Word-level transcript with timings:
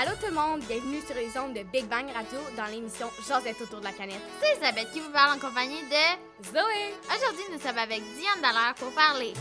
Allô 0.00 0.12
tout 0.20 0.28
le 0.28 0.34
monde, 0.34 0.60
bienvenue 0.68 1.00
sur 1.00 1.16
les 1.16 1.36
ondes 1.38 1.54
de 1.54 1.62
Big 1.72 1.86
Bang 1.88 2.06
Radio 2.14 2.38
dans 2.56 2.66
l'émission 2.66 3.08
Josette 3.26 3.60
autour 3.60 3.80
de 3.80 3.84
la 3.84 3.92
canette. 3.92 4.20
C'est 4.40 4.56
Isabelle 4.56 4.86
qui 4.92 5.00
vous 5.00 5.10
parle 5.10 5.36
en 5.36 5.40
compagnie 5.40 5.82
de 5.82 6.44
Zoé! 6.46 6.94
Aujourd'hui, 7.16 7.44
nous 7.52 7.58
sommes 7.58 7.78
avec 7.78 8.00
Diane 8.14 8.40
Dallaire 8.40 8.74
pour 8.76 8.92
parler 8.92 9.32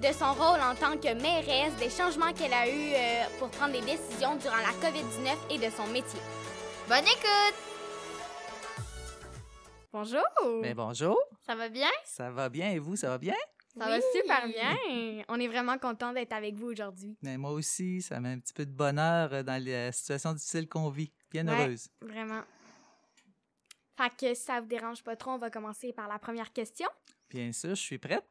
De 0.00 0.12
son 0.14 0.32
rôle 0.32 0.60
en 0.62 0.74
tant 0.74 0.96
que 0.96 1.12
mairesse, 1.20 1.74
des 1.76 1.90
changements 1.90 2.32
qu'elle 2.32 2.54
a 2.54 2.66
eus 2.68 2.94
euh, 2.94 3.24
pour 3.38 3.50
prendre 3.50 3.72
des 3.72 3.82
décisions 3.82 4.36
durant 4.36 4.56
la 4.56 4.72
COVID-19 4.80 5.36
et 5.50 5.58
de 5.58 5.70
son 5.76 5.86
métier. 5.88 6.20
Bonne 6.88 7.04
écoute! 7.04 7.58
Bonjour! 9.92 10.22
Mais 10.62 10.72
bonjour, 10.72 11.18
Ça 11.46 11.54
va 11.54 11.68
bien? 11.68 11.90
ça 12.04 12.30
va 12.30 12.48
bien 12.48 12.70
et 12.70 12.78
vous, 12.78 12.96
ça 12.96 13.08
va 13.10 13.18
bien? 13.18 13.34
Ça 13.78 13.88
va 13.88 14.00
super 14.00 14.48
bien! 14.48 14.76
On 15.28 15.38
est 15.40 15.48
vraiment 15.48 15.78
content 15.78 16.12
d'être 16.12 16.32
avec 16.32 16.54
vous 16.56 16.66
aujourd'hui. 16.68 17.16
Mais 17.22 17.36
moi 17.38 17.52
aussi, 17.52 18.02
ça 18.02 18.18
met 18.20 18.30
un 18.30 18.38
petit 18.38 18.52
peu 18.52 18.66
de 18.66 18.72
bonheur 18.72 19.32
euh, 19.32 19.42
dans 19.42 19.62
la 19.62 19.92
situation 19.92 20.32
difficile 20.32 20.68
qu'on 20.68 20.88
vit. 20.90 21.12
Bien 21.30 21.46
Ouais. 21.48 21.54
heureuse. 21.64 21.88
Vraiment. 22.00 22.42
Fait 23.96 24.10
que 24.16 24.34
si 24.34 24.42
ça 24.42 24.60
vous 24.60 24.66
dérange 24.66 25.02
pas 25.02 25.16
trop, 25.16 25.32
on 25.32 25.38
va 25.38 25.50
commencer 25.50 25.92
par 25.92 26.08
la 26.08 26.18
première 26.18 26.52
question. 26.52 26.88
Bien 27.30 27.52
sûr, 27.52 27.70
je 27.70 27.74
suis 27.82 27.98
prête. 27.98 28.24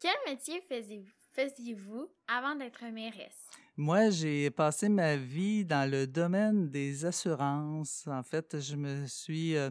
Quel 0.00 0.14
métier 0.26 0.60
faisiez- 0.68 1.04
faisiez-vous 1.32 2.08
avant 2.28 2.54
d'être 2.54 2.84
mairesse? 2.92 3.46
Moi, 3.76 4.10
j'ai 4.10 4.50
passé 4.50 4.88
ma 4.88 5.16
vie 5.16 5.64
dans 5.64 5.88
le 5.90 6.06
domaine 6.06 6.68
des 6.68 7.04
assurances. 7.04 8.06
En 8.06 8.22
fait, 8.22 8.60
je 8.60 8.76
me 8.76 9.06
suis... 9.06 9.56
euh, 9.56 9.70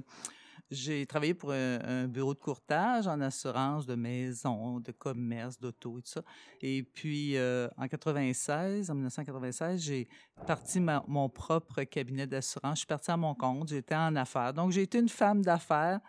j'ai 0.70 1.06
travaillé 1.06 1.34
pour 1.34 1.52
un, 1.52 2.08
bureau 2.08 2.34
de 2.34 2.40
courtage 2.40 3.08
en 3.08 3.20
assurance 3.22 3.86
de 3.86 3.96
maison, 3.96 4.80
de 4.80 4.92
commerce, 4.92 5.60
d'auto 5.60 6.00
et 6.00 6.02
tout 6.02 6.10
ça. 6.10 6.24
Et 6.62 6.84
puis, 6.84 7.38
euh, 7.38 7.68
en 7.78 7.88
96, 7.88 8.90
en 8.92 8.96
1996, 8.96 9.82
j'ai 9.82 10.08
parti 10.46 10.80
mon 10.80 11.30
propre 11.30 11.84
cabinet 11.84 12.28
d'assurance. 12.28 12.76
Je 12.76 12.80
suis 12.80 12.88
partie 12.88 13.12
à 13.12 13.18
mon 13.18 13.36
compte, 13.36 13.70
j'étais 13.70 13.96
en 13.96 14.16
affaires. 14.16 14.54
Donc, 14.54 14.72
j'ai 14.72 14.84
été 14.84 15.00
une 15.00 15.10
femme 15.10 15.42
d'affaires 15.42 16.00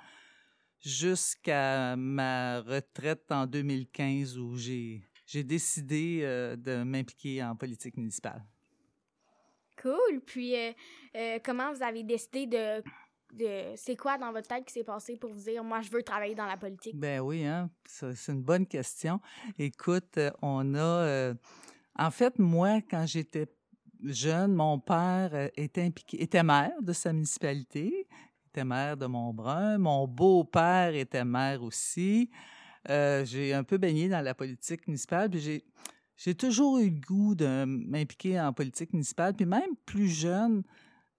jusqu'à 0.80 1.96
ma 1.96 2.60
retraite 2.60 3.30
en 3.30 3.46
2015 3.46 4.38
où 4.38 4.56
j'ai 4.56 5.02
j'ai 5.28 5.44
décidé 5.44 6.20
euh, 6.22 6.56
de 6.56 6.82
m'impliquer 6.82 7.44
en 7.44 7.54
politique 7.54 7.98
municipale. 7.98 8.42
Cool! 9.80 10.22
Puis, 10.24 10.56
euh, 10.56 10.72
euh, 11.14 11.38
comment 11.44 11.70
vous 11.72 11.82
avez 11.82 12.02
décidé 12.02 12.46
de. 12.46 12.82
C'est 13.76 13.96
quoi 13.96 14.18
dans 14.18 14.32
votre 14.32 14.48
tête 14.48 14.64
qui 14.64 14.72
s'est 14.72 14.84
passé 14.84 15.16
pour 15.16 15.30
vous 15.30 15.40
dire, 15.40 15.62
moi, 15.62 15.80
je 15.80 15.90
veux 15.90 16.02
travailler 16.02 16.34
dans 16.34 16.46
la 16.46 16.56
politique? 16.56 16.96
Ben 16.96 17.20
oui, 17.20 17.44
hein, 17.44 17.70
c'est 17.86 18.32
une 18.32 18.42
bonne 18.42 18.66
question. 18.66 19.20
Écoute, 19.58 20.18
euh, 20.18 20.30
on 20.42 20.74
a... 20.74 20.78
euh, 20.78 21.34
en 21.96 22.10
fait, 22.10 22.38
moi, 22.38 22.80
quand 22.90 23.06
j'étais 23.06 23.46
jeune, 24.04 24.54
mon 24.54 24.78
père 24.78 25.30
euh, 25.32 25.48
était 25.56 25.82
impliqué, 25.82 26.22
était 26.22 26.42
maire 26.42 26.80
de 26.80 26.92
sa 26.92 27.12
municipalité, 27.12 28.06
était 28.48 28.64
maire 28.64 28.96
de 28.96 29.06
Montbrun. 29.06 29.78
Mon 29.78 30.06
beau-père 30.06 30.94
était 30.94 31.24
maire 31.24 31.62
aussi. 31.62 32.30
J'ai 32.88 33.52
un 33.52 33.64
peu 33.64 33.76
baigné 33.76 34.08
dans 34.08 34.22
la 34.22 34.34
politique 34.34 34.86
municipale, 34.86 35.30
puis 35.30 35.40
j'ai... 35.40 35.64
J'ai 36.20 36.34
toujours 36.34 36.78
eu 36.78 36.90
le 36.90 37.00
goût 37.00 37.36
de 37.36 37.64
m'impliquer 37.64 38.40
en 38.40 38.52
politique 38.52 38.92
municipale, 38.92 39.34
puis 39.34 39.46
même 39.46 39.76
plus 39.86 40.08
jeune, 40.08 40.64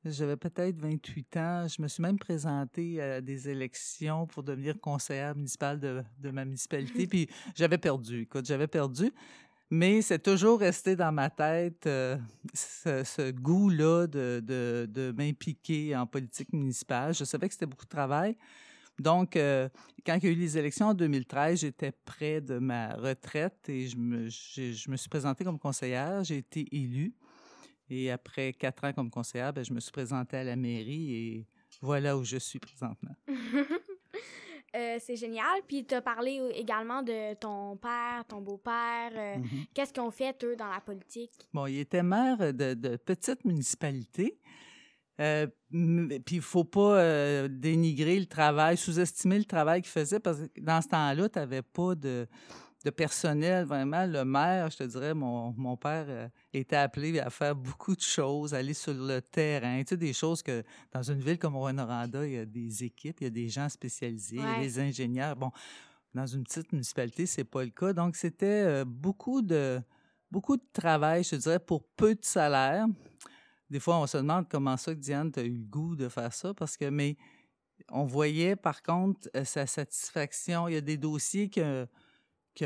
j'avais 0.06 0.38
peut-être 0.38 0.80
28 0.80 1.38
ans. 1.38 1.68
Je 1.68 1.82
me 1.82 1.88
suis 1.88 2.02
même 2.02 2.18
présentée 2.18 3.02
à 3.02 3.22
des 3.22 3.50
élections 3.50 4.28
pour 4.28 4.44
devenir 4.44 4.80
conseillère 4.80 5.36
municipale 5.36 5.80
de, 5.80 6.04
de 6.20 6.32
ma 6.32 6.46
municipalité. 6.46 7.08
Puis 7.08 7.30
j'avais 7.56 7.78
perdu. 7.78 8.22
Écoute, 8.22 8.46
j'avais 8.46 8.68
perdu. 8.68 9.12
Mais 9.72 10.02
c'est 10.02 10.20
toujours 10.20 10.60
resté 10.60 10.96
dans 10.96 11.12
ma 11.12 11.30
tête 11.30 11.86
euh, 11.86 12.18
ce, 12.56 13.04
ce 13.04 13.30
goût-là 13.32 14.08
de, 14.08 14.42
de, 14.44 14.88
de 14.90 15.12
m'impliquer 15.16 15.96
en 15.96 16.08
politique 16.08 16.52
municipale. 16.54 17.14
Je 17.14 17.24
savais 17.24 17.48
que 17.48 17.54
c'était 17.54 17.68
beaucoup 17.68 17.86
de 17.86 17.90
travail. 17.90 18.36
Donc, 19.00 19.36
euh, 19.36 19.70
quand 20.06 20.16
il 20.16 20.24
y 20.24 20.28
a 20.28 20.32
eu 20.32 20.36
les 20.36 20.58
élections 20.58 20.88
en 20.88 20.94
2013, 20.94 21.60
j'étais 21.60 21.92
près 21.92 22.42
de 22.42 22.58
ma 22.58 22.96
retraite 22.96 23.70
et 23.70 23.88
je 23.88 23.96
me, 23.96 24.28
je 24.28 24.90
me 24.90 24.98
suis 24.98 25.10
présentée 25.10 25.44
comme 25.44 25.60
conseillère. 25.60 26.24
J'ai 26.24 26.38
été 26.38 26.68
élue. 26.72 27.14
Et 27.90 28.12
après 28.12 28.54
quatre 28.54 28.84
ans 28.86 28.94
comme 28.94 29.10
conseillère, 29.10 29.52
ben, 29.54 29.64
je 29.66 29.74
me 29.74 29.80
suis 29.80 29.92
présentée 29.92 30.38
à 30.38 30.44
la 30.44 30.56
mairie 30.56 31.14
et 31.16 31.48
voilà 31.82 32.18
où 32.18 32.24
je 32.24 32.38
suis 32.38 32.60
présentement. 32.60 33.16
Euh, 34.76 34.98
c'est 35.00 35.16
génial. 35.16 35.62
Puis, 35.68 35.84
tu 35.84 35.96
as 35.96 36.02
parlé 36.02 36.40
également 36.54 37.02
de 37.02 37.34
ton 37.34 37.76
père, 37.78 38.24
ton 38.28 38.40
beau-père. 38.40 39.12
euh, 39.16 39.38
Mhm. 39.38 39.66
Qu'est-ce 39.74 39.92
qu'ils 39.92 40.04
ont 40.04 40.12
fait, 40.12 40.44
eux, 40.44 40.56
dans 40.56 40.70
la 40.70 40.80
politique? 40.80 41.32
Bon, 41.52 41.66
il 41.66 41.80
était 41.80 42.04
maire 42.04 42.38
de, 42.54 42.76
de 42.76 42.96
petite 42.98 43.44
municipalité. 43.46 44.40
Euh, 45.20 45.48
puis 45.72 46.36
il 46.36 46.42
faut 46.42 46.64
pas 46.66 47.00
euh, 47.00 47.48
dénigrer 47.50 48.20
le 48.20 48.28
travail, 48.28 48.78
sous-estimer 48.78 49.40
le 49.40 49.46
travail 49.46 49.82
qu'il 49.82 49.90
faisait 49.92 50.20
parce 50.20 50.38
que 50.40 50.62
dans 50.62 50.82
ce 50.84 50.88
temps-là, 50.90 51.28
tu 51.30 51.40
n'avais 51.40 51.64
pas 51.64 51.96
de, 51.96 52.28
de 52.86 52.90
personnel 52.92 53.66
vraiment. 53.66 54.06
Le 54.06 54.24
maire, 54.24 54.70
je 54.70 54.78
te 54.78 54.84
dirais, 54.84 55.14
mon, 55.14 55.54
mon 55.58 55.76
père 55.76 56.06
euh, 56.08 56.30
était 56.54 56.78
appelé 56.78 57.20
à 57.20 57.30
faire 57.30 57.56
beaucoup 57.56 57.96
de 57.96 58.02
choses, 58.02 58.54
aller 58.54 58.74
sur 58.74 58.94
le 58.94 59.22
terrain, 59.22 59.80
tu 59.84 59.90
sais, 59.90 59.98
des 59.98 60.14
choses 60.14 60.42
que 60.42 60.64
dans 60.94 61.04
une 61.04 61.20
ville 61.20 61.38
comme 61.38 61.56
Rwanda, 61.58 62.26
il 62.26 62.34
y 62.34 62.38
a 62.38 62.46
des 62.46 62.84
équipes, 62.84 63.18
il 63.20 63.26
y 63.26 63.28
a 63.28 63.32
des 63.32 63.50
gens 63.50 63.68
spécialisés, 63.68 64.38
il 64.38 64.42
y 64.42 64.46
a 64.46 64.52
Ouais. 64.58 64.62
des 64.62 64.80
ingénieurs. 64.80 65.36
Bon, 65.36 65.52
dans 66.14 66.26
une 66.26 66.44
petite 66.44 66.72
municipalité, 66.72 67.26
c'est 67.26 67.44
pas 67.44 67.64
le 67.64 67.70
cas. 67.72 67.92
Donc, 67.94 68.16
c'était 68.16 68.46
euh, 68.66 68.86
beaucoup 68.86 69.42
de 69.42 69.82
beaucoup 70.32 70.58
de 70.58 70.64
travail, 70.74 71.24
je 71.24 71.32
te 71.32 71.36
dirais, 71.38 71.60
pour 71.60 71.84
peu 71.98 72.14
de 72.14 72.24
salaire. 72.24 72.86
Des 73.70 73.80
fois, 73.80 73.98
on 74.00 74.06
se 74.08 74.18
demande 74.18 74.48
comment 74.48 74.78
ça 74.78 74.94
que 74.94 75.00
Diane, 75.00 75.32
tu 75.32 75.40
as 75.40 75.44
eu 75.44 75.58
le 75.58 75.66
goût 75.66 75.96
de 75.96 76.08
faire 76.08 76.32
ça, 76.34 76.54
parce 76.54 76.78
que, 76.78 76.86
mais 76.86 77.18
on 77.92 78.06
voyait 78.06 78.56
par 78.56 78.84
contre 78.84 79.28
euh, 79.36 79.44
sa 79.44 79.66
satisfaction. 79.66 80.68
Il 80.68 80.76
y 80.76 80.78
a 80.78 80.82
des 80.82 80.98
dossiers 80.98 81.50
qu'il 81.50 81.88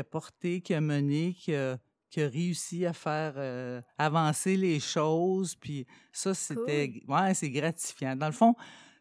a 0.00 0.04
portés, 0.04 0.60
qu'il 0.60 0.76
a 0.76 0.80
menés, 0.80 1.34
qu'il 1.34 1.54
a, 1.54 1.78
réussi 2.16 2.86
à 2.86 2.92
faire 2.92 3.34
euh, 3.36 3.80
avancer 3.98 4.56
les 4.56 4.80
choses. 4.80 5.54
Puis 5.54 5.86
ça, 6.12 6.34
c'était. 6.34 7.02
Ouais, 7.08 7.34
c'est 7.34 7.50
gratifiant. 7.50 8.16
Dans 8.16 8.26
le 8.26 8.32
fond, 8.32 8.54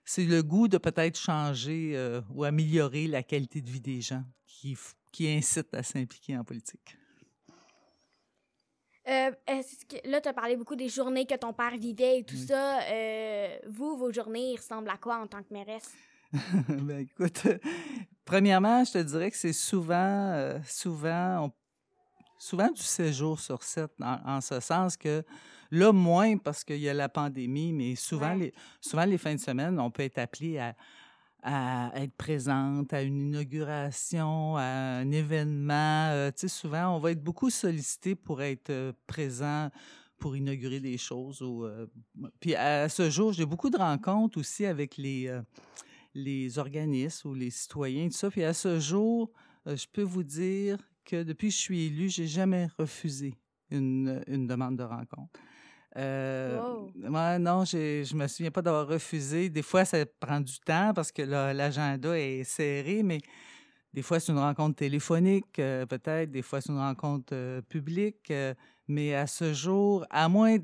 c'est 0.06 0.26
le 0.26 0.42
goût 0.42 0.68
de 0.68 0.78
peut-être 0.78 1.18
changer 1.18 1.94
euh, 1.96 2.22
ou 2.30 2.44
améliorer 2.44 3.08
la 3.08 3.24
qualité 3.24 3.62
de 3.62 3.70
vie 3.70 3.82
des 3.82 4.02
gens 4.02 4.24
qui, 4.46 4.78
qui 5.12 5.30
incite 5.30 5.74
à 5.74 5.84
s'impliquer 5.84 6.38
en 6.38 6.44
politique. 6.44 6.98
Euh, 9.08 9.32
est-ce 9.48 9.86
que, 9.86 10.10
là, 10.10 10.22
tu 10.22 10.30
as 10.30 10.34
parlé 10.34 10.56
beaucoup 10.56 10.76
des 10.78 10.88
journées 10.88 11.26
que 11.26 11.36
ton 11.36 11.52
père 11.52 11.76
vivait 11.78 12.20
et 12.20 12.24
tout 12.24 12.36
Oui. 12.36 12.48
ça. 12.48 12.82
Euh, 12.84 13.58
vous, 13.68 13.98
vos 13.98 14.14
journées, 14.14 14.54
ils 14.54 14.58
ressemblent 14.58 14.90
à 14.90 14.98
quoi 14.98 15.18
en 15.18 15.28
tant 15.28 15.44
que 15.44 15.54
mairesse? 15.54 15.94
ben 16.70 17.00
écoute, 17.00 17.48
premièrement, 18.26 18.84
je 18.84 18.94
te 18.94 18.98
dirais 18.98 19.30
que 19.32 19.38
c'est 19.38 19.54
souvent, 19.54 19.96
euh, 20.34 20.60
souvent, 20.68 21.46
on- 21.46 21.52
souvent 22.40 22.70
du 22.72 22.82
séjour 22.82 23.40
sur 23.40 23.64
sept, 23.64 23.92
en, 24.02 24.18
en 24.26 24.42
ce 24.42 24.60
sens 24.60 24.98
que 24.98 25.24
là, 25.72 25.92
moins 25.92 26.38
parce 26.38 26.64
qu'il 26.64 26.78
y 26.80 26.90
a 26.90 26.94
la 26.94 27.10
pandémie, 27.10 27.72
mais 27.74 27.96
souvent, 27.96 28.32
Ouais. 28.34 28.38
les, 28.46 28.54
souvent 28.82 29.06
les 29.06 29.18
fins 29.18 29.36
de 29.36 29.40
semaine, 29.40 29.80
on 29.80 29.92
peut 29.92 30.04
être 30.04 30.18
appelé 30.18 30.58
à, 30.60 30.76
à 31.44 31.92
être 32.02 32.16
présente 32.16 32.94
à 32.94 33.02
une 33.04 33.20
inauguration, 33.20 34.56
à 34.58 34.64
un 34.64 35.12
événement. 35.12 36.10
euh, 36.12 36.32
tu 36.32 36.42
sais, 36.42 36.48
souvent, 36.48 36.96
on 36.96 37.00
va 37.00 37.12
être 37.12 37.24
beaucoup 37.24 37.50
sollicité 37.50 38.16
pour 38.16 38.42
être 38.42 38.70
euh, 38.72 38.92
présent 39.08 39.70
pour 40.20 40.36
inaugurer 40.38 40.80
des 40.80 40.98
choses. 40.98 41.42
Ou, 41.42 41.66
euh, 41.66 41.86
puis 42.40 42.56
à 42.56 42.88
ce 42.88 43.10
jour, 43.10 43.34
j'ai 43.34 43.46
beaucoup 43.46 43.70
de 43.70 43.78
rencontres 43.78 44.38
aussi 44.40 44.66
avec 44.66 44.96
les, 44.98 45.28
euh, 45.28 45.42
les 46.14 46.58
organismes 46.60 47.30
ou 47.30 47.34
les 47.34 47.50
citoyens, 47.50 48.08
tout 48.08 48.14
ça. 48.16 48.30
Puis 48.30 48.44
à 48.44 48.54
ce 48.54 48.80
jour, 48.80 49.32
euh, 49.68 49.76
je 49.76 49.88
peux 49.92 50.04
vous 50.04 50.24
dire 50.24 50.78
que 51.06 51.24
depuis 51.24 51.50
que 51.50 51.54
je 51.54 51.60
suis 51.60 51.86
élu, 51.88 52.10
j'ai 52.10 52.28
jamais 52.28 52.68
refusé 52.78 53.34
une, 53.72 54.22
une 54.28 54.48
demande 54.48 54.78
de 54.78 54.84
rencontre. 54.84 55.40
Euh, 55.96 56.60
Wow. 56.60 56.92
ouais, 56.96 57.40
non, 57.40 57.66
je 57.66 58.16
me 58.16 58.28
souviens 58.28 58.52
pas 58.52 58.62
d'avoir 58.62 58.88
refusé. 58.88 59.50
Des 59.50 59.62
fois, 59.62 59.86
ça 59.86 60.06
prend 60.20 60.40
du 60.40 60.60
temps 60.60 60.92
parce 60.94 61.12
que 61.12 61.22
l'agenda 61.22 62.18
est 62.18 62.44
serré, 62.44 63.04
mais 63.04 63.20
des 63.94 64.02
fois, 64.02 64.20
c'est 64.20 64.32
une 64.32 64.40
rencontre 64.40 64.76
téléphonique, 64.78 65.60
euh, 65.60 65.86
peut-être. 65.86 66.32
Des 66.32 66.42
fois, 66.42 66.62
c'est 66.62 66.72
une 66.72 66.80
rencontre 66.80 67.34
euh, 67.34 67.62
publique. 67.62 68.32
euh, 68.32 68.54
mais 68.88 69.14
à 69.14 69.28
ce 69.28 69.54
jour, 69.54 70.06
à 70.10 70.28
moins 70.28 70.58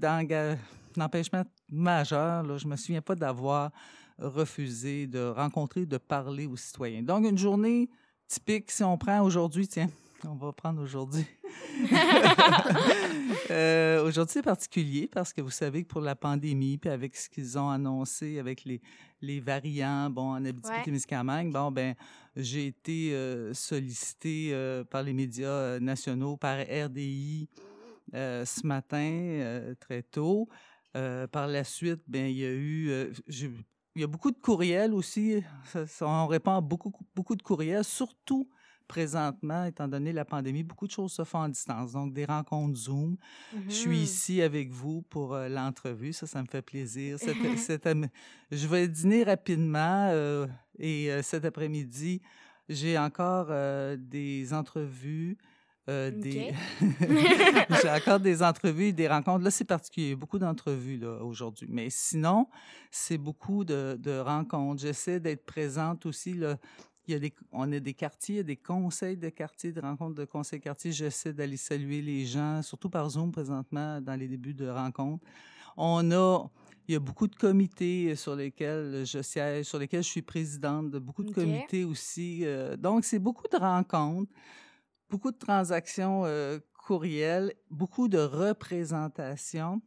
d'empêchement 0.96 1.44
majeur, 1.70 2.44
là, 2.44 2.58
je 2.58 2.68
me 2.68 2.76
souviens 2.76 3.02
pas 3.02 3.16
d'avoir 3.16 3.72
refusé 4.20 5.08
de 5.08 5.28
rencontrer, 5.30 5.86
de 5.86 5.98
parler 5.98 6.46
aux 6.46 6.58
citoyens. 6.58 7.04
Donc, 7.04 7.26
une 7.26 7.38
journée 7.38 7.90
typique, 8.28 8.72
si 8.72 8.84
on 8.84 8.98
prend 8.98 9.22
aujourd'hui, 9.22 9.68
tiens, 9.68 9.90
on 10.26 10.36
va 10.36 10.52
prendre 10.52 10.82
aujourd'hui. 10.82 11.26
Euh, 13.52 14.06
aujourd'hui, 14.06 14.34
c'est 14.34 14.44
particulier 14.44 15.10
parce 15.12 15.34
que 15.34 15.42
vous 15.42 15.50
savez 15.50 15.84
que 15.84 15.88
pour 15.88 16.02
la 16.02 16.16
pandémie, 16.16 16.78
puis 16.78 16.90
avec 16.90 17.16
ce 17.16 17.28
qu'ils 17.28 17.58
ont 17.58 17.70
annoncé, 17.70 18.38
avec 18.38 18.64
les, 18.64 18.80
les 19.22 19.40
variants, 19.40 20.10
bon, 20.10 20.34
en 20.34 20.46
Abitibi-Témiscamingue, 20.46 21.52
bon, 21.52 21.72
ben, 21.72 21.96
j'ai 22.36 22.68
été 22.68 23.14
euh, 23.14 23.54
sollicité 23.54 24.50
euh, 24.54 24.84
par 24.84 25.04
les 25.04 25.14
médias 25.14 25.48
euh, 25.48 25.80
nationaux, 25.80 26.38
par 26.38 26.60
RDI, 26.60 27.50
euh, 28.14 28.46
ce 28.46 28.66
matin, 28.66 29.74
très 29.80 30.04
tôt. 30.04 30.48
Par 30.94 31.48
la 31.48 31.64
suite, 31.64 32.02
ben 32.08 32.26
il 32.26 32.38
y 32.38 32.46
a 32.46 32.52
eu, 32.52 33.14
il 34.00 34.04
y 34.04 34.06
a 34.06 34.08
beaucoup 34.08 34.32
de 34.32 34.38
courriels 34.40 34.94
aussi. 34.94 35.44
Ça- 35.66 35.86
ça- 35.86 36.08
on 36.08 36.26
répond 36.28 36.56
à 36.56 36.62
beaucoup, 36.62 36.94
beaucoup 37.14 37.36
de 37.36 37.42
courriels, 37.44 37.84
surtout 37.84 38.50
présentement, 38.88 39.66
étant 39.66 39.88
donné 39.90 40.14
la 40.14 40.24
pandémie, 40.26 40.64
beaucoup 40.64 40.88
de 40.88 40.92
choses 40.92 41.12
se 41.12 41.24
font 41.26 41.40
en 41.40 41.50
distance. 41.50 41.92
Donc, 41.92 42.14
des 42.14 42.24
rencontres 42.26 42.76
Zoom. 42.78 43.18
Je 43.68 43.74
suis 43.74 43.98
Mhm. 43.98 44.04
ici 44.04 44.42
avec 44.42 44.72
vous 44.72 45.02
pour 45.04 45.36
euh, 45.36 45.48
l'entrevue. 45.50 46.14
Ça, 46.14 46.26
ça 46.28 46.42
me 46.42 46.48
fait 46.48 46.62
plaisir. 46.62 47.18
Cet- 47.58 47.58
cet 47.60 47.86
am- 47.88 48.08
je 48.52 48.68
vais 48.68 48.88
dîner 48.88 49.24
rapidement 49.24 50.08
euh, 50.12 50.48
et 50.80 51.12
euh, 51.12 51.22
cet 51.22 51.44
après-midi, 51.46 52.22
j'ai 52.70 52.98
encore 52.98 53.48
des 53.98 54.54
entrevues. 54.54 55.38
Euh, 55.88 56.12
des... 56.12 56.54
j'ai 57.82 57.90
encore 57.90 58.20
des 58.20 58.44
entrevues 58.44 58.94
des 58.94 59.08
rencontres. 59.08 59.44
Là, 59.44 59.52
c'est 59.52 59.66
particulier. 59.66 60.16
Beaucoup 60.16 60.40
d'entrevues 60.40 61.04
aujourd'hui. 61.06 61.68
Mais 61.70 61.90
sinon, 61.90 62.48
c'est 62.92 63.18
beaucoup 63.18 63.64
de, 63.64 63.98
de 64.00 64.20
rencontres. 64.20 64.82
J'essaie 64.82 65.20
d'être 65.20 65.46
présente 65.46 66.06
aussi. 66.06 66.34
Là. 66.34 66.58
Il 67.08 67.14
y 67.14 67.16
a 67.16 67.20
des, 67.20 67.34
on 67.52 67.72
a 67.72 67.80
des 67.80 67.96
quartiers, 67.96 68.36
il 68.36 68.38
y 68.38 68.42
a 68.42 68.44
des 68.44 68.56
conseils 68.56 69.18
de 69.18 69.30
quartier, 69.30 69.72
des 69.72 69.80
rencontres 69.80 70.14
de 70.14 70.26
conseils 70.26 70.60
de 70.60 70.64
quartier. 70.66 70.92
J'essaie 70.92 71.34
d'aller 71.34 71.58
saluer 71.58 72.04
les 72.04 72.26
gens, 72.28 72.62
surtout 72.62 72.90
par 72.90 73.10
Zoom 73.10 73.32
présentement, 73.32 74.00
dans 74.00 74.14
les 74.16 74.28
débuts 74.28 74.54
de 74.54 74.68
rencontres. 74.68 75.26
On 75.76 76.12
a, 76.12 76.48
il 76.88 76.94
y 76.94 76.96
a 76.96 77.00
beaucoup 77.00 77.28
de 77.28 77.36
comités 77.36 78.16
sur 78.16 78.36
lesquels 78.36 79.06
je 79.06 79.22
siège, 79.22 79.66
sur 79.66 79.80
lesquels 79.80 80.04
je 80.04 80.10
suis 80.10 80.22
présidente 80.22 80.92
de 80.92 81.00
beaucoup 81.00 81.24
de 81.24 81.32
comités 81.32 81.84
aussi. 81.84 82.42
euh, 82.44 82.78
donc, 82.78 83.06
c'est 83.06 83.18
beaucoup 83.20 83.48
de 83.52 83.58
rencontres, 83.58 84.32
beaucoup 85.10 85.32
de 85.32 85.38
transactions 85.38 86.24
euh, 86.26 86.60
courriels, 86.90 87.54
beaucoup 87.70 88.08
de 88.08 88.18
représentations. 88.18 89.82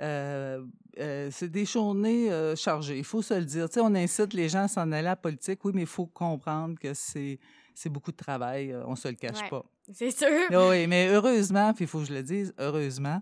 Euh, 0.00 0.64
euh, 0.98 1.28
c'est 1.30 1.50
des 1.50 1.66
journées 1.66 2.32
euh, 2.32 2.56
chargées, 2.56 2.98
il 2.98 3.04
faut 3.04 3.22
se 3.22 3.34
le 3.34 3.44
dire. 3.44 3.68
Tu 3.68 3.74
sais, 3.74 3.80
on 3.80 3.94
incite 3.94 4.32
les 4.32 4.48
gens 4.48 4.62
à 4.64 4.68
s'en 4.68 4.90
aller 4.92 5.06
à 5.06 5.10
la 5.10 5.16
politique, 5.16 5.64
oui, 5.64 5.72
mais 5.74 5.82
il 5.82 5.86
faut 5.86 6.06
comprendre 6.06 6.78
que 6.78 6.94
c'est, 6.94 7.38
c'est 7.74 7.90
beaucoup 7.90 8.12
de 8.12 8.16
travail, 8.16 8.74
on 8.86 8.96
se 8.96 9.08
le 9.08 9.14
cache 9.14 9.42
Ouais. 9.42 9.50
pas. 9.50 9.64
C'est 9.92 10.10
sûr. 10.10 10.28
Oui, 10.50 10.86
mais 10.86 11.08
heureusement, 11.08 11.74
puis 11.74 11.84
il 11.84 11.88
faut 11.88 11.98
que 12.00 12.06
je 12.06 12.14
le 12.14 12.22
dise, 12.22 12.54
heureusement, 12.58 13.20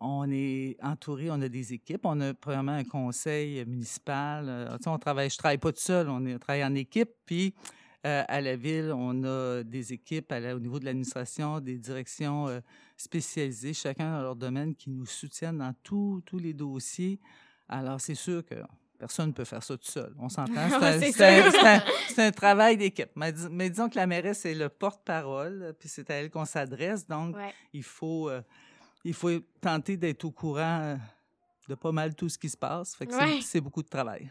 on 0.00 0.30
est 0.30 0.76
entouré, 0.82 1.30
on 1.30 1.40
a 1.42 1.48
des 1.48 1.72
équipes, 1.74 2.04
on 2.04 2.20
a 2.20 2.32
premièrement 2.32 2.72
un 2.72 2.84
conseil 2.84 3.64
municipal. 3.66 4.68
tu 4.78 4.84
sais, 4.84 4.90
on 4.90 4.98
travaille, 4.98 5.30
je 5.30 5.36
travaille 5.36 5.58
pas 5.58 5.72
tout 5.72 5.80
seul, 5.80 6.08
on, 6.08 6.24
est, 6.24 6.34
on 6.34 6.38
travaille 6.38 6.64
en 6.64 6.74
équipe, 6.74 7.10
puis 7.26 7.54
à 8.04 8.40
la 8.40 8.54
ville, 8.56 8.92
on 8.94 9.24
a 9.24 9.62
des 9.62 9.92
équipes 9.92 10.30
à 10.32 10.40
la- 10.40 10.54
au 10.54 10.58
niveau 10.60 10.78
de 10.78 10.84
l'administration, 10.84 11.60
des 11.60 11.78
directions 11.78 12.48
euh, 12.48 12.60
spécialisées, 12.96 13.72
chacun 13.74 14.16
dans 14.16 14.22
leur 14.22 14.36
domaine, 14.36 14.74
qui 14.74 14.90
nous 14.90 15.06
soutiennent 15.06 15.58
dans 15.58 15.74
tous 15.82 16.22
tous 16.26 16.38
les 16.38 16.52
dossiers. 16.52 17.18
Alors, 17.68 18.00
c'est 18.00 18.14
sûr 18.14 18.44
que 18.44 18.56
personne 18.98 19.28
ne 19.28 19.32
peut 19.32 19.44
faire 19.44 19.62
ça 19.62 19.76
tout 19.76 19.90
seul. 19.90 20.14
On 20.18 20.28
s'entend. 20.36 20.68
C'est 21.08 22.18
un, 22.18 22.30
travail 22.30 22.76
d'équipe. 22.76 23.10
Mais, 23.16 23.32
dis- 23.32 23.48
mais 23.50 23.70
disons 23.70 23.88
que 23.88 23.96
la 23.96 24.06
mairesse 24.06 24.44
est 24.44 24.54
le 24.54 24.68
porte-parole, 24.68 25.74
puis 25.78 25.88
c'est 25.88 26.08
à 26.10 26.14
elle 26.14 26.30
qu'on 26.30 26.44
s'adresse. 26.44 27.06
Donc, 27.06 27.36
Ouais. 27.36 27.52
il 27.72 27.82
faut, 27.82 28.28
euh, 28.28 28.42
il 29.04 29.14
faut 29.14 29.30
tenter 29.60 29.96
d'être 29.96 30.24
au 30.24 30.30
courant 30.30 30.80
euh, 30.82 30.96
de 31.68 31.74
pas 31.74 31.92
mal 31.92 32.14
tout 32.14 32.28
ce 32.28 32.38
qui 32.38 32.48
se 32.48 32.56
passe. 32.56 32.94
Fait 32.94 33.06
que 33.06 33.12
c'est- 33.14 33.18
Ouais. 33.20 33.40
c'est 33.42 33.60
beaucoup 33.60 33.82
de 33.82 33.88
travail. 33.88 34.30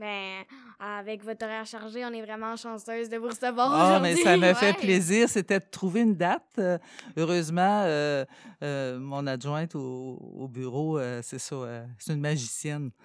Ben, 0.00 0.44
avec 0.78 1.22
votre 1.22 1.44
horaire 1.44 1.66
chargé, 1.66 2.02
on 2.06 2.12
est 2.14 2.22
vraiment 2.22 2.56
chanceuse 2.56 3.10
de 3.10 3.18
vous 3.18 3.28
recevoir 3.28 3.70
Ah, 3.70 4.00
mais 4.00 4.16
ça 4.16 4.34
me 4.38 4.54
fait 4.54 4.72
plaisir. 4.72 5.28
C'était 5.28 5.60
de 5.60 5.64
trouver 5.70 6.00
une 6.00 6.16
date. 6.16 6.42
Euh, 6.58 6.78
heureusement, 7.18 7.82
euh, 7.84 8.24
euh, 8.62 8.98
mon 8.98 9.26
adjointe 9.26 9.74
au, 9.74 10.16
au 10.38 10.48
bureau, 10.48 10.98
euh, 10.98 11.20
c'est 11.22 11.38
ça, 11.38 11.54
euh, 11.54 11.86
c'est 11.98 12.14
une 12.14 12.20
magicienne. 12.22 12.90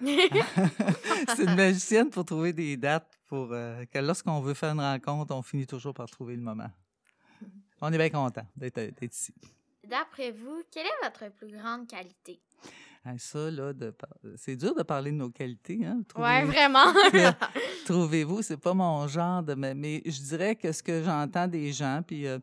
c'est 1.36 1.44
une 1.44 1.54
magicienne 1.54 2.08
pour 2.08 2.24
trouver 2.24 2.54
des 2.54 2.78
dates 2.78 3.12
pour 3.28 3.48
euh, 3.52 3.84
que 3.92 3.98
lorsqu'on 3.98 4.40
veut 4.40 4.54
faire 4.54 4.72
une 4.72 4.80
rencontre, 4.80 5.34
on 5.34 5.42
finit 5.42 5.66
toujours 5.66 5.92
par 5.92 6.08
trouver 6.08 6.34
le 6.34 6.40
moment. 6.42 6.70
On 7.82 7.92
est 7.92 7.98
bien 7.98 8.08
content 8.08 8.46
d'être 8.56 8.76
d'être 8.76 9.02
ici. 9.02 9.34
D'après 9.86 10.30
vous, 10.30 10.62
quelle 10.72 10.86
est 10.86 11.04
votre 11.04 11.30
plus 11.34 11.48
grande 11.48 11.86
qualité? 11.86 12.40
Hein, 13.08 13.14
ça, 13.18 13.50
là, 13.52 13.72
de 13.72 13.90
par- 13.90 14.08
c'est 14.34 14.56
dur 14.56 14.74
de 14.74 14.82
parler 14.82 15.12
de 15.12 15.16
nos 15.16 15.30
qualités. 15.30 15.84
Hein? 15.86 16.02
Trouvez- 16.08 16.44
vraiment. 16.44 16.92
Trouvez-vous, 17.86 18.42
c'est 18.42 18.56
pas 18.56 18.74
mon 18.74 19.06
genre 19.06 19.42
de. 19.44 19.54
Mais, 19.54 20.02
je 20.04 20.20
dirais 20.22 20.56
que 20.56 20.72
ce 20.72 20.82
que 20.82 21.02
j'entends 21.04 21.46
des 21.46 21.72
gens, 21.72 22.02
puis 22.04 22.26
euh, 22.26 22.38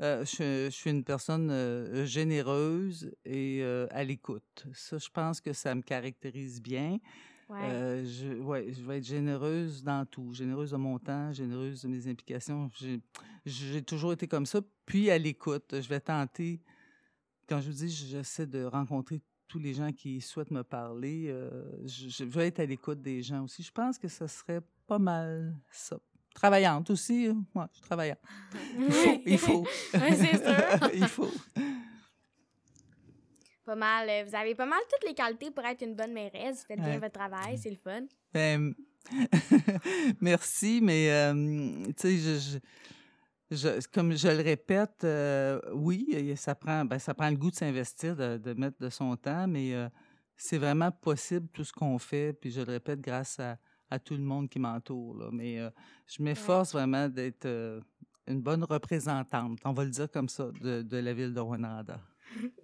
euh, 0.00 0.24
je, 0.24 0.66
je 0.66 0.70
suis 0.70 0.90
une 0.90 1.04
personne 1.04 1.50
euh, 1.50 2.06
généreuse 2.06 3.12
et 3.26 3.62
à 3.90 4.02
l'écoute. 4.02 4.66
Ça, 4.72 4.96
je 4.98 5.08
pense 5.10 5.40
que 5.40 5.52
ça 5.52 5.74
me 5.74 5.82
caractérise 5.82 6.60
bien. 6.62 6.98
ouais. 7.50 8.02
Je, 8.06 8.40
ouais, 8.40 8.72
je 8.72 8.82
vais 8.86 8.96
être 8.98 9.04
généreuse 9.06 9.82
dans 9.84 10.06
tout. 10.06 10.32
Généreuse 10.32 10.70
de 10.70 10.76
mon 10.78 10.98
temps, 10.98 11.32
généreuse 11.34 11.82
de 11.82 11.88
mes 11.88 12.08
implications. 12.08 12.70
J'ai 13.44 13.82
toujours 13.82 14.14
été 14.14 14.26
comme 14.26 14.46
ça. 14.46 14.60
Puis 14.86 15.10
à 15.10 15.18
l'écoute, 15.18 15.66
je 15.82 15.88
vais 15.88 16.00
tenter. 16.00 16.60
Quand 17.46 17.60
je 17.60 17.66
vous 17.66 17.76
dis, 17.76 17.90
j'essaie 17.90 18.46
de 18.46 18.64
rencontrer 18.64 19.20
tous 19.52 19.58
les 19.58 19.74
gens 19.74 19.92
qui 19.92 20.20
souhaitent 20.22 20.50
me 20.50 20.62
parler. 20.64 21.26
euh, 21.28 21.50
je, 21.84 22.08
je 22.08 22.24
vais 22.24 22.46
être 22.46 22.60
à 22.60 22.64
l'écoute 22.64 23.02
des 23.02 23.22
gens 23.22 23.44
aussi. 23.44 23.62
Je 23.62 23.70
pense 23.70 23.98
que 23.98 24.08
ce 24.08 24.26
serait 24.26 24.62
pas 24.86 24.98
mal 24.98 25.54
ça. 25.70 25.98
Travaillante 26.34 26.88
aussi. 26.88 27.26
hein. 27.26 27.44
Ouais, 27.54 27.66
je 27.72 27.76
suis 27.76 27.82
travaillante. 27.86 28.18
Il 28.78 28.90
faut. 28.90 29.22
Il 29.26 29.38
faut. 29.38 29.66
Ouais, 29.94 30.16
c'est 30.16 30.38
sûr. 30.38 30.90
il 30.94 31.06
faut. 31.06 31.30
Pas 33.66 33.76
mal. 33.76 34.08
euh, 34.08 34.24
Vous 34.26 34.34
avez 34.34 34.54
pas 34.54 34.64
mal 34.66 34.80
toutes 34.90 35.06
les 35.08 35.14
qualités 35.14 35.50
pour 35.50 35.64
être 35.64 35.82
une 35.82 35.94
bonne 35.94 36.12
mairesse. 36.14 36.60
Vous 36.60 36.66
faites 36.68 36.80
bien 36.80 36.98
votre 36.98 37.12
travail, 37.12 37.58
c'est 37.58 37.70
le 37.70 37.76
fun. 37.76 38.04
Ben, 38.32 38.74
merci, 40.20 40.80
mais 40.82 41.10
euh, 41.10 41.34
tu 41.88 41.92
sais, 41.96 42.16
je, 42.16 42.38
je- 42.38 42.58
je- 43.54 43.86
comme 43.88 44.12
je 44.16 44.28
le 44.28 44.42
répète, 44.42 45.04
euh, 45.04 45.60
oui, 45.72 46.34
ça 46.36 46.54
prend, 46.54 46.84
ben, 46.84 46.98
ça 46.98 47.14
prend 47.14 47.30
le 47.30 47.36
goût 47.36 47.50
de 47.50 47.56
s'investir, 47.56 48.16
de, 48.16 48.36
de 48.38 48.52
mettre 48.54 48.78
de 48.80 48.88
son 48.90 49.16
temps, 49.16 49.46
mais 49.46 49.74
euh, 49.74 49.88
c'est 50.36 50.58
vraiment 50.58 50.90
possible 50.90 51.48
tout 51.52 51.64
ce 51.64 51.72
qu'on 51.72 51.98
fait, 51.98 52.32
puis 52.32 52.50
je 52.50 52.60
le 52.60 52.72
répète 52.72 53.00
grâce 53.00 53.38
à, 53.40 53.58
à 53.90 53.98
tout 53.98 54.14
le 54.14 54.22
monde 54.22 54.48
qui 54.48 54.58
m'entoure. 54.58 55.28
Mais 55.32 55.58
euh, 55.60 55.70
je 56.06 56.22
m'efforce 56.22 56.72
vraiment 56.72 57.08
d'être 57.08 57.46
une 58.26 58.40
bonne 58.40 58.64
représentante, 58.64 59.58
on 59.64 59.72
va 59.72 59.84
le 59.84 59.90
dire 59.90 60.10
comme 60.10 60.28
ça, 60.28 60.50
de, 60.60 60.82
de 60.82 60.96
la 60.96 61.12
ville 61.12 61.34
de 61.34 61.40
Rwanda. 61.40 61.84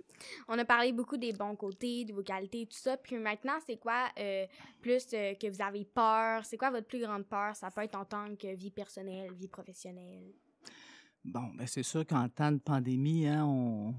On 0.49 0.59
a 0.59 0.65
parlé 0.65 0.93
beaucoup 0.93 1.17
des 1.17 1.33
bons 1.33 1.55
côtés, 1.55 2.05
de 2.05 2.13
vos 2.13 2.23
qualités, 2.25 2.67
tout 2.67 2.77
ça. 2.77 2.97
Puis 2.97 3.17
maintenant, 3.19 3.59
c'est 3.65 3.77
quoi 3.77 4.09
euh, 4.19 4.47
plus 4.81 5.07
euh, 5.15 5.35
que 5.35 5.49
vous 5.49 5.63
avez 5.63 5.85
peur? 5.85 6.45
C'est 6.45 6.57
quoi 6.57 6.71
votre 6.71 6.87
plus 6.89 7.01
grande 7.01 7.25
peur? 7.27 7.55
Ça 7.55 7.71
peut 7.71 7.83
être 7.83 7.95
en 7.95 8.05
tant 8.05 8.35
que 8.35 8.53
vie 8.57 8.71
personnelle, 8.73 9.33
vie 9.35 9.47
professionnelle? 9.49 10.33
Bon, 11.25 11.51
ben 11.57 11.67
c'est 11.67 11.83
sûr 11.83 12.07
qu'en 12.07 12.29
temps 12.29 12.53
de 12.53 12.59
pandémie, 12.59 13.27
hein, 13.27 13.45
on, 13.45 13.95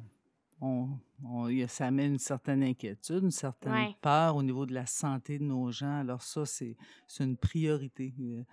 on, 0.62 1.68
ça 1.68 1.88
amène 1.88 2.14
une 2.14 2.20
certaine 2.20 2.64
inquiétude, 2.64 3.24
une 3.24 3.32
certaine 3.32 3.72
Ouais. 3.74 3.96
peur 4.02 4.36
au 4.36 4.44
niveau 4.44 4.66
de 4.66 4.74
la 4.74 4.86
santé 4.86 5.38
de 5.38 5.44
nos 5.44 5.72
gens. 5.72 6.00
Alors 6.00 6.22
ça, 6.24 6.46
c'est 6.46 6.76
une 7.20 7.38
priorité. 7.38 8.14
Euh, 8.20 8.44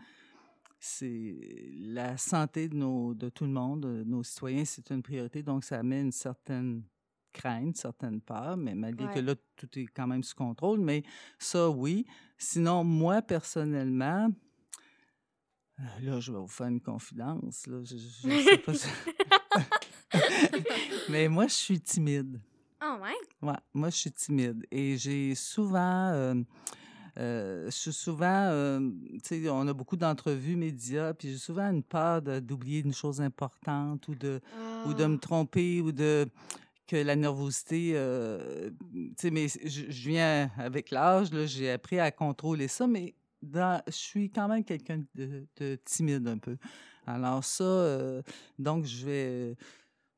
C'est 0.79 1.37
la 1.79 2.17
santé 2.19 2.69
de, 2.69 2.77
nos, 2.77 3.15
de 3.15 3.29
tout 3.31 3.45
le 3.45 3.51
monde, 3.51 3.81
de 3.83 4.05
nos 4.05 4.23
citoyens, 4.23 4.65
c'est 4.65 4.91
une 4.91 5.03
priorité. 5.03 5.43
Donc, 5.43 5.65
ça 5.65 5.79
amène 5.79 6.07
une 6.07 6.13
certaine 6.13 6.83
crainte, 7.33 7.65
une 7.65 7.75
certaine 7.75 8.21
peur, 8.21 8.57
mais 8.57 8.75
malgré 8.75 9.13
que 9.15 9.21
là, 9.21 9.35
tout 9.57 9.69
est 9.79 9.87
quand 9.87 10.07
même 10.07 10.23
sous 10.23 10.37
contrôle. 10.37 10.81
Mais 10.81 11.03
ça, 11.39 11.71
oui. 11.71 12.05
Sinon, 12.37 12.85
moi, 12.85 13.23
personnellement, 13.23 14.29
Là, 16.03 16.21
je 16.21 16.33
vais 16.33 16.39
vous 16.39 16.47
faire 16.49 16.69
une 16.69 16.81
confidence. 16.81 17.67
Là. 17.67 17.83
Je, 17.85 17.97
je- 17.99 18.31
je 18.31 18.43
sais 18.45 18.59
pas 18.59 18.75
si- 18.75 18.89
Mais 21.09 21.29
moi, 21.29 21.47
je 21.47 21.53
suis 21.55 21.81
timide. 21.81 22.41
Ah 22.81 22.99
ouais? 23.03 23.15
Ouais, 23.49 23.57
moi, 23.75 23.91
je 23.91 23.97
suis 23.97 24.13
timide. 24.13 24.65
Et 24.71 24.97
j'ai 24.97 25.35
souvent. 25.35 26.09
euh, 26.13 26.35
euh, 27.19 27.67
je 27.67 27.71
suis 27.77 27.93
souvent. 27.93 28.49
euh, 28.51 28.91
tu 29.23 29.43
sais, 29.43 29.49
on 29.51 29.67
a 29.69 29.73
beaucoup 29.73 29.97
d'entrevues 29.97 30.57
médias, 30.57 31.15
puis 31.15 31.31
j'ai 31.33 31.39
souvent 31.39 31.71
une 31.71 31.83
peur 31.83 32.23
d'oublier 32.23 32.81
une 32.81 32.93
chose 32.95 33.21
importante 33.21 34.09
ou 34.09 34.15
de, 34.15 34.41
ou 34.87 34.95
de 34.95 35.07
me 35.07 35.17
tromper 35.19 35.81
ou 35.81 35.93
de 35.93 36.27
que 36.87 36.97
la 36.97 37.17
nervosité, 37.17 37.93
euh, 37.97 38.71
tu 38.93 39.13
sais, 39.19 39.31
mais 39.33 39.49
je, 39.49 39.91
je 39.91 40.09
viens 40.09 40.51
avec 40.57 40.91
l'âge, 40.93 41.29
j'ai 41.47 41.71
appris 41.73 41.99
à 41.99 42.13
contrôler 42.13 42.69
ça, 42.69 42.87
mais 42.87 43.13
dans, 43.47 43.83
je 43.87 43.93
suis 43.93 44.31
quand 44.31 44.49
même 44.49 44.65
quelqu'un 44.65 45.03
de, 45.15 45.47
de 45.59 45.79
timide 45.85 46.27
un 46.29 46.39
peu. 46.39 46.57
Alors 47.07 47.45
ça, 47.45 47.65
euh, 47.65 48.23
donc 48.59 48.85
je 48.85 49.07
vais, 49.07 49.57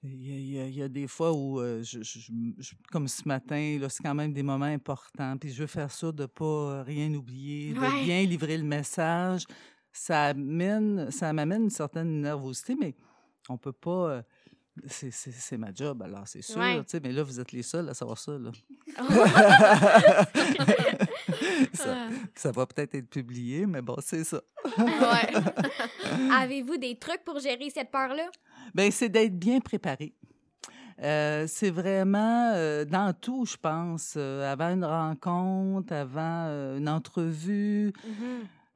il 0.03 0.51
y, 0.53 0.59
a- 0.61 0.67
il 0.67 0.75
y 0.77 0.83
a- 0.83 0.89
des 0.89 1.07
fois 1.07 1.33
où, 1.33 1.61
euh, 1.61 1.83
je, 1.83 2.03
je- 2.03 2.19
je- 2.19 2.33
je- 2.59 2.75
comme 2.91 3.09
ce 3.09 3.27
matin, 3.27 3.79
là, 3.81 3.89
c'est 3.89 4.03
quand 4.03 4.15
même 4.15 4.33
des 4.33 4.43
moments 4.43 4.65
importants, 4.67 5.37
puis 5.37 5.51
je 5.51 5.61
veux 5.63 5.67
faire 5.67 5.91
ça 5.91 6.11
de 6.13 6.27
pas 6.27 6.83
rien 6.85 7.13
oublier, 7.15 7.73
de 7.75 8.05
bien 8.05 8.23
livrer 8.25 8.57
le 8.57 8.65
message. 8.65 9.45
Ça 9.93 10.27
amène, 10.27 11.11
ça 11.11 11.33
m'amène 11.33 11.65
une 11.65 11.71
certaine 11.71 12.21
nervosité, 12.21 12.77
mais 12.79 12.95
on 13.49 13.57
peut 13.59 13.73
pas. 13.73 14.11
euh, 14.11 14.23
c'est- 14.87 15.57
ma 15.59 15.73
job, 15.75 16.03
alors 16.03 16.23
c'est 16.27 16.43
sûr. 16.43 16.59
Ouais. 16.59 16.83
Mais 17.03 17.13
là, 17.13 17.23
vous 17.23 17.41
êtes 17.41 17.53
les 17.53 17.63
seuls 17.63 17.89
à 17.89 17.95
savoir 17.95 18.19
ça. 18.19 18.33
Là. 18.39 18.51
ça, 21.73 22.09
ça 22.35 22.51
va 22.53 22.67
peut-être 22.67 22.95
être 22.95 23.09
publié, 23.09 23.67
mais 23.67 23.83
bon, 23.83 23.97
c'est 24.01 24.25
ça. 24.25 24.41
Ouais. 24.79 25.33
Avez-vous 26.33 26.77
des 26.77 26.97
trucs 26.99 27.25
pour 27.25 27.39
gérer 27.41 27.71
cette 27.71 27.91
peur-là? 27.91 28.31
Ben, 28.75 28.91
c'est 28.91 29.09
d'être 29.09 29.39
bien 29.39 29.61
préparé. 29.61 30.15
Euh, 31.01 31.45
c'est 31.47 31.71
vraiment 31.71 32.51
euh, 32.55 32.85
dans 32.85 33.13
tout, 33.13 33.47
je 33.47 33.57
pense. 33.57 34.15
euh, 34.17 34.51
avant 34.53 34.71
une 34.71 34.85
rencontre, 34.85 35.93
avant 35.93 36.47
une 36.77 36.89
entrevue, 36.89 37.93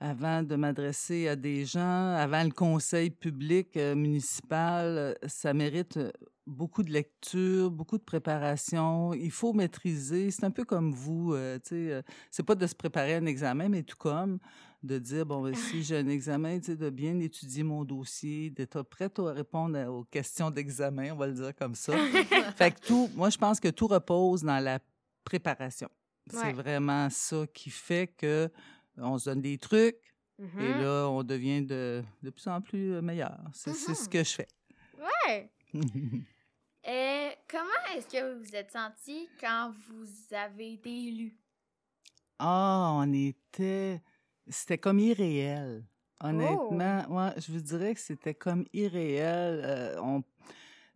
avant 0.05 0.43
de 0.43 0.57
m'adresser 0.57 1.29
à 1.29 1.37
des 1.37 1.65
gens, 1.65 2.15
avant 2.17 2.43
le 2.43 2.51
conseil 2.51 3.11
public 3.11 3.77
euh, 3.77 3.95
municipal, 3.95 4.87
euh, 4.99 5.15
ça 5.29 5.55
mérite 5.55 5.97
euh, 5.97 6.11
beaucoup 6.45 6.83
de 6.83 6.91
lecture, 6.91 7.71
beaucoup 7.71 7.99
de 7.99 8.03
préparation. 8.03 9.15
Il 9.15 9.31
faut 9.31 9.53
maîtriser. 9.53 10.33
C'est 10.33 10.43
un 10.45 10.51
peu 10.51 10.65
comme 10.65 10.93
vous, 10.93 11.35
euh, 11.35 11.57
tu 11.59 11.69
sais, 11.69 11.93
euh, 11.93 12.03
c'est 12.33 12.43
pas 12.43 12.57
de 12.57 12.67
se 12.67 12.75
préparer 12.75 13.15
à 13.15 13.19
un 13.19 13.27
examen, 13.27 13.69
mais 13.69 13.85
tout 13.85 13.97
comme 13.97 14.39
de 14.83 14.99
dire, 14.99 15.25
bon, 15.25 15.43
ben, 15.43 15.55
si 15.55 15.85
j'ai 15.85 15.99
un 15.99 16.09
examen, 16.09 16.59
tu 16.59 16.67
sais, 16.73 16.77
de 16.77 16.91
bien 16.91 17.21
étudier 17.21 17.63
mon 17.63 17.85
dossier, 17.85 18.51
d'être 18.51 18.83
prête 18.83 19.21
à 19.21 19.33
répondre 19.33 19.79
à- 19.79 19.89
aux 19.89 20.03
questions 20.03 20.51
d'examen, 20.51 21.13
on 21.13 21.17
va 21.17 21.29
le 21.29 21.35
dire 21.35 21.55
comme 21.55 21.77
ça. 21.77 21.93
fait 22.57 22.73
que 22.73 22.85
tout, 22.89 23.09
moi, 23.15 23.31
je 23.31 23.39
pense 23.39 23.61
que 23.61 23.69
tout 23.69 23.87
repose 23.87 24.43
dans 24.43 24.59
la 24.59 24.81
préparation. 25.23 25.89
C'est 26.29 26.53
vraiment 26.53 27.09
ça 27.11 27.47
qui 27.55 27.71
fait 27.71 28.09
que 28.09 28.51
on 28.99 29.19
se 29.19 29.31
donne 29.31 29.41
des 29.43 29.59
trucs 29.59 29.97
et 30.39 30.43
Mhm. 30.45 30.81
là, 30.83 31.07
on 31.09 31.23
devient 31.23 31.63
de, 31.63 32.03
de 32.23 32.31
plus 32.31 32.47
en 32.49 32.61
plus 32.61 32.95
euh, 32.95 33.03
meilleur. 33.03 33.39
C'est 33.53 33.75
ce 33.75 33.91
Mhm. 33.93 34.09
que 34.09 34.25
je 34.25 34.31
fais. 34.31 34.49
Ouais. 35.29 35.51
Euh, 36.85 37.31
comment 37.49 37.95
est-ce 37.97 38.09
que 38.09 38.35
vous 38.35 38.43
vous 38.45 38.57
êtes 38.57 38.73
senti 38.73 39.29
quand 39.41 39.73
vous 39.89 40.35
avez 40.35 40.73
été 40.73 40.91
élu? 40.91 41.37
Ah, 42.41 42.91
on 42.97 43.13
était. 43.13 44.03
C'était 44.49 44.79
comme 44.79 44.99
irréel. 44.99 45.85
Honnêtement, 46.21 47.05
Oh! 47.09 47.15
ouais, 47.15 47.35
je 47.37 47.53
vous 47.53 47.61
dirais 47.61 47.95
que 47.95 48.01
c'était 48.01 48.35
comme 48.35 48.65
irréel. 48.73 49.61
Euh, 49.65 50.01
on... 50.03 50.25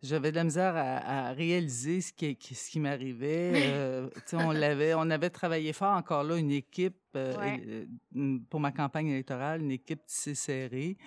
J'avais 0.03 0.31
de 0.31 0.35
la 0.35 0.43
misère 0.43 0.75
à, 0.75 1.29
à 1.29 1.33
réaliser 1.33 2.01
ce 2.01 2.13
qui, 2.13 2.37
ce 2.39 2.69
qui 2.69 2.79
m'arrivait. 2.79 3.51
Euh, 3.55 4.09
on 4.33 4.51
l'avait, 4.51 4.93
on 4.93 5.09
avait 5.09 5.29
travaillé 5.31 5.73
fort 5.73 5.95
encore 5.95 6.23
là, 6.23 6.37
une 6.37 6.51
équipe 6.51 6.95
euh, 7.15 7.35
Ouais. 7.37 7.85
euh, 8.15 8.37
pour 8.49 8.59
ma 8.59 8.71
campagne 8.71 9.07
électorale, 9.07 9.61
une 9.61 9.71
équipe 9.71 10.05
tissée 10.05 10.35
serrée. 10.35 10.97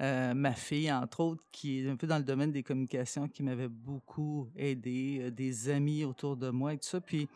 Euh, 0.00 0.34
ma 0.34 0.52
fille, 0.54 0.90
entre 0.90 1.20
autres, 1.20 1.44
qui 1.52 1.80
est 1.80 1.88
un 1.88 1.96
peu 1.96 2.06
dans 2.06 2.18
le 2.18 2.24
domaine 2.24 2.50
des 2.50 2.62
communications, 2.62 3.28
qui 3.28 3.42
m'avait 3.42 3.68
beaucoup 3.68 4.48
aidé, 4.56 5.30
des 5.30 5.68
amis 5.68 6.04
autour 6.04 6.36
de 6.36 6.50
moi 6.50 6.72
et 6.74 6.78
tout 6.78 6.88
ça. 6.88 7.00
Puis 7.00 7.28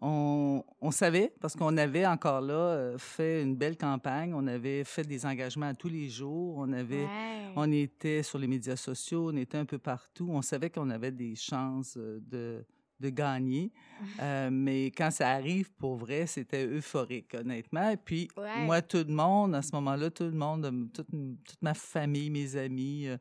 on, 0.00 0.62
on 0.80 0.90
savait, 0.90 1.32
parce 1.40 1.54
qu'on 1.54 1.76
avait 1.76 2.06
encore 2.06 2.40
là 2.40 2.54
euh, 2.54 2.98
fait 2.98 3.42
une 3.42 3.56
belle 3.56 3.76
campagne, 3.76 4.32
on 4.34 4.46
avait 4.46 4.84
fait 4.84 5.04
des 5.04 5.26
engagements 5.26 5.66
à 5.66 5.74
tous 5.74 5.88
les 5.88 6.08
jours, 6.08 6.56
on 6.58 6.72
avait, 6.72 7.04
Ouais. 7.04 7.52
on 7.56 7.70
était 7.72 8.22
sur 8.22 8.38
les 8.38 8.46
médias 8.46 8.76
sociaux, 8.76 9.30
on 9.32 9.36
était 9.36 9.58
un 9.58 9.64
peu 9.64 9.78
partout, 9.78 10.28
on 10.30 10.42
savait 10.42 10.70
qu'on 10.70 10.90
avait 10.90 11.10
des 11.12 11.34
chances 11.34 11.94
euh, 11.96 12.20
de, 12.22 12.64
de 13.00 13.08
gagner, 13.10 13.72
Euh, 14.20 14.48
mais 14.50 14.86
quand 14.86 15.10
ça 15.12 15.28
arrive, 15.30 15.70
pour 15.74 15.94
vrai, 15.96 16.26
c'était 16.26 16.66
euphorique, 16.66 17.34
honnêtement. 17.34 17.90
Et 17.90 17.96
puis, 17.96 18.28
Ouais. 18.36 18.64
moi, 18.64 18.82
tout 18.82 19.04
le 19.06 19.12
monde, 19.12 19.54
à 19.54 19.62
ce 19.62 19.72
moment-là, 19.76 20.10
tout 20.10 20.24
le 20.24 20.32
monde, 20.32 20.88
toute, 20.92 21.06
toute 21.08 21.62
ma 21.62 21.74
famille, 21.74 22.28
mes 22.30 22.56
amis, 22.56 23.06
euh, 23.08 23.16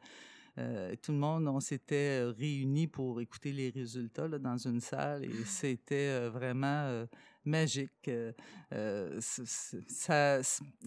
euh, 0.60 0.96
tout 1.02 1.12
le 1.12 1.20
monde, 1.20 1.48
on 1.48 1.60
s'était 1.60 2.22
euh, 2.22 2.32
réunis 2.32 2.88
pour 2.88 3.22
écouter 3.22 3.52
les 3.52 3.70
résultats 3.70 4.28
là, 4.28 4.40
dans 4.40 4.58
une 4.58 4.82
salle 4.82 5.24
et 5.26 5.32
c'était 5.46 6.10
euh, 6.10 6.30
vraiment 6.32 7.06
magique. 7.46 8.10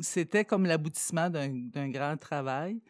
C'était 0.00 0.44
comme 0.44 0.66
l'aboutissement 0.66 1.30
d'un 1.30 1.88
grand 1.88 2.16
travail. 2.16 2.80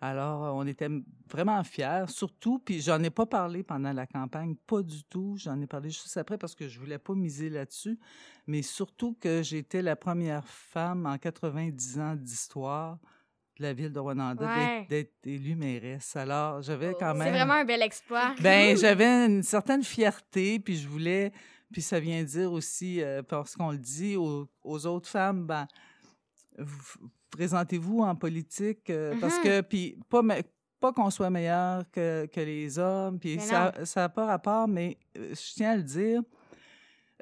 Alors, 0.00 0.54
on 0.54 0.64
était 0.64 0.88
vraiment 1.28 1.62
fiers, 1.64 2.04
surtout, 2.06 2.60
puis 2.60 2.80
j'en 2.80 3.02
ai 3.02 3.10
pas 3.10 3.26
parlé 3.26 3.64
pendant 3.64 3.92
la 3.92 4.06
campagne, 4.06 4.54
pas 4.54 4.80
du 4.80 5.02
tout. 5.02 5.34
J'en 5.36 5.60
ai 5.60 5.66
parlé 5.66 5.90
juste 5.90 6.16
après 6.16 6.38
parce 6.38 6.54
que 6.54 6.68
je 6.68 6.78
voulais 6.78 6.98
pas 6.98 7.14
miser 7.14 7.50
là-dessus, 7.50 7.98
mais 8.46 8.62
surtout 8.62 9.16
que 9.20 9.42
j'étais 9.42 9.82
la 9.82 9.96
première 9.96 10.46
femme 10.46 11.04
en 11.04 11.18
90 11.18 11.98
ans 11.98 12.14
d'histoire 12.14 13.00
la 13.58 13.72
ville 13.72 13.92
de 13.92 13.98
Rwanda 13.98 14.34
d'être- 14.34 14.46
Ouais. 14.48 14.86
d'être 14.88 15.14
élue 15.26 15.54
mairesse. 15.56 16.14
Alors, 16.16 16.62
j'avais 16.62 16.94
quand 16.98 17.14
même... 17.14 17.22
C'est 17.28 17.30
vraiment 17.38 17.54
un 17.54 17.64
bel 17.64 17.82
exploit. 17.82 18.34
Ben, 18.40 18.76
j'avais 18.80 19.26
une 19.26 19.42
certaine 19.42 19.82
fierté, 19.82 20.58
puis 20.60 20.76
je 20.76 20.88
voulais, 20.88 21.32
puis 21.72 21.82
ça 21.82 21.98
vient 22.00 22.22
dire 22.22 22.52
aussi, 22.52 23.02
euh, 23.02 23.22
parce 23.22 23.54
qu'on 23.56 23.72
le 23.72 23.78
dit 23.78 24.16
aux, 24.16 24.48
aux 24.62 24.86
autres 24.86 25.08
femmes, 25.08 25.46
ben, 25.46 25.66
vous- 26.58 27.08
présentez-vous 27.30 28.00
en 28.00 28.14
politique, 28.14 28.88
euh, 28.90 29.14
parce 29.20 29.36
Mhm. 29.38 29.42
que, 29.44 29.60
puis 29.62 29.98
pas, 30.08 30.22
pas 30.80 30.92
qu'on 30.92 31.10
soit 31.10 31.30
meilleur 31.30 31.82
que, 31.90 32.26
que 32.32 32.40
les 32.40 32.78
hommes, 32.78 33.18
puis 33.18 33.36
Mais 33.36 33.42
ça 33.42 33.72
n'a 33.96 34.08
pas 34.08 34.26
rapport, 34.26 34.66
mais 34.68 34.96
euh, 35.16 35.34
je 35.34 35.54
tiens 35.54 35.72
à 35.72 35.76
le 35.76 35.82
dire, 35.82 36.22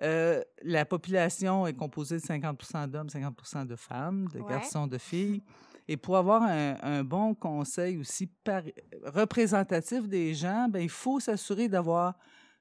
euh, 0.02 0.42
la 0.62 0.84
population 0.84 1.66
est 1.66 1.72
composée 1.72 2.16
de 2.16 2.22
50% 2.22 2.86
d'hommes, 2.86 3.08
50% 3.08 3.64
de 3.66 3.76
femmes, 3.76 4.28
de 4.34 4.40
Ouais. 4.40 4.50
garçons, 4.50 4.86
de 4.86 4.98
filles. 4.98 5.42
Et 5.88 5.96
pour 5.96 6.16
avoir 6.16 6.42
un, 6.42 6.76
un 6.82 7.04
bon 7.04 7.34
conseil 7.34 7.96
aussi 7.98 8.26
par- 8.26 8.62
représentatif 9.04 10.08
des 10.08 10.34
gens, 10.34 10.68
ben, 10.68 10.80
il 10.80 10.88
faut 10.90 11.20
s'assurer 11.20 11.68
d'avoir 11.68 12.14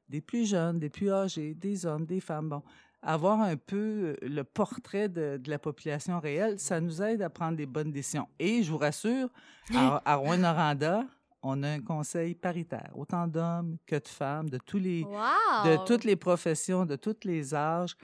des 0.08 0.22
plus 0.22 0.48
jeunes, 0.50 0.80
des 0.80 0.90
plus 0.90 1.12
âgés, 1.12 1.54
des 1.54 1.86
hommes, 1.86 2.06
des 2.06 2.20
femmes. 2.20 2.50
Bon, 2.50 2.64
avoir 3.02 3.42
un 3.42 3.56
peu 3.56 4.16
le 4.22 4.44
portrait 4.44 5.10
de, 5.10 5.38
de 5.38 5.50
la 5.50 5.60
population 5.60 6.20
réelle, 6.20 6.60
ça 6.60 6.80
nous 6.80 7.02
aide 7.02 7.22
à 7.22 7.30
prendre 7.30 7.58
des 7.58 7.66
bonnes 7.66 7.92
décisions. 7.92 8.28
Et 8.40 8.64
je 8.64 8.72
vous 8.72 8.78
rassure, 8.78 9.30
à, 9.74 10.02
à 10.06 10.16
Rouen-Noranda, 10.16 11.06
on 11.42 11.62
a 11.64 11.70
un 11.70 11.82
conseil 11.82 12.34
paritaire, 12.36 12.92
autant 12.96 13.28
d'hommes 13.28 13.78
que 13.86 13.96
de 13.96 14.08
femmes, 14.08 14.50
de 14.50 14.58
tous 14.58 14.80
les, 14.80 15.04
Wow! 15.04 15.66
de 15.66 15.86
toutes 15.86 16.04
les 16.04 16.16
professions, 16.16 16.86
de 16.86 16.96
tous 16.96 17.18
les 17.24 17.54
âges. 17.54 17.96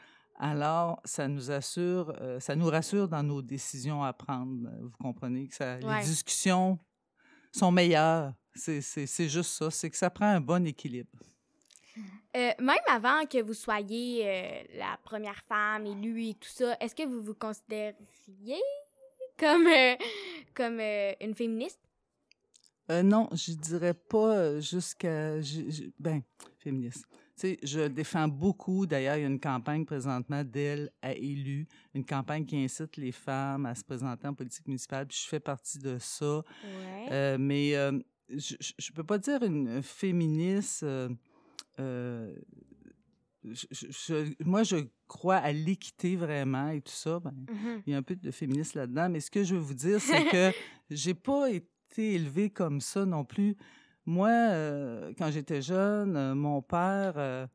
Alors, 0.43 1.00
ça 1.05 1.27
nous 1.27 1.51
assure, 1.51 2.13
euh, 2.19 2.39
ça 2.39 2.55
nous 2.55 2.65
rassure 2.65 3.07
dans 3.07 3.21
nos 3.21 3.43
décisions 3.43 4.03
à 4.03 4.12
prendre. 4.12 4.67
Euh, 4.67 4.77
Vous 4.81 4.98
comprenez 5.00 5.48
que 5.48 5.53
ça, 5.53 5.77
Ouais. 5.77 6.00
les 6.00 6.05
discussions 6.05 6.79
sont 7.51 7.71
meilleures. 7.71 8.33
C'est 8.55 8.81
juste 9.29 9.51
ça, 9.51 9.69
c'est 9.69 9.89
que 9.91 9.95
ça 9.98 10.10
prend 10.10 10.25
un 10.25 10.41
bon 10.41 10.65
équilibre. 10.65 11.12
Euh, 12.36 12.51
même 12.60 12.79
avant 12.89 13.25
que 13.27 13.39
vous 13.41 13.53
soyez 13.53 14.24
euh, 14.25 14.63
la 14.79 14.98
première 15.03 15.41
femme 15.43 15.86
élue 15.86 16.29
et 16.29 16.33
tout 16.33 16.50
ça, 16.50 16.75
est-ce 16.79 16.95
que 16.95 17.03
vous 17.05 17.21
vous 17.21 17.36
considériez 17.36 17.93
comme, 19.38 19.67
euh, 19.67 19.95
comme 20.55 20.79
une 20.79 21.36
féministe? 21.36 21.79
Non, 22.89 23.29
je 23.31 23.53
dirais 23.53 23.93
pas 23.93 24.60
jusqu'à. 24.60 25.36
Ben, 26.00 26.21
féministe. 26.57 27.05
Sais, 27.41 27.57
je 27.63 27.88
défends 27.88 28.27
beaucoup. 28.27 28.86
D'ailleurs, 28.86 29.17
il 29.17 29.21
y 29.21 29.25
a 29.25 29.27
une 29.27 29.39
campagne 29.39 29.83
présentement 29.83 30.43
d'elle 30.43 30.91
à 31.01 31.13
élu, 31.13 31.67
une 31.95 32.05
campagne 32.05 32.45
qui 32.45 32.55
incite 32.57 32.98
les 32.98 33.12
femmes 33.12 33.65
à 33.65 33.74
se 33.74 33.83
présenter 33.83 34.27
en 34.27 34.33
politique 34.36 34.67
municipale. 34.67 35.07
Puis 35.07 35.19
je 35.24 35.27
fais 35.27 35.39
partie 35.39 35.79
de 35.79 35.98
ça. 36.00 36.38
Ouais. 36.38 37.07
Euh, 37.12 37.38
mais 37.39 37.75
euh, 37.75 37.98
je 38.29 38.55
ne 38.55 38.95
peux 38.95 39.03
pas 39.03 39.17
dire 39.17 39.41
une 39.43 39.81
féministe. 39.81 40.83
euh, 40.83 41.10
je- 43.43 43.65
je- 43.71 43.88
je- 43.89 44.43
moi, 44.45 44.62
je 44.63 44.75
crois 45.07 45.38
à 45.38 45.51
l'équité 45.51 46.15
vraiment 46.15 46.69
et 46.69 46.81
tout 46.81 46.91
ça. 46.93 47.19
Ben, 47.19 47.33
Mhm. 47.50 47.81
il 47.88 47.91
y 47.91 47.95
a 47.95 47.98
un 47.98 48.03
peu 48.03 48.15
de 48.15 48.29
féministe 48.31 48.75
là-dedans. 48.75 49.10
Mais 49.10 49.19
ce 49.19 49.31
que 49.31 49.43
je 49.43 49.55
veux 49.55 49.62
vous 49.62 49.74
dire, 49.74 50.00
c'est 50.00 50.25
que 50.51 50.51
j'ai 50.91 51.15
pas 51.15 51.50
été 51.50 52.13
élevée 52.13 52.50
comme 52.51 52.81
ça 52.81 53.05
non 53.05 53.25
plus. 53.25 53.55
Moi, 54.05 54.29
euh, 54.29 55.13
quand 55.17 55.31
j'étais 55.31 55.62
jeune, 55.62 56.15
euh, 56.17 56.34
mon 56.36 56.62
père 56.62 57.13
euh, 57.17 57.46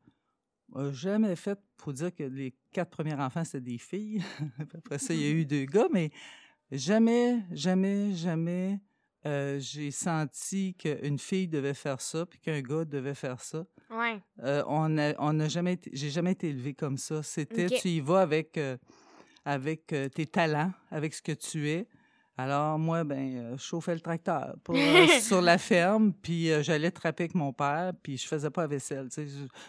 a 0.75 0.91
jamais 0.91 1.35
fait, 1.35 1.59
faut 1.77 1.91
dire 1.93 2.13
que 2.13 2.23
les 2.23 2.55
quatre 2.71 2.89
premiers 2.89 3.13
enfants, 3.15 3.43
c'était 3.43 3.61
des 3.71 3.77
filles. 3.77 4.23
Après 4.73 4.97
ça, 4.97 5.13
il 5.13 5.21
y 5.21 5.25
a 5.25 5.29
eu 5.29 5.45
deux 5.45 5.65
gars, 5.65 5.87
mais 5.91 6.09
jamais, 6.71 7.43
jamais, 7.51 8.13
jamais 8.13 8.79
euh, 9.25 9.59
j'ai 9.59 9.91
senti 9.91 10.73
qu'une 10.75 11.19
fille 11.19 11.47
devait 11.47 11.73
faire 11.73 11.99
ça, 11.99 12.25
puis 12.25 12.39
qu'un 12.39 12.61
gars 12.61 12.85
devait 12.85 13.15
faire 13.15 13.41
ça. 13.41 13.65
Ouais. 13.89 14.21
Euh, 14.43 14.63
on 14.67 14.97
a, 14.97 15.13
on 15.19 15.33
n'a 15.33 15.47
jamais, 15.49 15.73
été- 15.73 15.91
j'ai 15.93 16.09
jamais 16.09 16.31
été 16.31 16.49
élevée 16.49 16.73
comme 16.73 16.97
ça. 16.97 17.23
C'était, 17.23 17.67
tu 17.81 17.89
y 17.89 17.99
vas 17.99 18.21
avec, 18.21 18.57
euh, 18.57 18.77
avec 19.43 19.91
euh, 19.91 20.07
tes 20.07 20.25
talents, 20.27 20.71
avec 20.91 21.13
ce 21.13 21.21
que 21.21 21.31
tu 21.33 21.69
es. 21.69 21.87
Alors 22.39 22.77
moi, 22.77 23.03
ben, 23.03 23.35
euh, 23.35 23.57
je 23.57 23.63
chauffais 23.63 23.95
le 23.95 23.99
tracteur 23.99 24.55
pour, 24.63 24.75
euh, 24.77 25.07
sur 25.21 25.41
la 25.41 25.57
ferme, 25.57 26.13
puis 26.13 26.51
euh, 26.51 26.61
j'allais 26.61 26.91
trapper 26.91 27.23
avec 27.23 27.33
mon 27.33 27.51
père, 27.51 27.93
puis 28.03 28.15
je 28.15 28.27
faisais 28.27 28.51
pas 28.51 28.61
la 28.61 28.67
vaisselle. 28.67 29.09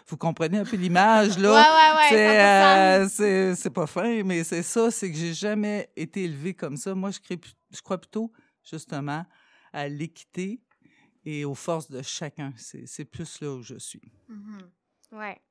vous 0.07 0.17
comprenez 0.17 0.59
un 0.59 0.65
peu 0.65 0.77
l'image 0.77 1.39
là? 1.39 1.49
Ouais, 1.49 1.57
ouais, 1.57 1.97
ouais. 1.97 3.07
C'est, 3.09 3.21
100%. 3.21 3.21
euh, 3.23 3.55
c'est, 3.55 3.69
pas 3.71 3.87
fin, 3.87 4.23
mais 4.23 4.43
c'est 4.43 4.61
ça, 4.61 4.91
c'est 4.91 5.11
que 5.11 5.17
j'ai 5.17 5.33
jamais 5.33 5.89
été 5.95 6.25
élevée 6.25 6.53
comme 6.53 6.77
ça. 6.77 6.93
Moi, 6.93 7.09
je, 7.09 7.19
crée, 7.19 7.41
je 7.71 7.81
crois 7.81 7.97
plutôt, 7.97 8.31
justement, 8.63 9.25
à 9.73 9.87
l'équité 9.87 10.61
et 11.25 11.45
aux 11.45 11.55
forces 11.55 11.89
de 11.89 12.03
chacun. 12.03 12.53
C'est 12.55 13.05
plus 13.05 13.41
là 13.41 13.51
où 13.51 13.63
je 13.63 13.79
suis. 13.79 14.11
Mhm. 14.27 14.59
Ouais. 15.13 15.41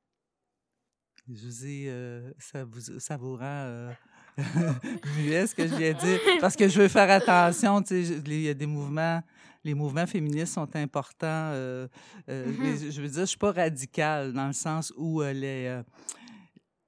Je 1.27 1.45
vous 1.45 1.65
ai, 1.65 2.33
ça, 2.39 2.63
vous, 2.63 2.99
ça 2.99 3.17
vous 3.17 3.35
rend 3.35 3.91
muet 5.17 5.47
ce 5.47 5.55
que 5.55 5.67
je 5.67 5.75
viens 5.75 5.93
de 5.93 5.99
dire? 5.99 6.19
Parce 6.39 6.55
que 6.55 6.67
je 6.67 6.81
veux 6.81 6.87
faire 6.87 7.09
attention, 7.09 7.81
tu 7.81 8.05
sais, 8.05 8.13
il 8.25 8.41
y 8.41 8.49
a 8.49 8.53
des 8.53 8.65
mouvements, 8.65 9.21
les 9.63 9.73
mouvements 9.73 10.07
féministes 10.07 10.53
sont 10.53 10.75
importants. 10.75 11.51
euh, 11.53 11.87
euh, 12.29 12.45
Mhm. 12.47 12.57
mais 12.59 12.91
je 12.91 13.01
veux 13.01 13.07
dire, 13.07 13.21
je 13.21 13.25
suis 13.25 13.37
pas 13.37 13.51
radicale 13.51 14.33
dans 14.33 14.47
le 14.47 14.53
sens 14.53 14.93
où 14.97 15.21
euh, 15.21 15.33
les, 15.33 15.65
euh, 15.67 15.83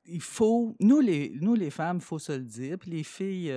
il 0.05 0.21
faut, 0.21 0.75
nous 0.79 0.99
les, 0.99 1.33
nous 1.41 1.55
les 1.55 1.69
femmes, 1.69 1.97
il 1.97 2.03
faut 2.03 2.19
se 2.19 2.31
le 2.33 2.43
dire, 2.43 2.77
puis 2.79 2.91
les 2.91 3.03
filles, 3.03 3.53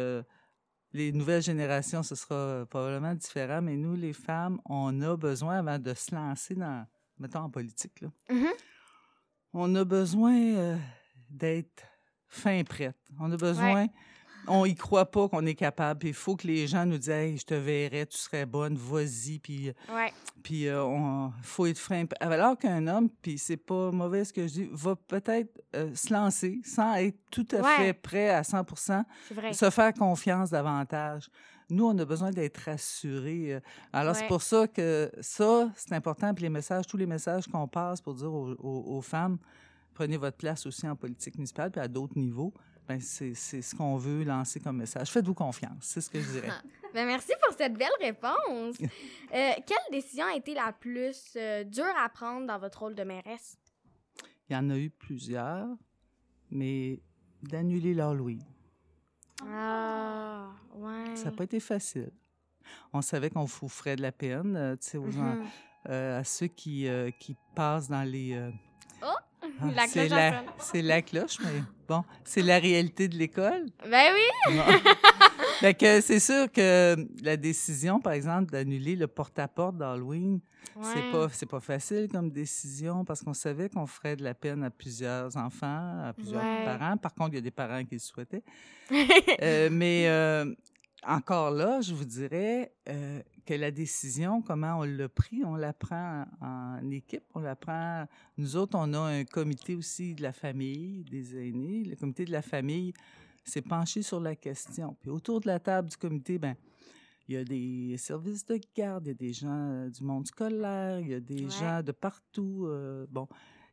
les 0.92 1.10
nouvelles 1.10 1.42
générations, 1.42 2.02
ce 2.04 2.14
sera 2.14 2.64
probablement 2.70 3.14
différent, 3.14 3.60
mais 3.62 3.76
nous 3.76 3.96
les 3.96 4.12
femmes, 4.12 4.60
on 4.66 5.00
a 5.02 5.16
besoin 5.16 5.58
avant 5.58 5.78
de 5.78 5.92
se 5.94 6.14
lancer 6.14 6.54
dans, 6.54 6.86
mettons 7.18 7.40
en 7.40 7.50
politique, 7.50 8.00
là, 8.02 8.08
Mhm. 8.30 8.46
on 9.52 9.74
a 9.74 9.84
besoin 9.84 10.78
d'être 11.30 11.82
fin 12.34 12.62
prête. 12.64 12.96
On 13.20 13.30
a 13.32 13.36
besoin. 13.36 13.86
On 14.46 14.66
y 14.66 14.74
croit 14.74 15.10
pas 15.10 15.26
qu'on 15.26 15.46
est 15.46 15.54
capable. 15.54 16.00
Puis 16.00 16.08
Il 16.10 16.14
faut 16.14 16.36
que 16.36 16.46
les 16.46 16.66
gens 16.66 16.84
nous 16.84 16.98
disent 16.98 17.08
hey, 17.08 17.38
je 17.38 17.46
te 17.46 17.54
verrai, 17.54 18.04
tu 18.06 18.18
serais 18.18 18.44
bonne, 18.44 18.76
vas-y. 18.76 19.38
Puis, 19.38 19.72
Ouais. 19.90 20.12
puis 20.42 20.66
euh, 20.68 20.84
on 20.84 21.32
faut 21.40 21.64
être 21.64 21.78
fin. 21.78 22.04
Alors 22.20 22.58
qu'un 22.58 22.86
homme, 22.86 23.08
puis 23.22 23.38
c'est 23.38 23.56
pas 23.56 23.90
mauvais 23.90 24.22
ce 24.22 24.34
que 24.34 24.46
je 24.46 24.52
dis, 24.52 24.68
va 24.70 24.96
peut-être 24.96 25.48
euh, 25.74 25.94
se 25.94 26.12
lancer 26.12 26.60
sans 26.62 26.94
être 26.96 27.16
tout 27.30 27.46
à 27.52 27.62
Ouais. 27.62 27.76
fait 27.86 27.92
prêt 27.94 28.28
à 28.28 28.44
100 28.44 29.04
C'est 29.28 29.34
vrai. 29.34 29.54
se 29.54 29.70
faire 29.70 29.94
confiance 29.94 30.50
davantage. 30.50 31.30
Nous, 31.70 31.86
on 31.86 31.96
a 31.98 32.04
besoin 32.04 32.30
d'être 32.30 32.58
rassurés. 32.66 33.54
euh. 33.54 33.60
Alors, 33.94 34.14
c'est 34.14 34.26
pour 34.26 34.42
ça 34.42 34.68
que 34.68 35.10
ça, 35.22 35.70
c'est 35.74 35.94
important. 35.94 36.34
Puis 36.34 36.42
les 36.42 36.50
messages, 36.50 36.86
tous 36.86 36.98
les 36.98 37.06
messages 37.06 37.46
qu'on 37.46 37.66
passe 37.66 38.02
pour 38.02 38.12
dire 38.14 38.30
aux, 38.30 38.50
aux- 38.58 38.96
aux 38.98 39.00
femmes, 39.00 39.38
prenez 39.94 40.16
votre 40.16 40.36
place 40.36 40.66
aussi 40.66 40.86
en 40.88 40.96
politique 40.96 41.36
municipale, 41.36 41.70
puis 41.70 41.80
à 41.80 41.88
d'autres 41.88 42.18
niveaux, 42.18 42.52
ben 42.86 43.00
c'est 43.00 43.34
ce 43.34 43.74
qu'on 43.74 43.96
veut 43.96 44.24
lancer 44.24 44.60
comme 44.60 44.76
message. 44.78 45.10
Faites-vous 45.10 45.34
confiance, 45.34 45.78
c'est 45.80 46.00
ce 46.02 46.10
que 46.10 46.20
je 46.20 46.30
dirais. 46.32 46.50
Ben, 46.92 47.06
merci 47.06 47.32
pour 47.42 47.56
cette 47.56 47.74
belle 47.74 47.88
réponse. 48.00 48.76
Euh, 49.34 49.50
quelle 49.66 49.76
décision 49.90 50.24
a 50.26 50.36
été 50.36 50.54
la 50.54 50.72
plus 50.72 51.32
euh, 51.36 51.64
dure 51.64 51.84
à 51.98 52.08
prendre 52.08 52.46
dans 52.46 52.58
votre 52.58 52.78
rôle 52.80 52.94
de 52.94 53.02
mairesse? 53.02 53.56
Il 54.48 54.52
y 54.52 54.56
en 54.56 54.70
a 54.70 54.76
eu 54.78 54.90
plusieurs, 54.90 55.66
mais 56.52 57.00
d'annuler 57.42 57.94
l'Halloween, 57.94 58.40
Ah, 59.42 60.50
ouais. 60.76 61.16
ça 61.16 61.26
n'a 61.26 61.30
pas 61.32 61.44
été 61.44 61.58
facile. 61.58 62.12
On 62.92 63.02
savait 63.02 63.28
qu'on 63.30 63.44
vous 63.44 63.68
ferait 63.68 63.96
de 63.96 64.02
la 64.02 64.12
peine, 64.12 64.54
euh, 64.56 64.76
tu 64.76 64.90
sais, 64.90 64.98
aux 64.98 65.06
Mhm. 65.06 65.44
euh, 65.88 66.20
à 66.20 66.24
ceux 66.24 66.46
qui, 66.46 66.86
qui 67.18 67.36
passent 67.56 67.88
dans 67.88 68.04
les... 68.08 68.34
ah, 69.60 69.66
La 69.74 69.86
c'est 69.86 70.06
cloche 70.06 70.10
la, 70.10 70.44
c'est 70.58 71.02
cloche, 71.02 71.38
mais 71.42 71.62
bon, 71.88 72.04
c'est 72.24 72.42
la 72.42 72.58
réalité 72.58 73.08
de 73.08 73.16
l'école. 73.16 73.66
Ben 73.88 74.12
oui! 74.14 74.54
fait 75.60 75.74
que 75.74 76.00
c'est 76.00 76.20
sûr 76.20 76.50
que 76.50 76.96
la 77.22 77.36
décision, 77.36 78.00
par 78.00 78.12
exemple, 78.14 78.50
d'annuler 78.52 78.96
le 78.96 79.06
porte-à-porte 79.06 79.76
d'Halloween, 79.76 80.40
c'est 80.82 80.96
Ouais. 80.96 81.12
pas 81.12 81.28
c'est 81.32 81.46
pas 81.48 81.60
facile 81.60 82.08
comme 82.10 82.30
décision 82.30 83.04
parce 83.04 83.22
qu'on 83.22 83.34
savait 83.34 83.68
qu'on 83.68 83.86
ferait 83.86 84.16
de 84.16 84.24
la 84.24 84.34
peine 84.34 84.64
à 84.64 84.70
plusieurs 84.70 85.36
enfants, 85.36 86.02
à 86.04 86.12
plusieurs 86.16 86.42
Ouais. 86.42 86.64
parents. 86.64 86.96
Par 86.96 87.14
contre, 87.14 87.30
il 87.32 87.36
y 87.36 87.38
a 87.38 87.42
des 87.42 87.50
parents 87.52 87.84
qui 87.84 87.94
le 87.94 88.00
souhaitaient. 88.00 88.42
Euh, 89.42 89.68
mais 89.70 90.04
euh, 90.08 90.52
encore 91.06 91.50
là, 91.50 91.80
je 91.80 91.92
vous 91.94 92.04
dirais 92.04 92.72
euh, 92.88 93.20
que 93.44 93.54
la 93.54 93.70
décision, 93.70 94.42
comment 94.42 94.78
on 94.78 94.82
l'a 94.84 95.08
pris, 95.08 95.42
on 95.44 95.56
la 95.56 95.72
prend 95.72 96.24
en, 96.40 96.90
équipe, 96.90 97.24
on 97.34 97.40
la 97.40 97.56
prend. 97.56 98.06
Nous 98.36 98.56
autres, 98.56 98.76
on 98.78 98.92
a 98.94 98.98
un 99.00 99.24
comité 99.24 99.74
aussi 99.74 100.14
de 100.14 100.22
la 100.22 100.32
famille, 100.32 101.04
des 101.04 101.36
aînés. 101.36 101.84
Le 101.84 101.96
comité 101.96 102.24
de 102.24 102.32
la 102.32 102.42
famille 102.42 102.92
s'est 103.44 103.62
penché 103.62 104.02
sur 104.02 104.20
la 104.20 104.34
question. 104.36 104.96
Puis 105.00 105.10
autour 105.10 105.40
de 105.40 105.46
la 105.46 105.58
table 105.60 105.88
du 105.90 105.96
comité, 105.96 106.38
ben 106.38 106.56
il 107.28 107.34
y 107.34 107.38
a 107.38 107.44
des 107.44 107.96
services 107.96 108.44
de 108.44 108.60
garde, 108.76 109.06
il 109.06 109.08
y 109.08 109.12
a 109.12 109.14
des 109.14 109.32
gens 109.32 109.48
euh, 109.70 109.88
du 109.90 110.02
monde 110.04 110.26
scolaire, 110.26 111.00
il 111.00 111.08
y 111.08 111.14
a 111.14 111.20
des 111.20 111.44
Ouais. 111.44 111.50
gens 111.50 111.82
de 111.82 111.92
partout. 111.92 112.64
euh, 112.66 113.06
bon. 113.10 113.26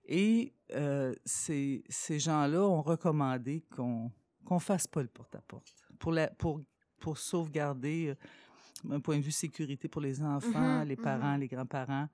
Et 0.06 0.54
euh, 0.74 1.13
ces, 1.26 1.84
ces 1.89 2.17
gens-là 2.19 2.62
ont 2.62 2.82
recommandé 2.82 3.63
qu'on 3.76 4.12
qu'on 4.43 4.58
fasse 4.60 4.88
pas 4.88 5.02
le 5.04 5.08
porte-à-porte 5.08 5.76
pour, 6.00 6.12
la, 6.12 6.28
pour, 6.30 6.62
pour 7.00 7.17
sauvegarder 7.19 8.15
un 8.89 9.00
point 9.00 9.17
de 9.17 9.24
vue 9.24 9.32
sécurité 9.32 9.88
pour 9.88 10.02
les 10.02 10.22
enfants, 10.24 10.80
Mhm, 10.80 10.88
les 10.88 10.96
mhm. 10.96 11.02
parents, 11.04 11.36
les 11.38 11.48
grands-parents, 11.48 12.08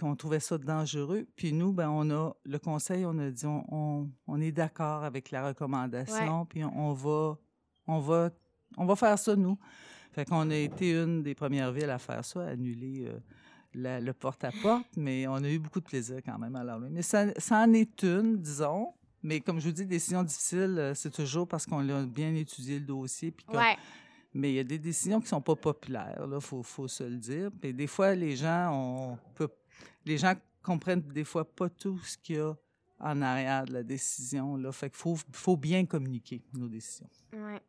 qu'on 0.00 0.14
trouvait 0.14 0.40
ça 0.40 0.56
dangereux. 0.58 1.26
Puis 1.34 1.52
nous, 1.52 1.72
ben, 1.72 1.88
on 1.90 2.08
a, 2.10 2.32
le 2.44 2.58
conseil, 2.58 3.04
on 3.06 3.18
a 3.18 3.30
dit, 3.30 3.46
on, 3.46 3.64
on, 3.74 4.10
on 4.26 4.40
est 4.40 4.52
d'accord 4.52 5.02
avec 5.04 5.30
la 5.30 5.48
recommandation, 5.48 6.46
puis 6.46 6.62
on, 6.64 6.90
on 6.90 6.92
va, 6.92 7.38
on 7.86 7.98
va, 7.98 8.30
on 8.76 8.86
va 8.86 8.96
faire 8.96 9.18
ça, 9.18 9.34
nous. 9.34 9.58
Fait 10.12 10.24
qu'on 10.24 10.50
a 10.50 10.54
été 10.56 10.92
une 10.92 11.22
des 11.22 11.34
premières 11.34 11.72
villes 11.72 11.90
à 11.90 11.98
faire 11.98 12.24
ça, 12.24 12.40
à 12.44 12.48
annuler 12.50 13.06
euh, 13.06 13.18
la- 13.74 14.00
le 14.00 14.12
porte-à-porte, 14.12 14.86
mais 14.96 15.26
on 15.26 15.34
a 15.36 15.48
eu 15.50 15.58
beaucoup 15.58 15.80
de 15.80 15.84
plaisir 15.86 16.18
quand 16.24 16.38
même 16.38 16.54
à 16.56 16.64
l'Halloween. 16.64 16.92
Mais 16.92 17.02
ça, 17.02 17.26
ça 17.38 17.58
en 17.62 17.72
est 17.72 18.02
une, 18.02 18.36
disons. 18.38 18.92
Mais 19.22 19.40
comme 19.40 19.58
je 19.60 19.66
vous 19.66 19.72
dis, 19.74 19.84
décision 19.84 20.22
difficile, 20.22 20.76
euh, 20.78 20.94
c'est 20.94 21.10
toujours 21.10 21.46
parce 21.48 21.66
qu'on 21.66 21.86
a 21.88 22.06
bien 22.06 22.34
étudié 22.34 22.78
le 22.78 22.86
dossier. 22.86 23.30
Puis 23.32 23.44
qu'on- 23.46 23.58
Ouais. 23.58 23.76
Mais 24.34 24.52
il 24.52 24.54
y 24.56 24.58
a 24.58 24.64
des 24.64 24.78
décisions 24.78 25.20
qui 25.20 25.28
sont 25.28 25.40
pas 25.40 25.56
populaires, 25.56 26.26
là, 26.26 26.38
faut, 26.40 26.62
faut 26.62 26.86
se 26.88 27.04
le 27.04 27.16
dire. 27.16 27.50
Puis 27.60 27.72
des 27.72 27.86
fois, 27.86 28.14
les 28.14 28.36
gens, 28.36 28.70
on 28.72 29.18
peut, 29.34 29.48
les 30.04 30.18
gens 30.18 30.34
comprennent 30.62 31.00
des 31.00 31.24
fois 31.24 31.44
pas 31.44 31.68
tout 31.70 31.98
ce 32.00 32.18
qu'il 32.18 32.36
y 32.36 32.38
a 32.38 32.54
en 33.00 33.22
arrière 33.22 33.64
de 33.64 33.72
la 33.72 33.82
décision. 33.82 34.56
Là. 34.56 34.70
Fait 34.72 34.90
qu'il 34.90 34.98
faut, 34.98 35.16
faut 35.32 35.56
bien 35.56 35.86
communiquer 35.86 36.42
nos 36.52 36.68
décisions. 36.68 37.08
Ouais. 37.32 37.60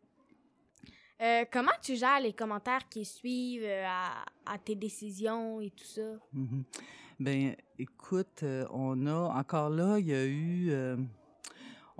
Euh, 1.22 1.46
comment 1.52 1.72
tu 1.82 1.96
gères 1.96 2.22
les 2.22 2.34
commentaires 2.34 2.88
qui 2.88 3.04
suivent 3.04 3.64
euh, 3.64 3.86
à, 3.86 4.26
à 4.46 4.58
tes 4.58 4.76
décisions 4.76 5.60
et 5.60 5.70
tout 5.72 5.86
ça? 5.86 6.18
Mhm. 6.32 6.64
Ben, 7.20 7.56
écoute, 7.78 8.44
euh, 8.44 8.66
on 8.72 9.06
a 9.06 9.38
encore 9.38 9.70
là, 9.70 10.00
il 10.00 10.08
y 10.08 10.14
a 10.14 10.26
eu, 10.26 10.70
euh, 10.72 10.96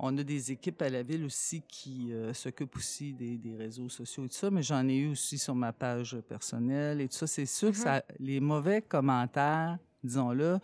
on 0.02 0.16
a 0.16 0.22
des 0.22 0.50
équipes 0.50 0.80
à 0.82 0.88
la 0.88 1.02
ville 1.02 1.24
aussi 1.26 1.62
qui 1.68 2.12
euh, 2.12 2.32
s'occupent 2.32 2.76
aussi 2.76 3.12
des, 3.12 3.36
des 3.36 3.54
réseaux 3.54 3.88
sociaux 3.90 4.24
et 4.24 4.28
tout 4.28 4.34
ça, 4.34 4.50
mais 4.50 4.62
j'en 4.62 4.86
ai 4.88 4.96
eu 4.96 5.08
aussi 5.10 5.36
sur 5.36 5.54
ma 5.54 5.72
page 5.74 6.16
personnelle 6.26 7.00
et 7.02 7.08
tout 7.08 7.16
ça. 7.18 7.26
C'est 7.26 7.44
sûr 7.46 7.70
que 7.72 7.76
Mhm. 7.76 7.82
ça, 7.82 8.02
les 8.18 8.40
mauvais 8.40 8.80
commentaires, 8.80 9.78
disons-le, 10.02 10.44
euh, 10.44 10.58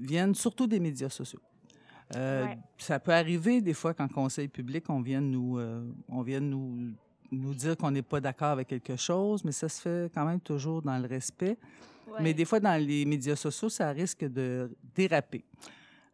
viennent 0.00 0.34
surtout 0.34 0.66
des 0.66 0.80
médias 0.80 1.08
sociaux. 1.10 1.40
Euh, 2.16 2.44
Ouais. 2.46 2.58
Ça 2.76 2.98
peut 2.98 3.12
arriver 3.12 3.60
des 3.60 3.72
fois 3.74 3.94
qu'en 3.94 4.08
conseil 4.08 4.48
public, 4.48 4.90
on 4.90 5.00
vienne 5.00 5.30
nous, 5.30 5.58
euh, 5.58 5.84
on 6.08 6.22
vienne 6.22 6.50
nous, 6.50 6.92
nous 7.30 7.54
dire 7.54 7.76
qu'on 7.76 7.92
n'est 7.92 8.02
pas 8.02 8.20
d'accord 8.20 8.48
avec 8.48 8.66
quelque 8.66 8.96
chose, 8.96 9.44
mais 9.44 9.52
ça 9.52 9.68
se 9.68 9.80
fait 9.80 10.10
quand 10.12 10.24
même 10.24 10.40
toujours 10.40 10.82
dans 10.82 10.98
le 10.98 11.06
respect. 11.06 11.56
Mais 12.20 12.34
des 12.34 12.44
fois, 12.44 12.58
dans 12.58 12.76
les 12.84 13.04
médias 13.04 13.36
sociaux, 13.36 13.68
ça 13.68 13.90
risque 13.92 14.24
de 14.24 14.68
déraper. 14.96 15.44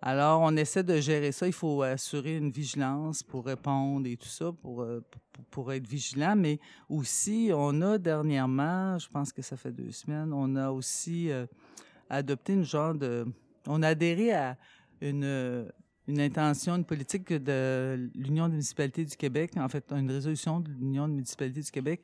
Alors, 0.02 0.40
on 0.42 0.54
essaie 0.56 0.82
de 0.82 1.00
gérer 1.00 1.32
ça. 1.32 1.46
Il 1.46 1.52
faut 1.52 1.82
assurer 1.82 2.36
une 2.36 2.50
vigilance 2.50 3.22
pour 3.22 3.46
répondre 3.46 4.06
et 4.06 4.16
tout 4.16 4.28
ça, 4.28 4.52
pour, 4.52 4.82
euh, 4.82 5.02
pour, 5.32 5.44
pour 5.50 5.72
être 5.72 5.86
vigilant. 5.86 6.36
Mais 6.36 6.58
aussi, 6.88 7.50
on 7.54 7.80
a 7.82 7.98
dernièrement, 7.98 8.98
je 8.98 9.08
pense 9.08 9.32
que 9.32 9.42
ça 9.42 9.56
fait 9.56 9.72
deux 9.72 9.90
semaines, 9.92 10.32
on 10.32 10.54
a 10.56 10.70
aussi 10.70 11.30
euh, 11.30 11.46
adopté 12.10 12.52
une 12.52 12.64
genre 12.64 12.94
de... 12.94 13.26
On 13.66 13.82
a 13.82 13.88
adhéré 13.88 14.32
à 14.32 14.56
une, 15.00 15.24
euh, 15.24 15.64
une 16.06 16.20
intention, 16.20 16.76
une 16.76 16.84
politique 16.84 17.32
de 17.32 18.10
l'Union 18.14 18.46
des 18.46 18.52
municipalités 18.52 19.04
du 19.04 19.16
Québec, 19.16 19.52
en 19.56 19.68
fait, 19.68 19.90
une 19.92 20.10
résolution 20.10 20.60
de 20.60 20.70
l'Union 20.70 21.08
des 21.08 21.14
municipalités 21.14 21.62
du 21.62 21.70
Québec, 21.70 22.02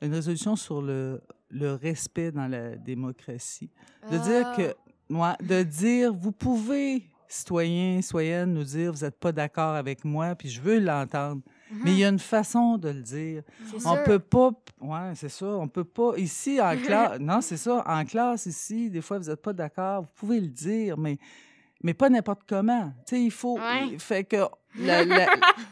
une 0.00 0.14
résolution 0.14 0.56
sur 0.56 0.80
le, 0.80 1.20
le 1.50 1.74
respect 1.74 2.32
dans 2.32 2.46
la 2.46 2.76
démocratie. 2.76 3.70
De 4.10 4.16
dire 4.18 4.46
Ah. 4.46 4.56
que, 4.56 4.74
moi, 5.08 5.36
de 5.42 5.62
dire, 5.64 6.14
vous 6.14 6.32
pouvez, 6.32 7.04
citoyens, 7.32 8.02
citoyennes, 8.02 8.52
nous 8.52 8.64
dire, 8.64 8.92
vous 8.92 9.04
n'êtes 9.04 9.18
pas 9.18 9.32
d'accord 9.32 9.74
avec 9.74 10.04
moi, 10.04 10.34
puis 10.34 10.48
je 10.48 10.60
veux 10.60 10.78
l'entendre. 10.78 11.42
Mais 11.70 11.92
il 11.92 11.98
y 11.98 12.04
a 12.04 12.08
une 12.08 12.18
façon 12.18 12.76
de 12.76 12.90
le 12.90 13.00
dire. 13.00 13.42
On 13.76 13.94
sûr. 13.94 14.04
peut 14.04 14.18
pas, 14.18 14.50
ouais, 14.82 15.12
c'est 15.14 15.30
ça, 15.30 15.46
on 15.46 15.68
peut 15.68 15.84
pas, 15.84 16.12
ici, 16.18 16.60
en 16.60 16.76
classe, 16.84 17.18
non, 17.18 17.40
c'est 17.40 17.56
ça, 17.56 17.82
en 17.86 18.04
classe, 18.04 18.44
ici, 18.44 18.90
des 18.90 19.00
fois, 19.00 19.18
vous 19.18 19.30
n'êtes 19.30 19.40
pas 19.40 19.54
d'accord, 19.54 20.02
vous 20.02 20.12
pouvez 20.14 20.40
le 20.40 20.48
dire, 20.48 20.98
mais, 20.98 21.18
mais 21.82 21.94
pas 21.94 22.08
n'importe 22.10 22.42
comment. 22.48 22.92
Tu 23.06 23.16
sais, 23.16 23.22
il 23.24 23.30
faut, 23.30 23.58
Ouais. 23.58 23.96
fait 23.98 24.24
que, 24.24 24.36
la- 24.78 25.04
la- 25.04 25.26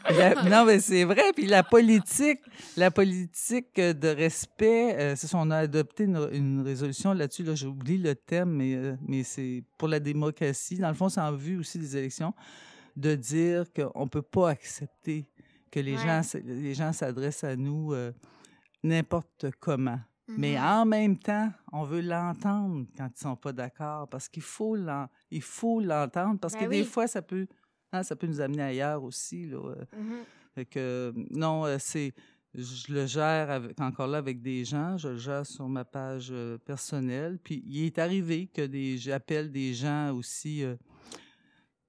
la- 0.09 0.43
non, 0.49 0.65
mais 0.65 0.79
c'est 0.79 1.03
vrai, 1.05 1.31
puis 1.35 1.45
la 1.47 1.63
politique, 1.63 2.39
la 2.77 2.91
politique 2.91 3.75
de 3.75 4.07
respect, 4.07 4.95
euh, 4.99 5.15
c'est 5.15 5.27
ça, 5.27 5.37
on 5.39 5.49
a 5.51 5.57
adopté 5.57 6.03
une, 6.03 6.29
une 6.31 6.61
résolution 6.61 7.13
là-dessus, 7.13 7.43
là, 7.43 7.55
j'ai 7.55 7.67
oublié 7.67 7.97
le 7.97 8.15
thème, 8.15 8.49
mais, 8.51 8.75
euh, 8.75 8.95
mais 9.07 9.23
c'est 9.23 9.63
pour 9.77 9.87
la 9.87 9.99
démocratie, 9.99 10.77
dans 10.77 10.89
le 10.89 10.93
fond, 10.95 11.09
c'est 11.09 11.21
en 11.21 11.31
vue 11.33 11.57
aussi 11.57 11.79
des 11.79 11.97
élections, 11.97 12.33
de 12.95 13.15
dire 13.15 13.65
qu'on 13.73 14.07
peut 14.07 14.21
pas 14.21 14.49
accepter 14.49 15.27
que 15.71 15.79
les 15.79 15.93
Ouais. 15.95 16.03
gens 16.03 16.19
s- 16.19 16.37
les 16.43 16.73
gens 16.73 16.91
s'adressent 16.91 17.45
à 17.45 17.55
nous 17.55 17.93
euh, 17.93 18.11
n'importe 18.83 19.45
comment. 19.59 19.99
Mais 20.27 20.55
Mhm. 20.57 20.63
en 20.63 20.85
même 20.85 21.17
temps, 21.17 21.51
on 21.73 21.83
veut 21.83 22.01
l'entendre 22.01 22.85
quand 22.97 23.09
ils 23.13 23.19
sont 23.19 23.35
pas 23.35 23.51
d'accord 23.53 24.07
parce 24.07 24.29
qu'il 24.29 24.43
faut 24.43 24.77
il 25.29 25.41
faut 25.41 25.81
l'entendre 25.81 26.39
parce 26.39 26.53
Ben 26.53 26.65
que 26.65 26.69
des 26.69 26.81
oui. 26.81 26.85
fois 26.85 27.07
ça 27.07 27.21
peut 27.21 27.47
hein, 27.91 28.03
ça 28.03 28.15
peut 28.15 28.27
nous 28.27 28.39
amener 28.39 28.63
ailleurs 28.63 29.03
aussi 29.03 29.45
là. 29.47 29.57
euh, 29.57 29.85
Mhm. 29.97 30.17
fait 30.55 30.65
que 30.65 31.13
non, 31.31 31.65
euh, 31.65 31.77
c'est 31.79 32.13
je 32.53 32.93
le 32.93 33.05
gère 33.05 33.49
avec, 33.49 33.79
encore 33.79 34.07
là 34.07 34.17
avec 34.19 34.41
des 34.41 34.65
gens, 34.65 34.97
je 34.97 35.09
le 35.09 35.17
gère 35.17 35.45
sur 35.45 35.67
ma 35.69 35.85
page 35.85 36.29
euh, 36.31 36.57
personnelle. 36.57 37.39
Puis 37.41 37.63
il 37.65 37.85
est 37.85 37.97
arrivé 37.97 38.47
que 38.47 38.65
des 38.65 38.97
j'appelle 38.97 39.51
des 39.51 39.73
gens 39.73 40.13
aussi 40.13 40.63
euh, 40.63 40.75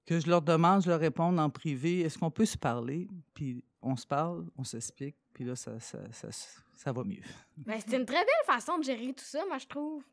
que 0.05 0.19
je 0.19 0.27
leur 0.29 0.41
demande, 0.41 0.81
je 0.83 0.89
leur 0.89 0.99
réponds 0.99 1.37
en 1.37 1.49
privé, 1.49 1.99
est-ce 2.01 2.17
qu'on 2.17 2.31
peut 2.31 2.45
se 2.45 2.57
parler? 2.57 3.07
Puis 3.33 3.63
on 3.83 3.95
se 3.95 4.07
parle, 4.07 4.45
on 4.57 4.63
s'explique, 4.63 5.15
puis 5.33 5.43
là 5.45 5.55
ça, 5.55 5.79
ça, 5.79 5.99
ça, 6.11 6.27
ça 6.75 6.91
va 6.91 7.03
mieux. 7.03 7.21
Ben, 7.57 7.79
c'est 7.85 7.97
une 7.97 8.05
très 8.05 8.23
belle 8.23 8.45
façon 8.47 8.77
de 8.79 8.83
gérer 8.83 9.13
tout 9.13 9.23
ça, 9.25 9.43
moi, 9.47 9.57
je 9.59 9.67
trouve. 9.67 10.03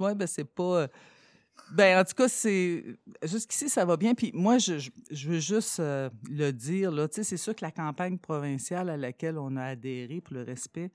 Oui, 0.00 0.14
ben 0.14 0.26
c'est 0.26 0.44
pas. 0.44 0.82
euh, 0.82 0.88
Ben, 1.72 2.00
en 2.00 2.04
tout 2.04 2.14
cas, 2.14 2.28
c'est. 2.28 2.84
Jusqu'ici, 3.22 3.68
ça 3.68 3.84
va 3.84 3.96
bien. 3.96 4.14
Puis 4.14 4.30
moi, 4.34 4.58
je, 4.58 4.78
je, 4.78 4.90
je 5.10 5.28
veux 5.28 5.38
juste 5.40 5.78
euh, 5.80 6.08
le 6.30 6.50
dire, 6.52 6.90
là. 6.90 7.06
Tu 7.08 7.16
sais, 7.16 7.24
c'est 7.24 7.36
sûr 7.36 7.54
que 7.54 7.64
la 7.64 7.70
campagne 7.70 8.18
provinciale 8.18 8.88
à 8.90 8.96
laquelle 8.96 9.38
on 9.38 9.54
a 9.56 9.64
adhéré 9.64 10.20
pour 10.20 10.34
le 10.34 10.42
respect, 10.42 10.90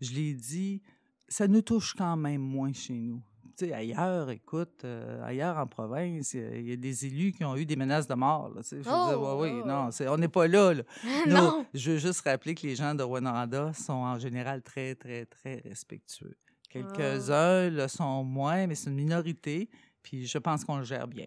je 0.00 0.12
l'ai 0.12 0.34
dit, 0.34 0.82
ça 1.28 1.48
nous 1.48 1.62
touche 1.62 1.94
quand 1.94 2.16
même 2.16 2.40
moins 2.42 2.72
chez 2.72 2.94
nous. 2.94 3.22
Sais, 3.58 3.72
ailleurs, 3.72 4.30
écoute, 4.30 4.84
euh, 4.84 5.20
ailleurs 5.24 5.56
en 5.58 5.66
province, 5.66 6.32
il 6.34 6.68
y 6.68 6.72
a- 6.72 6.76
des 6.76 7.06
élus 7.06 7.32
qui 7.32 7.42
ont 7.44 7.56
eu 7.56 7.66
des 7.66 7.74
menaces 7.74 8.06
de 8.06 8.14
mort, 8.14 8.50
là. 8.50 8.60
Je 8.62 8.76
veux 8.76 8.82
dire, 8.82 8.92
Oh, 8.94 9.40
ouais, 9.40 9.50
oui, 9.50 9.60
oh. 9.64 9.66
non, 9.66 9.90
c'est- 9.90 10.06
on 10.06 10.16
n'est 10.16 10.28
pas 10.28 10.46
là, 10.46 10.74
là. 10.74 10.82
Nous, 11.26 11.32
non! 11.34 11.66
je 11.74 11.90
veux 11.90 11.98
juste 11.98 12.20
rappeler 12.20 12.54
que 12.54 12.64
les 12.68 12.76
gens 12.76 12.94
de 12.94 13.02
Rwanda 13.02 13.72
sont 13.72 13.94
en 13.94 14.16
général 14.20 14.62
très, 14.62 14.94
très, 14.94 15.26
très 15.26 15.56
respectueux. 15.64 16.36
Quelques-uns 16.70 17.68
le 17.70 17.88
sont 17.88 18.22
moins, 18.22 18.68
mais 18.68 18.76
c'est 18.76 18.90
une 18.90 18.96
minorité. 18.96 19.68
Puis 20.02 20.26
je 20.26 20.38
pense 20.38 20.64
qu'on 20.64 20.76
le 20.76 20.84
gère 20.84 21.08
bien. 21.08 21.26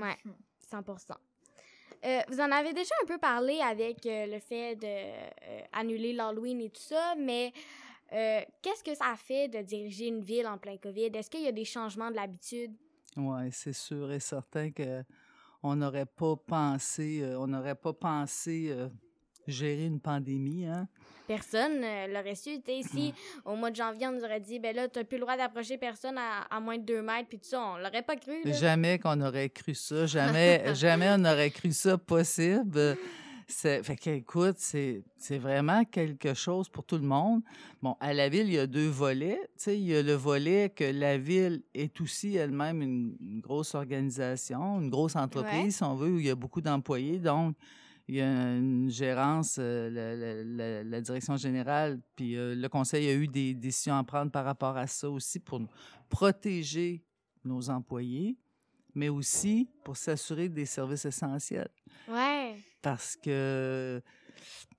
Ouais, 0.00 0.16
100% 0.70 1.16
Euh, 2.04 2.20
vous 2.28 2.38
en 2.38 2.52
avez 2.52 2.72
déjà 2.72 2.94
un 3.02 3.06
peu 3.06 3.18
parlé 3.18 3.58
avec 3.60 4.06
euh, 4.06 4.26
le 4.26 4.38
fait 4.38 4.76
d'annuler 4.76 6.12
l'Halloween 6.12 6.60
et 6.60 6.70
tout 6.70 6.80
ça, 6.80 7.14
mais 7.18 7.52
euh, 8.12 8.40
qu'est-ce 8.62 8.82
que 8.82 8.94
ça 8.94 9.14
fait 9.16 9.48
de 9.48 9.60
diriger 9.62 10.06
une 10.08 10.22
ville 10.22 10.46
en 10.46 10.58
plein 10.58 10.76
COVID? 10.76 11.10
Est-ce 11.14 11.28
qu'il 11.30 11.42
y 11.42 11.48
a 11.48 11.52
des 11.52 11.64
changements 11.64 12.10
de 12.10 12.16
l'habitude? 12.16 12.72
Oui, 13.16 13.48
c'est 13.52 13.72
sûr 13.72 14.10
et 14.12 14.20
certain 14.20 14.70
que 14.70 15.02
on 15.62 15.74
n'aurait 15.76 16.06
pas 16.06 16.36
pensé, 16.36 17.20
euh, 17.22 17.38
on 17.40 17.48
n'aurait 17.48 17.74
pas 17.74 17.92
pensé 17.92 18.68
euh, 18.70 18.88
gérer 19.46 19.86
une 19.86 20.00
pandémie, 20.00 20.66
hein? 20.66 20.86
Personne 21.26 21.80
l'aurait 22.10 22.36
su. 22.36 22.62
Tu 22.62 22.82
si 22.82 23.12
au 23.44 23.54
mois 23.56 23.70
de 23.70 23.76
janvier, 23.76 24.06
on 24.06 24.12
nous 24.12 24.24
aurait 24.24 24.40
dit, 24.40 24.58
ben 24.58 24.74
là, 24.74 24.88
t'as 24.88 25.04
plus 25.04 25.16
le 25.16 25.22
droit 25.22 25.36
d'approcher 25.36 25.76
personne 25.76 26.16
à, 26.16 26.42
à 26.50 26.60
moins 26.60 26.78
de 26.78 26.84
deux 26.84 27.02
mètres, 27.02 27.28
puis 27.28 27.38
tout 27.38 27.48
ça, 27.48 27.60
on 27.60 27.76
l'aurait 27.76 28.02
pas 28.02 28.16
cru. 28.16 28.42
là. 28.44 28.52
Jamais 28.52 28.98
qu'on 28.98 29.20
aurait 29.20 29.50
cru 29.50 29.74
ça, 29.74 30.06
jamais, 30.06 30.74
jamais 30.74 31.08
on 31.10 31.24
aurait 31.26 31.50
cru 31.50 31.72
ça 31.72 31.98
possible. 31.98 32.96
C'est, 33.50 33.82
fait 33.82 33.96
que, 33.96 34.10
écoute, 34.10 34.56
c'est, 34.58 35.02
c'est 35.16 35.38
vraiment 35.38 35.82
quelque 35.84 36.34
chose 36.34 36.68
pour 36.68 36.84
tout 36.84 36.96
le 36.96 37.02
monde. 37.06 37.40
Bon, 37.80 37.96
à 37.98 38.12
la 38.12 38.28
ville, 38.28 38.46
il 38.46 38.52
y 38.52 38.58
a 38.58 38.66
deux 38.66 38.88
volets. 38.88 39.40
Tu 39.56 39.64
sais, 39.64 39.78
il 39.78 39.86
y 39.86 39.94
a 39.96 40.02
le 40.02 40.12
volet 40.12 40.68
que 40.68 40.84
la 40.84 41.16
ville 41.16 41.62
est 41.74 41.98
aussi 42.02 42.36
elle-même 42.36 42.82
une, 42.82 43.16
une 43.20 43.40
grosse 43.40 43.74
organisation, 43.74 44.80
une 44.82 44.90
grosse 44.90 45.16
entreprise, 45.16 45.62
Ouais. 45.64 45.70
si 45.70 45.82
on 45.82 45.94
veut, 45.94 46.10
où 46.10 46.18
il 46.18 46.26
y 46.26 46.30
a 46.30 46.34
beaucoup 46.34 46.60
d'employés. 46.60 47.18
Donc, 47.18 47.56
il 48.06 48.16
y 48.16 48.20
a 48.20 48.56
une 48.56 48.90
gérance, 48.90 49.56
euh, 49.58 49.88
la- 50.44 50.84
la 50.84 51.00
direction 51.00 51.36
générale, 51.38 52.00
puis 52.16 52.36
euh, 52.36 52.54
le 52.54 52.68
conseil 52.68 53.08
a 53.08 53.14
eu 53.14 53.28
des 53.28 53.54
décisions 53.54 53.96
à 53.96 54.04
prendre 54.04 54.30
par 54.30 54.44
rapport 54.44 54.76
à 54.76 54.86
ça 54.86 55.08
aussi 55.08 55.38
pour 55.40 55.60
protéger 56.10 57.02
nos 57.44 57.70
employés, 57.70 58.36
mais 58.94 59.08
aussi 59.08 59.68
pour 59.84 59.96
s'assurer 59.96 60.48
des 60.50 60.66
services 60.66 61.04
essentiels. 61.06 61.70
Ouais. 62.10 62.56
Parce 62.82 63.16
que 63.16 64.02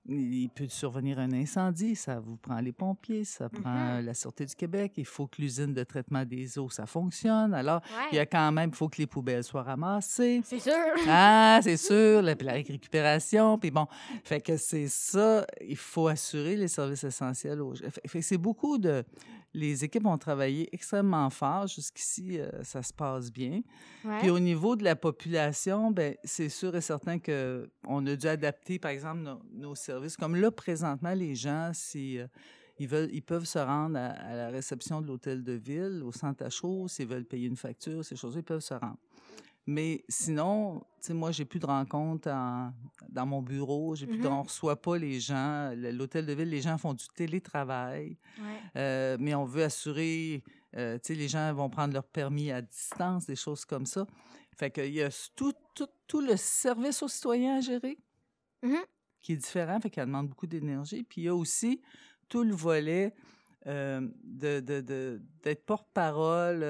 il 0.08 0.48
peut 0.48 0.66
survenir 0.68 1.18
un 1.18 1.32
incendie, 1.32 1.94
ça 1.94 2.18
vous 2.18 2.36
prend 2.36 2.58
les 2.60 2.72
pompiers, 2.72 3.24
ça 3.24 3.48
prend 3.48 4.00
la 4.00 4.14
Sûreté 4.14 4.46
du 4.46 4.54
Québec, 4.54 4.92
il 4.96 5.04
faut 5.04 5.26
que 5.26 5.40
l'usine 5.40 5.74
de 5.74 5.84
traitement 5.84 6.24
des 6.24 6.58
eaux, 6.58 6.70
ça 6.70 6.86
fonctionne. 6.86 7.54
Alors, 7.54 7.80
il 8.10 8.16
y 8.16 8.18
a 8.18 8.26
quand 8.26 8.50
même, 8.50 8.70
il 8.70 8.76
faut 8.76 8.88
que 8.88 8.98
les 8.98 9.06
poubelles 9.06 9.44
soient 9.44 9.62
ramassées. 9.62 10.40
C'est 10.44 10.58
sûr. 10.58 10.72
Ah, 11.06 11.60
c'est 11.62 11.76
sûr, 11.76 12.22
la, 12.22 12.34
la 12.34 12.52
récupération, 12.52 13.58
puis 13.58 13.70
bon, 13.70 13.86
fait 14.24 14.40
que 14.40 14.56
c'est 14.56 14.88
ça, 14.88 15.46
il 15.60 15.76
faut 15.76 16.08
assurer 16.08 16.56
les 16.56 16.68
services 16.68 17.04
essentiels 17.04 17.60
aux 17.60 17.74
gens. 17.74 17.90
Fait, 17.90 18.08
fait 18.08 18.20
que 18.20 18.24
c'est 18.24 18.38
beaucoup 18.38 18.78
de... 18.78 19.04
Les 19.52 19.84
équipes 19.84 20.06
ont 20.06 20.18
travaillé 20.18 20.68
extrêmement 20.72 21.28
fort. 21.30 21.66
Jusqu'ici, 21.66 22.38
euh, 22.38 22.62
ça 22.62 22.82
se 22.82 22.92
passe 22.92 23.32
bien. 23.32 23.62
Ouais. 24.04 24.18
Puis 24.20 24.30
au 24.30 24.38
niveau 24.38 24.76
de 24.76 24.84
la 24.84 24.96
population, 24.96 25.90
ben 25.90 26.14
c'est 26.24 26.48
sûr 26.48 26.74
et 26.76 26.80
certain 26.80 27.18
que 27.18 27.68
on 27.86 28.06
a 28.06 28.14
dû 28.16 28.26
adapter, 28.26 28.78
par 28.78 28.90
exemple, 28.90 29.22
nos, 29.22 29.40
nos 29.52 29.74
services. 29.74 30.16
Comme 30.16 30.36
là, 30.36 30.50
présentement, 30.50 31.14
les 31.14 31.34
gens, 31.34 31.70
si 31.74 32.18
euh, 32.18 32.26
ils 32.78 32.88
veulent, 32.88 33.10
ils 33.12 33.22
peuvent 33.22 33.44
se 33.44 33.58
rendre 33.58 33.98
à, 33.98 34.10
à 34.10 34.34
la 34.36 34.48
réception 34.50 35.00
de 35.00 35.06
l'hôtel 35.06 35.42
de 35.42 35.52
ville, 35.52 36.02
au 36.04 36.12
centre 36.12 36.44
à 36.44 36.50
chaud, 36.50 36.86
s'ils 36.88 37.08
veulent 37.08 37.26
payer 37.26 37.46
une 37.46 37.56
facture, 37.56 38.04
ces 38.04 38.16
choses-là, 38.16 38.40
ils 38.40 38.44
peuvent 38.44 38.60
se 38.60 38.74
rendre. 38.74 38.98
Mais 39.66 40.04
sinon, 40.08 40.80
tu 41.00 41.08
sais, 41.08 41.14
moi, 41.14 41.30
j'ai 41.32 41.44
plus 41.44 41.60
de 41.60 41.66
rencontres 41.66 42.28
en- 42.30 42.72
dans 43.08 43.26
mon 43.26 43.42
bureau. 43.42 43.94
J'ai 43.94 44.06
plus 44.06 44.18
de- 44.18 44.26
Mhm. 44.28 44.34
on 44.34 44.42
reçoit 44.42 44.80
pas 44.80 44.96
les 44.98 45.20
gens. 45.20 45.72
L'hôtel 45.76 46.26
de 46.26 46.32
ville, 46.32 46.48
les 46.48 46.60
gens 46.62 46.76
font 46.78 46.94
du 46.94 47.04
télétravail. 47.14 48.16
Ouais. 48.38 48.44
Euh, 48.76 49.16
mais 49.20 49.34
on 49.34 49.44
veut 49.44 49.62
assurer, 49.64 50.42
euh, 50.76 50.94
tu 50.98 51.08
sais, 51.08 51.14
les 51.14 51.28
gens 51.28 51.52
vont 51.54 51.68
prendre 51.70 51.94
leur 51.94 52.04
permis 52.08 52.50
à 52.50 52.62
distance, 52.62 53.26
des 53.26 53.36
choses 53.36 53.64
comme 53.64 53.86
ça. 53.86 54.06
Fait 54.56 54.70
qu'il 54.70 54.92
y 54.92 55.02
a 55.02 55.08
tout, 55.36 55.52
tout, 55.74 55.88
tout 56.06 56.20
le 56.20 56.36
service 56.36 57.02
aux 57.02 57.08
citoyens 57.08 57.58
à 57.58 57.60
gérer 57.60 57.96
Mhm. 58.62 58.76
qui 59.22 59.32
est 59.34 59.36
différent, 59.36 59.78
fait 59.80 59.90
qu'elle 59.90 60.06
demande 60.06 60.28
beaucoup 60.28 60.46
d'énergie. 60.46 61.02
Puis 61.04 61.22
il 61.22 61.24
y 61.24 61.28
a 61.28 61.34
aussi 61.34 61.80
tout 62.28 62.42
le 62.42 62.54
volet 62.54 63.14
euh, 63.66 64.08
de, 64.24 64.60
d'être 65.42 65.66
porte-parole. 65.66 66.64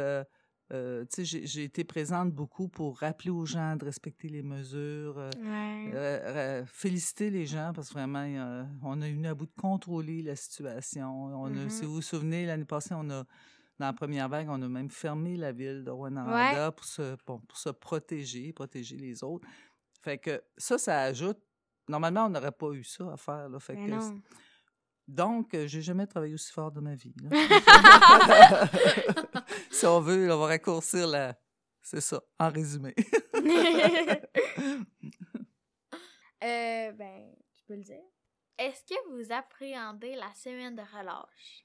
Euh, 0.72 1.04
j'ai, 1.18 1.64
été 1.64 1.84
présente 1.84 2.32
beaucoup 2.32 2.68
pour 2.68 2.98
rappeler 3.00 3.30
aux 3.30 3.44
gens 3.44 3.76
de 3.76 3.84
respecter 3.84 4.28
les 4.28 4.42
mesures. 4.42 5.18
euh, 5.18 5.30
Ouais. 5.42 5.90
euh, 5.94 6.64
féliciter 6.66 7.30
les 7.30 7.46
gens 7.46 7.72
parce 7.74 7.88
que 7.88 7.94
vraiment, 7.94 8.66
on 8.82 9.02
a 9.02 9.08
eu 9.08 9.26
à 9.26 9.34
bout 9.34 9.46
de 9.46 9.60
contrôler 9.60 10.22
la 10.22 10.36
situation. 10.36 11.24
On 11.24 11.54
a, 11.56 11.68
si 11.68 11.84
vous 11.84 11.94
vous 11.94 12.02
souvenez, 12.02 12.46
l'année 12.46 12.64
passée, 12.64 12.94
on 12.94 13.10
a, 13.10 13.24
dans 13.78 13.86
la 13.86 13.92
première 13.92 14.28
vague, 14.28 14.48
on 14.48 14.62
a 14.62 14.68
même 14.68 14.90
fermé 14.90 15.36
la 15.36 15.52
ville 15.52 15.82
de 15.84 15.90
Rwanda 15.90 16.70
pour, 16.72 16.84
se, 16.84 17.16
bon, 17.26 17.38
pour 17.40 17.58
se 17.58 17.70
protéger, 17.70 18.52
protéger 18.52 18.96
les 18.96 19.24
autres. 19.24 19.46
Fait 20.02 20.18
que 20.18 20.40
ça, 20.56 20.78
ça 20.78 21.00
ajoute. 21.02 21.38
Normalement, 21.88 22.26
on 22.26 22.30
n'aurait 22.30 22.52
pas 22.52 22.70
eu 22.72 22.84
ça 22.84 23.12
à 23.12 23.16
faire. 23.16 23.48
Là, 23.48 23.58
fait 23.58 23.74
que, 23.74 23.80
donc, 25.08 25.54
euh, 25.54 25.66
j'ai 25.66 25.82
jamais 25.82 26.06
travaillé 26.06 26.34
aussi 26.34 26.52
fort 26.52 26.70
de 26.70 26.78
ma 26.78 26.94
vie. 26.94 27.12
si 29.80 29.86
on 29.86 30.00
veut, 30.00 30.32
on 30.32 30.38
va 30.38 30.46
raccourcir 30.46 31.06
la. 31.06 31.38
C'est 31.82 32.00
ça, 32.00 32.22
en 32.38 32.50
résumé. 32.50 32.94
euh, 36.44 36.92
ben, 36.92 37.32
tu 37.56 37.64
peux 37.66 37.74
le 37.76 37.82
dire. 37.82 38.02
Est-ce 38.58 38.82
que 38.84 38.94
vous 39.10 39.32
appréhendez 39.32 40.14
la 40.14 40.32
semaine 40.34 40.76
de 40.76 40.82
relâche? 40.82 41.64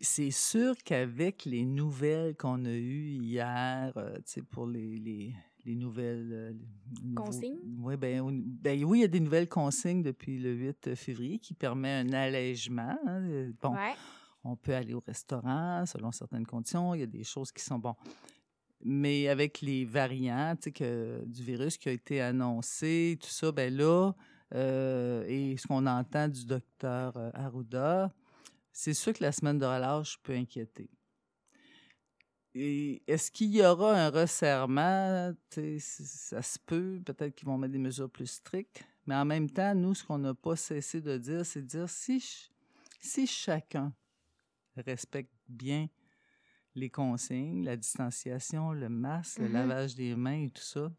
C'est 0.00 0.30
sûr 0.32 0.74
qu'avec 0.84 1.44
les 1.44 1.64
nouvelles 1.64 2.36
qu'on 2.36 2.64
a 2.64 2.70
eues 2.70 3.10
hier, 3.10 3.92
euh, 3.96 4.16
tu 4.18 4.22
sais, 4.26 4.42
pour 4.42 4.66
les, 4.66 4.98
les, 4.98 5.34
les 5.64 5.74
nouvelles... 5.76 6.30
euh, 6.32 6.52
les 7.02 7.08
nouveaux- 7.08 7.24
Consignes? 7.30 7.58
Oui, 7.78 7.96
ben, 7.96 8.20
on- 8.22 8.32
ben 8.32 8.82
oui, 8.84 8.98
il 8.98 9.02
y 9.02 9.04
a 9.04 9.08
des 9.08 9.20
nouvelles 9.20 9.48
consignes 9.48 10.02
depuis 10.02 10.38
le 10.38 10.52
8 10.52 10.94
février 10.96 11.38
qui 11.38 11.54
permet 11.54 11.92
un 11.92 12.12
allègement. 12.12 12.98
hein, 13.06 13.22
euh, 13.28 13.52
Bon, 13.60 13.74
Ouais. 13.74 13.94
On 14.48 14.56
peut 14.56 14.74
aller 14.74 14.94
au 14.94 15.02
restaurant 15.06 15.84
selon 15.86 16.12
certaines 16.12 16.46
conditions. 16.46 16.94
Il 16.94 17.00
y 17.00 17.04
a 17.04 17.06
des 17.06 17.24
choses 17.24 17.52
qui 17.52 17.62
sont 17.62 17.78
bon. 17.78 17.94
Mais 18.80 19.28
avec 19.28 19.60
les 19.60 19.84
variants 19.84 20.54
que, 20.74 21.24
du 21.26 21.42
virus 21.42 21.76
qui 21.76 21.88
a 21.88 21.92
été 21.92 22.20
annoncé, 22.20 23.18
tout 23.20 23.28
ça, 23.28 23.50
ben 23.50 23.74
là, 23.74 24.12
euh, 24.54 25.24
et 25.26 25.56
ce 25.56 25.66
qu'on 25.66 25.86
entend 25.86 26.28
du 26.28 26.46
docteur 26.46 27.16
euh, 27.16 27.30
Arruda, 27.34 28.12
c'est 28.72 28.94
sûr 28.94 29.12
que 29.12 29.22
la 29.22 29.32
semaine 29.32 29.58
de 29.58 29.66
relâche 29.66 30.18
peut 30.22 30.34
inquiéter. 30.34 30.88
Est-ce 32.54 33.30
qu'il 33.30 33.54
y 33.54 33.64
aura 33.64 33.94
un 33.94 34.10
resserrement? 34.10 35.32
Ça 35.50 36.42
se 36.42 36.58
peut, 36.64 37.00
peut-être 37.04 37.34
qu'ils 37.34 37.46
vont 37.46 37.58
mettre 37.58 37.72
des 37.72 37.78
mesures 37.78 38.10
plus 38.10 38.26
strictes. 38.26 38.82
Mais 39.06 39.14
en 39.14 39.24
même 39.24 39.50
temps, 39.50 39.74
nous, 39.74 39.94
ce 39.94 40.04
qu'on 40.04 40.18
n'a 40.18 40.34
pas 40.34 40.56
cessé 40.56 41.00
de 41.00 41.18
dire, 41.18 41.44
c'est 41.44 41.62
de 41.62 41.66
dire 41.66 41.88
si, 41.88 42.50
si 43.00 43.26
chacun 43.26 43.92
respecte 44.80 45.32
bien 45.48 45.88
les 46.74 46.90
consignes, 46.90 47.64
la 47.64 47.76
distanciation, 47.76 48.72
le 48.72 48.88
masque, 48.88 49.38
le 49.38 49.48
Mhm. 49.48 49.52
lavage 49.52 49.94
des 49.94 50.14
mains 50.14 50.44
et 50.44 50.50
tout 50.50 50.62
ça, 50.62 50.90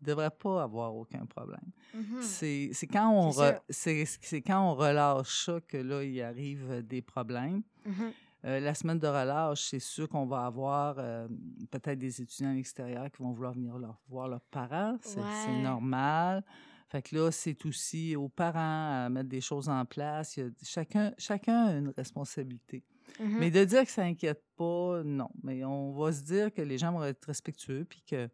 ne 0.00 0.06
devrait 0.06 0.30
pas 0.30 0.62
avoir 0.62 0.94
aucun 0.94 1.24
problème. 1.26 1.70
Mhm. 1.94 2.20
C'est 2.20 2.70
c'est 2.72 2.86
quand, 2.86 3.10
on 3.10 3.30
quand 3.32 4.60
on 4.70 4.74
relâche 4.74 5.46
ça 5.46 5.60
que 5.66 5.78
là, 5.78 6.02
il 6.02 6.20
arrive 6.20 6.82
des 6.86 7.00
problèmes. 7.02 7.62
Mhm. 7.86 8.12
Euh, 8.44 8.60
la 8.60 8.74
semaine 8.74 8.98
de 8.98 9.06
relâche, 9.08 9.62
c'est 9.70 9.80
sûr 9.80 10.08
qu'on 10.08 10.26
va 10.26 10.44
avoir 10.46 10.96
euh, 10.98 11.26
peut-être 11.70 11.98
des 11.98 12.20
étudiants 12.20 12.50
à 12.50 12.54
l'extérieur 12.54 13.10
qui 13.10 13.22
vont 13.22 13.32
vouloir 13.32 13.54
venir 13.54 13.76
leur- 13.78 13.98
voir 14.08 14.28
leurs 14.28 14.42
parents. 14.50 14.98
C'est 15.00 15.20
c'est 15.44 15.50
Ouais. 15.50 15.62
normal. 15.62 16.44
Fait 16.88 17.02
que 17.02 17.16
là, 17.16 17.30
c'est 17.32 17.64
aussi 17.66 18.14
aux 18.16 18.28
parents 18.28 19.04
à 19.04 19.08
mettre 19.08 19.28
des 19.28 19.40
choses 19.40 19.68
en 19.68 19.84
place. 19.84 20.36
Il 20.36 20.44
y 20.44 20.46
a- 20.46 20.50
chacun, 20.62 21.12
chacun 21.18 21.66
a 21.66 21.72
une 21.72 21.88
responsabilité. 21.88 22.84
Mhm. 23.18 23.38
Mais 23.38 23.50
de 23.50 23.64
dire 23.64 23.84
que 23.84 23.90
ça 23.90 24.02
inquiète 24.02 24.42
pas, 24.56 25.02
non. 25.04 25.30
Mais 25.42 25.64
on 25.64 25.92
va 25.92 26.12
se 26.12 26.22
dire 26.22 26.52
que 26.52 26.62
les 26.62 26.78
gens 26.78 26.92
vont 26.92 27.02
être 27.04 27.24
respectueux, 27.24 27.84
puis 27.88 28.02
que 28.08 28.28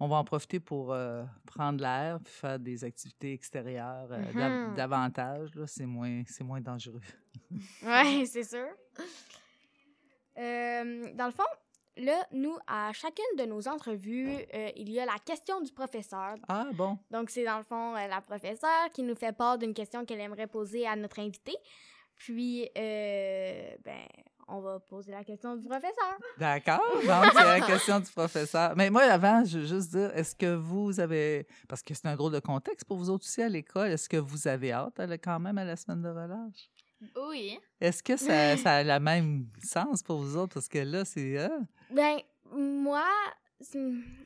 on 0.00 0.06
va 0.06 0.16
en 0.16 0.24
profiter 0.24 0.60
pour 0.60 0.92
euh, 0.92 1.24
prendre 1.44 1.80
l'air, 1.82 2.20
puis 2.22 2.32
faire 2.32 2.58
des 2.58 2.84
activités 2.84 3.32
extérieures 3.32 4.08
euh, 4.12 4.68
Mhm. 4.68 4.74
davantage. 4.76 5.50
C'est 5.66 5.86
moins, 5.86 6.22
c'est 6.26 6.44
moins 6.44 6.60
dangereux. 6.60 7.00
Oui, 7.82 8.26
c'est 8.26 8.44
sûr. 8.44 8.68
Euh, 10.38 11.12
dans 11.14 11.26
le 11.26 11.32
fond, 11.32 11.42
là, 11.98 12.26
nous, 12.32 12.56
à 12.66 12.92
chacune 12.92 13.36
de 13.38 13.44
nos 13.44 13.68
entrevues, 13.68 14.36
euh, 14.54 14.70
il 14.76 14.90
y 14.90 15.00
a 15.00 15.06
la 15.06 15.18
question 15.24 15.60
du 15.60 15.72
professeur. 15.72 16.36
Ah 16.48 16.66
bon. 16.72 16.98
Donc, 17.10 17.30
c'est 17.30 17.44
dans 17.44 17.58
le 17.58 17.64
fond 17.64 17.96
euh, 17.96 18.06
la 18.06 18.20
professeure 18.20 18.90
qui 18.92 19.02
nous 19.02 19.14
fait 19.14 19.32
part 19.32 19.58
d'une 19.58 19.74
question 19.74 20.04
qu'elle 20.04 20.20
aimerait 20.20 20.46
poser 20.46 20.86
à 20.86 20.96
notre 20.96 21.18
invité. 21.18 21.56
Puis, 22.16 22.68
euh, 22.76 23.70
ben, 23.84 24.06
on 24.48 24.60
va 24.60 24.80
poser 24.80 25.12
la 25.12 25.24
question 25.24 25.56
du 25.56 25.68
professeur. 25.68 26.18
D'accord. 26.38 26.80
Donc, 27.06 27.32
c'est 27.34 27.44
la 27.44 27.60
question 27.60 28.00
du 28.00 28.10
professeur. 28.10 28.74
Mais 28.76 28.90
moi, 28.90 29.02
avant, 29.02 29.44
je 29.44 29.58
veux 29.58 29.66
juste 29.66 29.90
dire, 29.90 30.10
est-ce 30.16 30.34
que 30.34 30.54
vous 30.54 30.98
avez, 31.00 31.46
parce 31.68 31.82
que 31.82 31.94
c'est 31.94 32.06
un 32.06 32.16
drôle 32.16 32.32
de 32.32 32.40
contexte 32.40 32.86
pour 32.86 32.96
vous 32.96 33.10
autres 33.10 33.24
aussi 33.26 33.42
à 33.42 33.48
l'école, 33.48 33.90
est-ce 33.90 34.08
que 34.08 34.16
vous 34.16 34.48
avez 34.48 34.72
hâte 34.72 35.00
quand 35.22 35.38
même 35.38 35.58
à 35.58 35.64
la 35.64 35.76
semaine 35.76 36.02
de 36.02 36.08
relâche? 36.08 36.70
Oui. 37.16 37.58
Est-ce 37.80 38.02
que 38.02 38.16
ça, 38.16 38.56
ça 38.56 38.76
a 38.76 38.82
le 38.82 38.98
même 39.00 39.46
sens 39.62 40.02
pour 40.02 40.18
vous 40.18 40.36
autres? 40.36 40.54
Parce 40.54 40.68
que 40.68 40.78
là, 40.78 41.04
c'est... 41.04 41.38
ah, 41.38 41.58
Ben, 41.90 42.18
moi, 42.52 43.04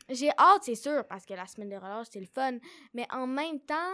j'ai 0.09 0.31
hâte, 0.39 0.63
c'est 0.63 0.75
sûr, 0.75 1.05
parce 1.09 1.25
que 1.27 1.35
la 1.35 1.47
semaine 1.47 1.71
de 1.71 1.77
relâche, 1.77 2.07
c'est 2.11 2.21
le 2.21 2.27
fun. 2.27 2.59
Mais 2.95 3.07
en 3.11 3.27
même 3.27 3.61
temps, 3.61 3.93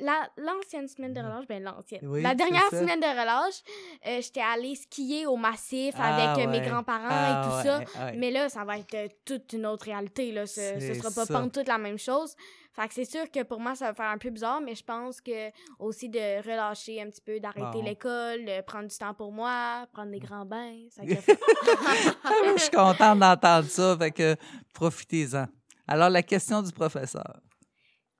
la- 0.00 0.28
l'ancienne 0.36 0.86
semaine 0.88 1.12
de 1.12 1.20
relâche, 1.20 1.46
ben 1.48 1.62
l'ancienne. 1.62 2.00
Oui, 2.04 2.22
la 2.22 2.34
dernière 2.34 2.68
semaine 2.70 3.00
de 3.00 3.06
relâche, 3.06 3.62
euh, 4.06 4.20
j'étais 4.20 4.40
allée 4.40 4.74
skier 4.74 5.26
au 5.26 5.36
massif 5.36 5.94
Ah, 5.98 6.14
avec 6.34 6.46
euh, 6.46 6.50
mes 6.50 6.60
grands-parents 6.60 7.06
ah, 7.10 7.40
et 7.42 7.46
tout 7.46 7.68
ça. 7.68 7.78
ouais, 7.78 7.84
ouais. 8.12 8.16
Mais 8.16 8.30
là, 8.30 8.48
ça 8.48 8.64
va 8.64 8.78
être 8.78 8.94
euh, 8.94 9.08
toute 9.24 9.52
une 9.52 9.66
autre 9.66 9.84
réalité. 9.86 10.32
Là. 10.32 10.46
Ce, 10.46 10.54
C'est 10.78 10.94
sera 10.94 11.10
pas 11.10 11.24
ça. 11.26 11.42
toute 11.52 11.68
la 11.68 11.78
même 11.78 11.98
chose. 11.98 12.34
Fait 12.72 12.88
que 12.88 12.92
c'est 12.94 13.06
sûr 13.06 13.30
que 13.30 13.42
pour 13.42 13.58
moi, 13.58 13.74
ça 13.74 13.86
va 13.86 13.94
faire 13.94 14.10
un 14.10 14.18
peu 14.18 14.28
bizarre, 14.28 14.60
mais 14.60 14.74
je 14.74 14.84
pense 14.84 15.22
que 15.22 15.50
aussi 15.78 16.10
de 16.10 16.42
relâcher 16.46 17.00
un 17.00 17.06
petit 17.08 17.22
peu, 17.22 17.40
d'arrêter 17.40 17.78
Bon. 17.78 17.82
l'école, 17.82 18.44
de 18.44 18.60
prendre 18.60 18.86
du 18.88 18.96
temps 18.98 19.14
pour 19.14 19.32
moi, 19.32 19.86
prendre 19.94 20.10
des 20.10 20.18
grands 20.18 20.44
bains. 20.44 20.76
Ça 20.90 21.00
Ah, 22.24 22.32
je 22.54 22.60
suis 22.60 22.70
contente 22.70 23.18
d'entendre 23.18 23.66
ça, 23.68 23.96
fait 23.98 24.10
que 24.10 24.36
profitez-en. 24.74 25.46
Alors, 25.88 26.10
la 26.10 26.22
question 26.22 26.60
du 26.62 26.70
professeur. 26.72 27.40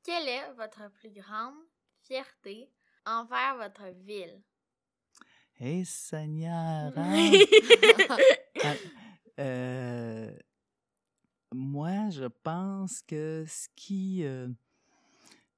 Quelle 0.07 0.29
est 0.29 0.53
votre 0.53 0.89
plus 0.93 1.11
grande 1.11 1.57
fierté 2.05 2.71
envers 3.05 3.57
votre 3.57 3.89
ville? 4.05 4.41
Hé, 5.59 5.85
Seigneur! 5.85 6.93
hein? 6.97 7.33
Ah, 8.63 8.75
euh, 9.41 10.31
moi, 11.53 12.09
je 12.11 12.25
pense 12.25 13.03
que 13.03 13.45
ce 13.49 13.67
qui, 13.75 14.25
euh, 14.25 14.47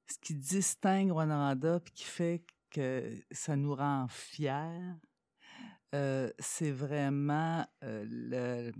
ce 0.07 0.17
qui 0.19 0.35
distingue 0.35 1.13
Rwanda 1.13 1.81
puis 1.81 1.93
qui 1.93 2.05
fait 2.05 2.43
que 2.71 3.23
ça 3.31 3.55
nous 3.55 3.75
rend 3.75 4.09
fiers, 4.09 4.95
euh, 5.95 6.33
c'est 6.39 6.73
vraiment, 6.73 7.67
le, 7.83 8.73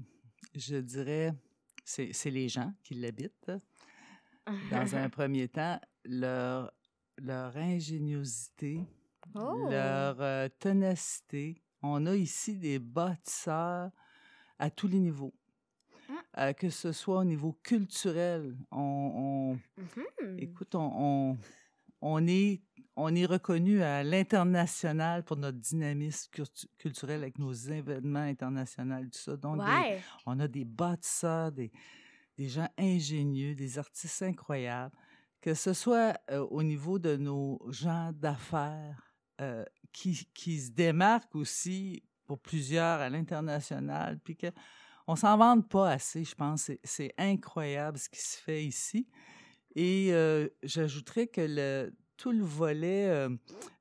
je 0.55 0.77
dirais, 0.77 1.35
c'est 1.85 2.31
les 2.31 2.49
gens 2.49 2.73
qui 2.83 2.95
l'habitent. 2.95 3.53
Dans 4.71 4.95
un 4.97 5.09
premier 5.11 5.49
temps, 5.49 5.81
leur, 6.05 6.73
leur 7.19 7.57
ingéniosité, 7.57 8.81
Oh. 9.35 9.67
leur 9.71 10.17
euh, 10.21 10.49
ténacité. 10.59 11.63
On 11.83 12.07
a 12.07 12.15
ici 12.15 12.57
des 12.57 12.79
bâtisseurs 12.79 13.91
à 14.59 14.71
tous 14.71 14.89
les 14.89 14.99
niveaux. 15.01 15.35
Mm. 16.09 16.13
Euh, 16.39 16.53
que 16.55 16.71
ce 16.71 16.93
soit 16.93 17.19
au 17.19 17.25
niveau 17.25 17.53
culturel, 17.63 18.57
on, 18.71 19.59
Mhm. 19.77 20.05
on- 20.23 20.37
écoute, 20.39 20.75
on, 20.75 20.91
on, 21.33 21.39
on 22.01 22.27
est, 22.27 22.63
on 22.97 23.15
est 23.15 23.27
reconnu 23.27 23.83
à 23.83 24.03
l'international 24.03 25.25
pour 25.25 25.37
notre 25.37 25.59
dynamisme 25.59 26.31
cultu- 26.33 26.69
culturel 26.79 27.21
avec 27.23 27.39
nos 27.39 27.53
événements 27.53 28.21
internationaux, 28.21 29.03
tout 29.05 29.19
ça. 29.19 29.37
Donc, 29.37 29.59
des- 29.59 29.99
on 30.27 30.41
a 30.41 30.49
des 30.49 30.65
bâtisseurs, 30.65 31.53
des, 31.53 31.71
des 32.39 32.49
gens 32.49 32.69
ingénieux, 32.79 33.55
des 33.55 33.79
artistes 33.79 34.23
incroyables, 34.23 34.95
que 35.41 35.55
ce 35.55 35.73
soit 35.73 36.15
euh, 36.31 36.47
au 36.51 36.63
niveau 36.63 36.99
de 36.99 37.17
nos 37.17 37.61
gens 37.69 38.13
d'affaires 38.15 39.13
euh, 39.41 39.65
qui, 39.93 40.27
qui 40.33 40.59
se 40.61 40.71
démarquent 40.71 41.35
aussi 41.35 42.03
pour 42.27 42.39
plusieurs 42.39 43.01
à 43.01 43.11
l'international, 43.11 44.19
puis 44.23 44.37
que 44.37 44.47
on 45.07 45.17
s'en 45.17 45.37
vante 45.39 45.69
pas 45.69 45.91
assez, 45.93 46.23
je 46.25 46.35
pense. 46.35 46.71
C'est- 46.85 47.15
incroyable 47.19 47.99
ce 47.99 48.09
qui 48.11 48.21
se 48.21 48.37
fait 48.39 48.65
ici. 48.65 49.09
Et 49.75 50.09
euh, 50.13 50.49
j'ajouterais 50.63 51.27
que 51.29 51.41
le, 51.41 51.95
tout 52.17 52.31
le 52.33 52.45
volet 52.45 53.09
euh, 53.09 53.31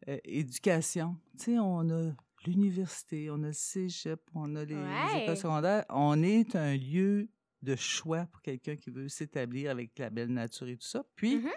euh, 0.07 0.17
éducation, 0.23 1.17
tu 1.37 1.51
sais, 1.53 1.59
on 1.59 1.89
a 1.89 2.11
l'université, 2.45 3.29
on 3.29 3.43
a 3.43 3.47
le 3.47 3.53
cégep, 3.53 4.21
on 4.33 4.55
a 4.55 4.63
les, 4.63 4.75
les 4.75 5.23
écoles 5.23 5.37
secondaires. 5.37 5.85
On 5.89 6.23
est 6.23 6.55
un 6.55 6.75
lieu 6.77 7.29
de 7.61 7.75
choix 7.75 8.25
pour 8.27 8.41
quelqu'un 8.41 8.75
qui 8.75 8.89
veut 8.91 9.09
s'établir 9.09 9.71
avec 9.71 9.97
la 9.99 10.09
belle 10.09 10.31
nature 10.31 10.67
et 10.67 10.77
tout 10.77 10.87
ça. 10.87 11.03
Puis, 11.15 11.37
Mhm. 11.37 11.51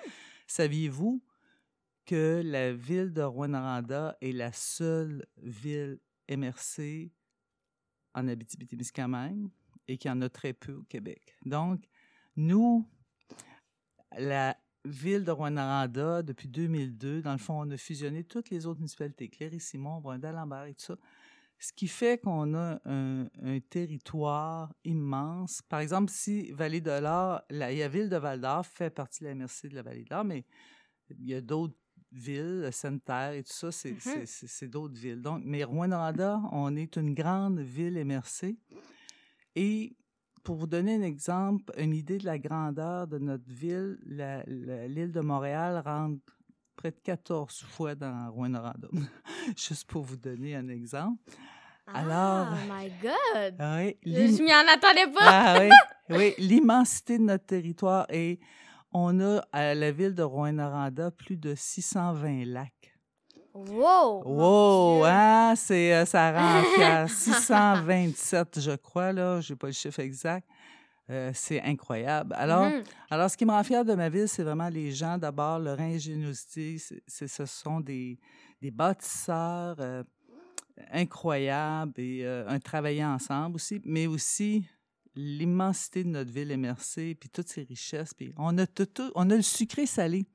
saviez-vous 0.46 1.22
que 2.06 2.42
la 2.44 2.72
ville 2.72 3.12
de 3.12 3.22
Rwanda 3.22 4.16
est 4.20 4.32
la 4.32 4.52
seule 4.52 5.26
ville 5.36 6.00
MRC 6.28 7.12
en 8.14 8.26
Abitibi-Témiscamingue 8.28 9.48
et 9.86 9.98
qu'il 9.98 10.08
y 10.08 10.12
en 10.12 10.20
a 10.22 10.28
très 10.28 10.52
peu 10.52 10.72
au 10.74 10.82
Québec? 10.84 11.36
Donc, 11.44 11.84
nous, 12.36 12.88
la 14.18 14.56
ville 14.86 15.24
de 15.24 15.30
Rwanda, 15.30 16.22
depuis 16.22 16.48
2002, 16.48 17.20
dans 17.22 17.32
le 17.32 17.38
fond, 17.38 17.60
on 17.60 17.70
a 17.70 17.76
fusionné 17.76 18.24
toutes 18.24 18.50
les 18.50 18.66
autres 18.66 18.80
municipalités, 18.80 19.28
Cléry-Simon, 19.28 20.00
Brundal-Lambert 20.00 20.64
et 20.64 20.74
tout 20.74 20.86
ça. 20.86 20.96
Ce 21.62 21.72
qui 21.74 21.88
fait 21.88 22.18
qu'on 22.18 22.54
a 22.54 22.80
un, 22.86 23.26
un 23.42 23.60
territoire 23.60 24.72
immense. 24.84 25.60
Par 25.68 25.80
exemple, 25.80 26.10
si 26.10 26.50
Vallée 26.52 26.80
de 26.80 26.90
l'Or, 26.90 27.42
la, 27.50 27.70
la 27.72 27.88
ville 27.88 28.08
de 28.08 28.16
Val-d'Or 28.16 28.64
fait 28.66 28.88
partie 28.90 29.22
de 29.22 29.28
la 29.28 29.34
MRC 29.34 29.68
de 29.68 29.74
la 29.74 29.82
Vallée 29.82 30.04
de 30.04 30.08
l'Or, 30.10 30.24
mais 30.24 30.46
il 31.10 31.26
y 31.28 31.34
a 31.34 31.40
d'autres 31.42 31.76
villes, 32.12 32.70
Sainte-Terre 32.72 33.32
et 33.34 33.42
tout 33.42 33.52
ça, 33.52 33.70
c'est 33.70 33.92
Mhm. 33.92 34.24
c'est- 34.26 34.68
d'autres 34.68 34.98
villes. 34.98 35.20
Donc, 35.20 35.42
mais 35.44 35.62
Rwanda, 35.62 36.40
on 36.50 36.74
est 36.76 36.96
une 36.96 37.12
grande 37.14 37.60
ville 37.60 37.96
MRC. 37.98 38.56
Et 39.54 39.96
pour 40.42 40.56
vous 40.56 40.66
donner 40.66 40.94
un 40.94 41.02
exemple, 41.02 41.72
une 41.76 41.92
idée 41.92 42.16
de 42.18 42.24
la 42.24 42.38
grandeur 42.38 43.06
de 43.06 43.18
notre 43.18 43.48
ville, 43.52 43.98
l'île 44.06 45.12
de 45.12 45.20
Montréal 45.20 45.82
rentre 45.84 46.39
près 46.80 46.90
de 46.92 47.00
14 47.04 47.62
fois 47.68 47.94
dans 47.94 48.30
Rwanda. 48.30 48.72
Juste 49.56 49.84
pour 49.86 50.02
vous 50.02 50.16
donner 50.16 50.56
un 50.56 50.66
exemple. 50.68 51.18
Alors- 51.92 52.48
Oh 52.52 52.72
my 52.72 52.90
God! 53.02 53.54
Ah 53.58 53.76
oui, 53.80 53.98
Je 54.06 54.42
m'y 54.42 54.54
en 54.54 54.66
attendais 54.66 55.12
pas! 55.12 55.20
ah 55.20 55.58
oui, 55.60 55.68
oui, 56.16 56.34
l'immensité 56.38 57.18
de 57.18 57.24
notre 57.24 57.44
territoire. 57.44 58.06
Et 58.08 58.40
on 58.92 59.20
a 59.20 59.42
à 59.52 59.74
la 59.74 59.92
ville 59.92 60.14
de 60.14 60.22
Rouen-Noranda 60.22 61.10
plus 61.10 61.36
de 61.36 61.54
620 61.54 62.46
lacs. 62.46 62.72
Wow! 63.52 64.22
Wow, 64.24 65.04
hein, 65.04 65.52
c'est, 65.56 65.92
euh, 65.92 66.06
ça 66.06 66.32
rend 66.32 66.62
fier. 66.76 67.10
627, 67.10 68.60
je 68.60 68.70
crois, 68.76 69.12
là, 69.12 69.40
je 69.42 69.52
n'ai 69.52 69.56
pas 69.58 69.66
le 69.66 69.72
chiffre 69.74 70.00
exact. 70.00 70.48
Euh, 71.10 71.32
c'est 71.34 71.60
incroyable. 71.62 72.32
Alors, 72.38 72.66
Mhm. 72.66 72.82
alors, 73.10 73.28
ce 73.30 73.36
qui 73.36 73.44
me 73.44 73.50
rend 73.50 73.64
fier 73.64 73.84
de 73.84 73.94
ma 73.94 74.08
ville, 74.08 74.28
c'est 74.28 74.44
vraiment 74.44 74.68
les 74.68 74.92
gens. 74.92 75.18
D'abord, 75.18 75.58
leur 75.58 75.80
ingéniosité. 75.80 76.78
C'est, 77.06 77.26
ce 77.26 77.46
sont 77.46 77.80
des, 77.80 78.16
des 78.62 78.70
bâtisseurs 78.70 79.76
euh, 79.80 80.04
incroyables 80.92 81.92
et 81.96 82.20
euh, 82.24 82.44
un 82.48 82.58
travailler 82.58 83.04
ensemble 83.04 83.56
aussi, 83.56 83.80
mais 83.84 84.06
aussi 84.06 84.64
l'immensité 85.16 86.04
de 86.04 86.08
notre 86.10 86.30
ville 86.32 86.56
MRC, 86.56 87.14
puis 87.18 87.28
toutes 87.32 87.48
ses 87.48 87.62
richesses. 87.62 88.14
Puis 88.14 88.32
on 88.36 88.56
a 88.58 88.66
tout, 88.66 88.86
tout- 88.86 89.10
on 89.14 89.28
a 89.30 89.36
le 89.36 89.42
sucré 89.42 89.86
salé. 89.86 90.26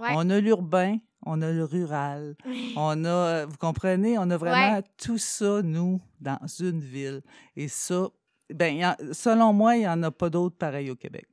Ouais. 0.00 0.08
On 0.14 0.28
a 0.30 0.40
l'urbain, 0.40 0.96
on 1.26 1.42
a 1.42 1.52
le 1.52 1.64
rural, 1.64 2.34
on 2.74 3.04
a, 3.04 3.44
vous 3.44 3.58
comprenez, 3.58 4.16
on 4.18 4.30
a 4.30 4.36
vraiment 4.38 4.76
Ouais. 4.78 4.82
tout 4.96 5.18
ça, 5.18 5.60
nous, 5.62 6.00
dans 6.20 6.38
une 6.58 6.80
ville. 6.80 7.20
Et 7.54 7.68
ça, 7.68 8.08
ben, 8.54 8.94
selon 9.12 9.52
moi, 9.52 9.76
il 9.76 9.80
n'y 9.80 9.88
en 9.88 10.02
a 10.02 10.10
pas 10.10 10.30
d'autres 10.30 10.56
pareils 10.56 10.90
au 10.90 10.96
Québec. 10.96 11.26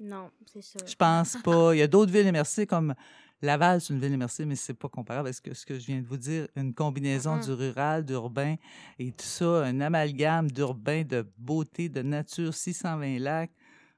Non, 0.00 0.30
c'est 0.46 0.62
ça. 0.62 0.78
Je 0.86 0.94
pense 0.94 1.36
pas. 1.42 1.74
Il 1.74 1.78
y 1.78 1.82
a 1.82 1.86
d'autres 1.88 2.12
villes 2.12 2.26
immersées 2.26 2.66
comme 2.66 2.94
Laval, 3.42 3.80
c'est 3.80 3.92
une 3.94 4.00
ville 4.00 4.12
immersée, 4.12 4.44
mais 4.44 4.56
c'est 4.56 4.74
pas 4.74 4.88
comparable 4.88 5.28
à 5.28 5.32
ce 5.32 5.40
que, 5.40 5.54
ce 5.54 5.64
que 5.64 5.78
je 5.78 5.86
viens 5.86 6.00
de 6.00 6.06
vous 6.06 6.16
dire. 6.16 6.48
Une 6.56 6.74
combinaison 6.74 7.36
Mhm. 7.36 7.42
du 7.44 7.52
rural, 7.52 8.04
d'urbain 8.04 8.56
et 8.98 9.10
tout 9.12 9.24
ça, 9.24 9.64
un 9.64 9.80
amalgame 9.80 10.50
d'urbain, 10.50 11.02
de 11.04 11.24
beauté, 11.36 11.88
de 11.88 12.02
nature, 12.02 12.52
620 12.54 13.18
lacs? 13.20 13.50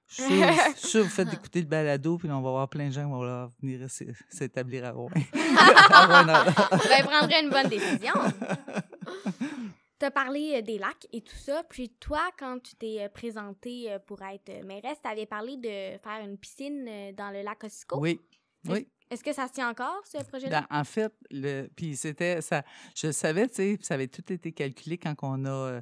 Je 0.09 0.23
suis 0.23 0.35
sûr, 0.35 0.77
sûr 0.77 1.01
que 1.03 1.05
vous 1.07 1.11
faites 1.15 1.33
écouter 1.35 1.61
le 1.61 1.67
balado, 1.69 2.19
puis 2.19 2.29
on 2.31 2.41
va 2.43 2.49
avoir 2.49 2.69
plein 2.69 2.89
de 2.89 2.93
gens 2.93 3.05
qui 3.05 3.11
vont 3.13 3.49
venir 3.63 3.87
s'établir 4.29 4.85
à 4.85 4.91
Rouen. 4.91 5.09
Rouen-Noranda. 5.33 6.45
ben, 6.71 7.05
prendrais 7.07 7.43
une 7.43 7.51
bonne 7.51 7.69
décision. 7.69 8.15
Tu 10.01 10.07
as 10.07 10.11
parlé 10.11 10.55
euh, 10.57 10.63
des 10.63 10.79
lacs 10.79 11.07
et 11.13 11.21
tout 11.21 11.37
ça. 11.37 11.63
Puis 11.69 11.91
toi, 12.01 12.23
quand 12.39 12.59
tu 12.61 12.75
t'es 12.75 13.03
euh, 13.03 13.09
présentée 13.09 13.93
euh, 13.93 13.99
pour 13.99 14.23
être 14.23 14.65
mairesse, 14.65 14.99
tu 15.03 15.09
avais 15.09 15.27
parlé 15.27 15.57
de 15.59 15.99
faire 15.99 16.25
une 16.25 16.39
piscine 16.39 17.13
dans 17.15 17.31
le 17.31 17.43
lac 17.43 17.63
Ossico. 17.63 18.01
Oui, 18.01 18.19
oui. 18.67 18.89
Est-ce 19.11 19.25
que 19.25 19.33
ça 19.33 19.49
se 19.49 19.53
tient 19.53 19.69
encore, 19.69 20.01
ce 20.05 20.23
projet-là? 20.25 20.61
Ben, 20.61 20.79
en 20.79 20.85
fait, 20.85 21.13
le, 21.31 21.67
puis 21.75 21.97
c'était 21.97 22.41
ça. 22.41 22.63
Je 22.95 23.11
savais, 23.11 23.49
tu 23.49 23.55
sais, 23.55 23.79
ça 23.83 23.95
avait 23.95 24.07
tout 24.07 24.33
été 24.33 24.53
calculé 24.53 24.99
quand 24.99 25.15
on 25.23 25.45
a 25.47 25.51
euh, 25.51 25.81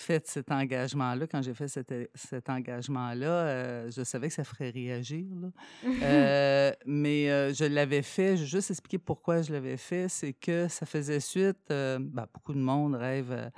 fait 0.00 0.26
cet 0.28 0.50
engagement-là. 0.52 1.26
Quand 1.26 1.42
j'ai 1.42 1.54
fait 1.54 1.66
cet, 1.68 1.92
cet 2.14 2.48
engagement-là, 2.48 3.26
euh, 3.28 3.90
je 3.90 4.04
savais 4.04 4.28
que 4.28 4.34
ça 4.34 4.44
ferait 4.44 4.70
réagir. 4.70 5.26
là. 5.40 5.50
Euh, 6.02 6.72
mais 6.86 7.30
euh, 7.30 7.52
je 7.52 7.64
l'avais 7.64 8.02
fait. 8.02 8.36
Je 8.36 8.42
vais 8.42 8.46
juste 8.48 8.70
expliquer 8.70 8.98
pourquoi 8.98 9.42
je 9.42 9.52
l'avais 9.52 9.76
fait. 9.76 10.08
C'est 10.08 10.32
que 10.32 10.68
ça 10.68 10.86
faisait 10.86 11.20
suite. 11.20 11.58
ben, 11.68 12.26
beaucoup 12.32 12.54
de 12.54 12.60
monde 12.60 12.94
rêve 12.94 13.50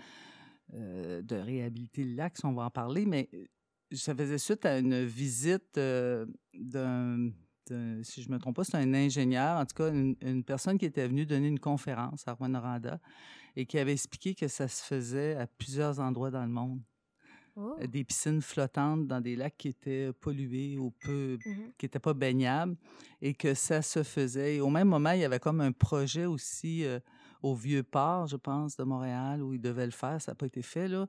de 0.72 1.35
réhabiliter 1.37 2.05
le 2.05 2.14
lac, 2.14 2.37
si 2.37 2.46
on 2.46 2.53
va 2.53 2.64
en 2.64 2.70
parler, 2.70 3.05
mais 3.05 3.29
ça 3.92 4.14
faisait 4.14 4.38
suite 4.38 4.64
à 4.64 4.79
une 4.79 5.05
visite 5.05 5.74
d'un 5.74 6.26
d'un- 7.68 8.03
si 8.03 8.22
je 8.22 8.29
ne 8.29 8.35
me 8.35 8.38
trompe 8.40 8.57
pas, 8.57 8.64
c'est 8.64 8.76
un 8.76 8.94
ingénieur, 8.94 9.59
en 9.59 9.64
tout 9.66 9.74
cas 9.76 9.90
une, 9.92 10.16
une 10.22 10.42
personne 10.42 10.76
qui 10.79 10.87
était 10.87 11.07
venue 11.07 11.24
donner 11.26 11.46
une 11.48 11.61
conférence 11.61 12.26
à 12.26 12.33
Rwanda 12.33 12.98
et 13.56 13.66
qui 13.66 13.78
avait 13.78 13.92
expliqué 13.92 14.34
que 14.34 14.48
ça 14.48 14.68
se 14.68 14.82
faisait 14.82 15.36
à 15.36 15.46
plusieurs 15.46 16.00
endroits 16.00 16.30
dans 16.30 16.42
le 16.42 16.48
monde. 16.50 16.80
Oh. 17.56 17.74
Des 17.84 18.04
piscines 18.04 18.40
flottantes 18.40 19.06
dans 19.08 19.20
des 19.20 19.34
lacs 19.36 19.56
qui 19.58 19.68
étaient 19.68 20.12
pollués 20.12 20.78
ou 20.78 20.92
peu, 20.92 21.36
Mhm. 21.44 21.72
qui 21.76 21.84
n'étaient 21.84 21.98
pas 21.98 22.14
baignables 22.14 22.76
et 23.20 23.34
que 23.34 23.54
ça 23.54 23.82
se 23.82 24.02
faisait. 24.04 24.56
Et 24.56 24.60
au 24.60 24.70
même 24.70 24.88
moment, 24.88 25.10
il 25.10 25.20
y 25.20 25.24
avait 25.24 25.40
comme 25.40 25.60
un 25.60 25.72
projet 25.72 26.26
aussi 26.26 26.84
euh, 26.84 27.00
au 27.42 27.54
Vieux-Port, 27.54 28.28
je 28.28 28.36
pense, 28.36 28.76
de 28.76 28.84
Montréal, 28.84 29.42
où 29.42 29.52
ils 29.52 29.60
devaient 29.60 29.84
le 29.86 29.90
faire. 29.92 30.20
Ça 30.22 30.30
n'a 30.32 30.36
pas 30.36 30.46
été 30.46 30.62
fait, 30.62 30.88
là. 30.88 31.06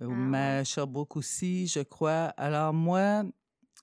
Euh, 0.00 0.08
Ah 0.10 0.14
mais 0.14 0.64
Sherbrooke 0.64 1.16
aussi, 1.16 1.66
je 1.68 1.80
crois. 1.80 2.32
Alors 2.38 2.72
moi, 2.72 3.24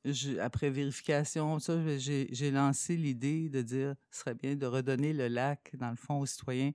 je- 0.04 0.38
après 0.40 0.70
vérification, 0.72 1.60
j'ai 1.60 2.52
lancé 2.52 2.98
l'idée 2.98 3.48
de 3.48 3.62
dire 3.62 3.96
ce 4.10 4.20
serait 4.22 4.34
bien 4.36 4.56
de 4.56 4.66
redonner 4.66 5.14
le 5.14 5.28
lac, 5.28 5.72
dans 5.78 5.92
le 5.92 5.96
fond, 5.96 6.20
aux 6.20 6.26
citoyens 6.26 6.72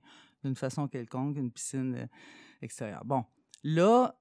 d'une 0.47 0.55
façon 0.55 0.87
quelconque, 0.87 1.37
une 1.37 1.51
piscine 1.51 1.95
euh, 1.95 2.05
extérieure. 2.61 3.03
Bon, 3.05 3.23
là, 3.63 4.15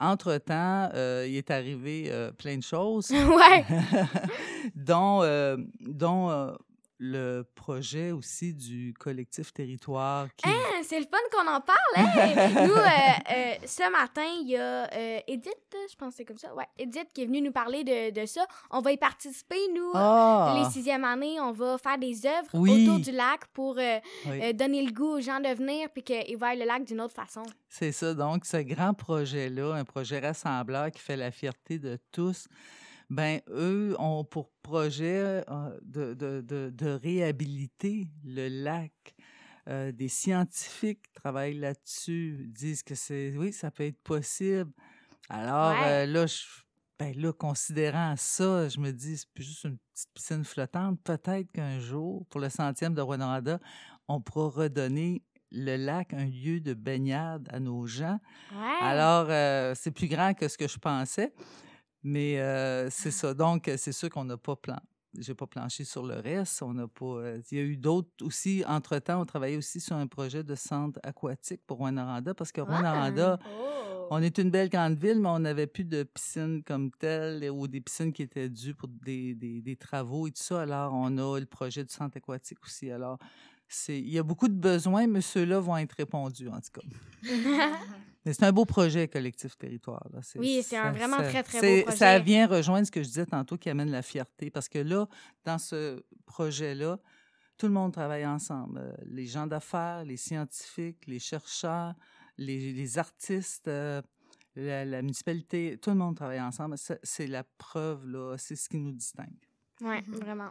entre-temps, 0.00 0.90
euh, 0.94 1.26
il 1.28 1.36
est 1.36 1.50
arrivé 1.50 2.04
euh, 2.08 2.30
plein 2.30 2.56
de 2.56 2.62
choses, 2.62 3.10
ouais. 3.10 3.64
dont, 4.74 5.22
euh, 5.22 5.56
dont 5.80 6.56
le 7.00 7.42
projet 7.54 8.10
aussi 8.10 8.52
du 8.52 8.92
collectif 8.98 9.52
territoire 9.52 10.26
qui... 10.36 10.48
Ah, 10.48 10.82
C'est 10.82 10.98
le 10.98 11.06
fun 11.06 11.16
qu'on 11.30 11.48
en 11.48 11.60
parle. 11.60 11.78
hein? 11.94 12.66
Nous, 12.66 12.72
euh, 12.72 12.86
euh, 13.30 13.54
ce 13.66 13.88
matin, 13.92 14.24
il 14.42 14.48
y 14.48 14.56
a 14.56 14.92
euh, 14.92 15.20
Edith, 15.28 15.54
je 15.90 15.94
pense 15.96 16.10
que 16.10 16.16
c'est 16.16 16.24
comme 16.24 16.38
ça. 16.38 16.52
Ouais, 16.56 16.66
Edith 16.76 17.08
qui 17.14 17.22
est 17.22 17.26
venue 17.26 17.40
nous 17.40 17.52
parler 17.52 17.84
de, 17.84 18.10
de 18.20 18.26
ça. 18.26 18.44
On 18.70 18.80
va 18.80 18.90
y 18.90 18.96
participer, 18.96 19.60
nous. 19.74 19.92
Ah! 19.94 20.56
Les 20.58 20.70
sixième 20.70 21.04
années, 21.04 21.40
on 21.40 21.52
va 21.52 21.78
faire 21.78 21.98
des 21.98 22.26
œuvres 22.26 22.48
Oui. 22.54 22.82
autour 22.88 22.98
du 22.98 23.12
lac 23.12 23.46
pour 23.52 23.76
Oui. 24.26 24.54
donner 24.54 24.82
le 24.84 24.90
goût 24.92 25.18
aux 25.18 25.20
gens 25.20 25.38
de 25.38 25.54
venir 25.54 25.88
puis 25.90 26.02
qu'ils 26.02 26.36
voient 26.36 26.56
le 26.56 26.64
lac 26.64 26.84
d'une 26.84 27.00
autre 27.00 27.14
façon. 27.14 27.42
C'est 27.68 27.92
ça. 27.92 28.12
Donc, 28.14 28.44
ce 28.44 28.56
grand 28.56 28.92
projet-là, 28.94 29.74
un 29.74 29.84
projet 29.84 30.18
rassembleur 30.18 30.90
qui 30.90 30.98
fait 31.00 31.16
la 31.16 31.30
fierté 31.30 31.78
de 31.78 31.98
tous, 32.10 32.48
ben 33.10 33.40
eux 33.48 33.96
ont 33.98 34.24
pour 34.24 34.50
projet 34.62 35.42
euh, 35.48 35.78
de, 35.82 36.14
de, 36.14 36.40
de, 36.40 36.70
de 36.70 36.88
réhabiliter 36.90 38.10
le 38.24 38.48
lac. 38.48 38.92
Euh, 39.68 39.92
des 39.92 40.08
scientifiques 40.08 41.12
travaillent 41.12 41.58
là-dessus, 41.58 42.46
disent 42.54 42.82
que 42.82 42.94
c'est 42.94 43.34
oui, 43.36 43.52
ça 43.52 43.70
peut 43.70 43.84
être 43.84 44.02
possible. 44.02 44.70
Alors 45.28 45.72
Ouais. 45.72 46.04
euh, 46.04 46.06
là, 46.06 46.26
je, 46.26 46.42
ben 46.98 47.14
là, 47.20 47.32
considérant 47.32 48.14
ça, 48.16 48.68
je 48.68 48.80
me 48.80 48.90
dis, 48.92 49.18
c'est 49.18 49.30
plus 49.32 49.44
juste 49.44 49.64
une 49.64 49.76
petite 49.94 50.08
piscine 50.14 50.44
flottante. 50.44 50.98
Peut-être 51.04 51.52
qu'un 51.52 51.78
jour, 51.80 52.24
pour 52.26 52.40
le 52.40 52.48
centième 52.48 52.94
de 52.94 53.00
Rwanda, 53.02 53.60
on 54.08 54.20
pourra 54.20 54.62
redonner 54.62 55.22
le 55.50 55.76
lac 55.76 56.12
un 56.14 56.24
lieu 56.26 56.60
de 56.60 56.74
baignade 56.74 57.48
à 57.52 57.60
nos 57.60 57.86
gens. 57.86 58.18
Ouais. 58.52 58.78
Alors, 58.82 59.26
euh, 59.30 59.74
c'est 59.74 59.90
plus 59.90 60.08
grand 60.08 60.34
que 60.34 60.48
ce 60.48 60.58
que 60.58 60.66
je 60.68 60.78
pensais. 60.78 61.32
Mais 62.02 62.38
euh, 62.40 62.88
c'est 62.90 63.10
ça. 63.10 63.34
Donc, 63.34 63.70
c'est 63.76 63.92
sûr 63.92 64.08
qu'on 64.10 64.24
n'a 64.24 64.36
pas 64.36 64.56
plan. 64.56 64.78
J'ai 65.18 65.34
pas 65.34 65.46
planché 65.46 65.84
sur 65.84 66.04
le 66.06 66.16
reste. 66.20 66.62
On 66.62 66.74
n'a 66.74 66.86
pas. 66.86 67.22
Il 67.50 67.58
y 67.58 67.60
a 67.60 67.64
eu 67.64 67.76
d'autres 67.76 68.10
aussi. 68.22 68.62
Entre-temps, 68.66 69.20
on 69.20 69.24
travaillait 69.24 69.56
aussi 69.56 69.80
sur 69.80 69.96
un 69.96 70.06
projet 70.06 70.44
de 70.44 70.54
centre 70.54 71.00
aquatique 71.02 71.62
pour 71.66 71.78
Rwanda 71.78 72.22
parce 72.34 72.52
que 72.52 72.60
Rwanda, 72.60 73.38
Oh. 73.50 74.06
on 74.10 74.22
est 74.22 74.36
une 74.38 74.50
belle 74.50 74.68
grande 74.68 74.96
ville, 74.98 75.18
mais 75.18 75.28
on 75.30 75.40
n'avait 75.40 75.66
plus 75.66 75.84
de 75.84 76.02
piscine 76.04 76.62
comme 76.62 76.90
telle 76.92 77.50
ou 77.50 77.66
des 77.66 77.80
piscines 77.80 78.12
qui 78.12 78.22
étaient 78.22 78.48
dues 78.50 78.74
pour 78.74 78.88
des, 78.88 79.34
des- 79.34 79.60
des 79.62 79.76
travaux 79.76 80.26
et 80.28 80.30
tout 80.30 80.42
ça. 80.42 80.60
Alors, 80.62 80.92
on 80.94 81.16
a 81.18 81.40
le 81.40 81.46
projet 81.46 81.82
du 81.84 81.92
centre 81.92 82.16
aquatique 82.18 82.58
aussi. 82.64 82.90
Alors, 82.90 83.18
c'est, 83.66 83.98
il 83.98 84.10
y 84.10 84.18
a 84.18 84.22
beaucoup 84.22 84.48
de 84.48 84.54
besoins, 84.54 85.06
mais 85.06 85.20
ceux-là 85.22 85.58
vont 85.58 85.76
être 85.78 85.92
répondus, 85.96 86.48
en 86.48 86.60
tout 86.60 86.80
cas. 86.80 86.86
Mais 88.28 88.34
c'est 88.34 88.44
un 88.44 88.52
beau 88.52 88.66
projet, 88.66 89.08
Collectif 89.08 89.56
Territoire. 89.56 90.06
là. 90.12 90.20
Oui, 90.36 90.62
c'est 90.62 90.76
un 90.76 90.84
ça- 90.84 90.90
vraiment 90.92 91.16
ça- 91.16 91.28
très, 91.30 91.42
très 91.42 91.60
beau 91.60 91.90
Ça 91.90 91.96
projet. 91.96 92.20
vient 92.20 92.46
rejoindre 92.46 92.86
ce 92.86 92.90
que 92.90 93.02
je 93.02 93.08
disais 93.08 93.24
tantôt 93.26 93.56
qui 93.56 93.70
amène 93.70 93.90
la 93.90 94.02
fierté. 94.02 94.50
Parce 94.50 94.68
que 94.68 94.78
là, 94.78 95.08
dans 95.46 95.56
ce 95.58 96.04
projet-là, 96.26 96.98
tout 97.56 97.66
le 97.66 97.72
monde 97.72 97.92
travaille 97.92 98.26
ensemble. 98.26 98.78
Euh, 98.78 98.92
Les 99.06 99.24
gens 99.26 99.46
d'affaires, 99.46 100.04
les 100.04 100.18
scientifiques, 100.18 101.06
les 101.06 101.18
chercheurs, 101.18 101.94
les, 102.36 102.72
les 102.74 102.98
artistes, 102.98 103.66
euh, 103.68 104.02
la, 104.56 104.84
la 104.84 105.00
municipalité, 105.00 105.78
tout 105.80 105.90
le 105.90 105.96
monde 105.96 106.14
travaille 106.16 106.40
ensemble. 106.40 106.76
Ça, 106.76 106.96
C'est 107.02 107.26
la 107.26 107.44
preuve, 107.44 108.06
là. 108.06 108.36
C'est 108.36 108.56
ce 108.56 108.68
qui 108.68 108.76
nous 108.78 108.92
distingue. 108.92 109.40
Oui, 109.80 109.96
Mhm. 110.06 110.16
vraiment. 110.16 110.50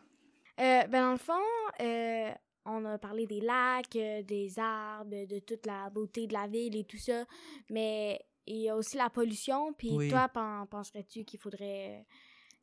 Euh, 0.60 0.88
ben 0.88 1.02
dans 1.04 1.12
le 1.12 1.18
fond, 1.18 1.34
euh, 1.82 2.32
on 2.68 2.86
a 2.86 2.98
parlé 2.98 3.26
des 3.26 3.42
lacs, 3.42 3.96
euh, 3.96 4.22
des 4.24 4.60
arbres, 4.60 5.26
de 5.26 5.40
toute 5.40 5.66
la 5.66 5.90
beauté 5.90 6.28
de 6.28 6.34
la 6.34 6.48
ville 6.48 6.76
et 6.76 6.84
tout 6.84 6.98
ça, 6.98 7.26
mais 7.70 8.22
il 8.46 8.58
y 8.58 8.70
a 8.70 8.76
aussi 8.76 8.98
la 8.98 9.10
pollution. 9.10 9.74
Puis 9.74 9.92
Oui. 9.96 10.10
toi, 10.10 10.28
pen- 10.30 10.66
penserais-tu 10.70 11.24
qu'il 11.26 11.40
faudrait 11.40 12.06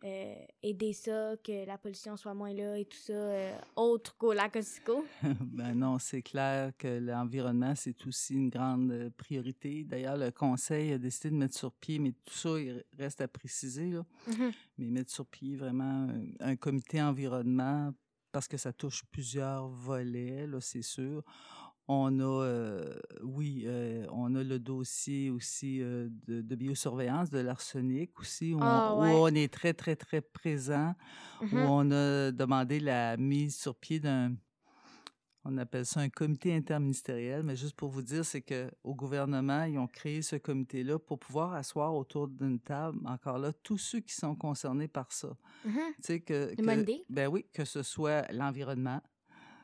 euh, 0.04 0.34
aider 0.62 0.92
ça, 0.92 1.34
que 1.42 1.64
la 1.66 1.78
pollution 1.78 2.16
soit 2.16 2.34
moins 2.34 2.52
là 2.52 2.76
et 2.78 2.84
tout 2.84 2.98
ça, 2.98 3.12
euh, 3.12 3.56
autre 3.76 4.16
qu'au 4.16 4.32
lac 4.34 4.54
Ossico? 4.56 5.04
ben 5.40 5.74
non, 5.74 5.98
c'est 5.98 6.20
clair 6.22 6.72
que 6.76 6.98
l'environnement, 6.98 7.74
c'est 7.74 8.06
aussi 8.06 8.34
une 8.34 8.50
grande 8.50 8.90
euh, 8.92 9.10
priorité. 9.16 9.84
D'ailleurs, 9.84 10.16
le 10.18 10.30
Conseil 10.30 10.92
a 10.92 10.98
décidé 10.98 11.30
de 11.30 11.36
mettre 11.36 11.56
sur 11.56 11.72
pied, 11.72 11.98
mais 11.98 12.12
tout 12.12 12.34
ça, 12.34 12.58
il 12.58 12.84
reste 12.98 13.20
à 13.22 13.28
préciser, 13.28 13.90
là, 13.90 14.04
Mhm. 14.26 14.52
mais 14.78 14.86
mettre 14.90 15.10
sur 15.12 15.26
pied 15.26 15.56
vraiment 15.56 16.08
un, 16.08 16.24
un 16.40 16.56
comité 16.56 17.00
environnement 17.00 17.92
parce 18.35 18.49
que 18.49 18.59
ça 18.59 18.73
touche 18.75 19.05
plusieurs 19.12 19.68
volets, 19.68 20.49
là, 20.49 20.61
c'est 20.61 20.83
sûr. 20.83 21.23
On 21.88 22.18
a, 22.20 22.25
euh, 22.25 22.99
oui, 23.23 23.64
euh, 23.66 24.07
on 24.11 24.35
a 24.35 24.42
le 24.42 24.59
dossier 24.59 25.31
aussi 25.31 25.83
euh, 25.83 26.09
de, 26.27 26.42
de 26.42 26.57
biosurveillance 26.57 27.31
de 27.31 27.38
l'arsenic 27.40 28.18
aussi, 28.20 28.55
où, 28.55 28.61
Ah, 28.61 28.92
on, 28.97 29.07
où 29.07 29.14
on 29.14 29.29
est 29.29 29.53
très, 29.53 29.75
très, 29.75 29.97
très 29.97 30.20
présent, 30.22 30.95
où 31.53 31.66
Mhm. 31.66 31.68
on 31.68 31.91
a 31.93 32.32
demandé 32.32 32.80
la 32.80 33.16
mise 33.18 33.57
sur 33.57 33.76
pied 33.76 34.01
d'un, 34.01 34.35
on 35.45 35.59
appelle 35.59 35.84
ça 35.84 36.01
un 36.01 36.09
comité 36.09 36.55
interministériel, 36.55 37.42
mais 37.42 37.57
juste 37.57 37.76
pour 37.76 37.90
vous 37.90 38.03
dire, 38.03 38.24
c'est 38.24 38.40
que 38.40 38.70
au 38.82 38.95
gouvernement, 38.95 39.64
ils 39.64 39.78
ont 39.78 39.86
créé 39.86 40.22
ce 40.22 40.36
comité-là 40.36 40.99
pour 40.99 41.18
pouvoir 41.18 41.53
asseoir 41.53 41.95
autour 41.95 42.28
d'une 42.28 42.59
table, 42.59 42.99
encore 43.05 43.38
là, 43.38 43.53
tous 43.53 43.78
ceux 43.78 44.01
qui 44.01 44.14
sont 44.14 44.34
concernés 44.34 44.88
par 44.88 45.12
ça. 45.12 45.36
Mhm. 45.64 45.72
Tu 45.74 46.03
sais 46.03 46.20
que, 46.20 46.55
que-. 46.55 47.05
Ben 47.11 47.28
oui, 47.28 47.47
que 47.53 47.64
ce 47.64 47.82
soit 47.82 48.30
l'environnement, 48.32 49.03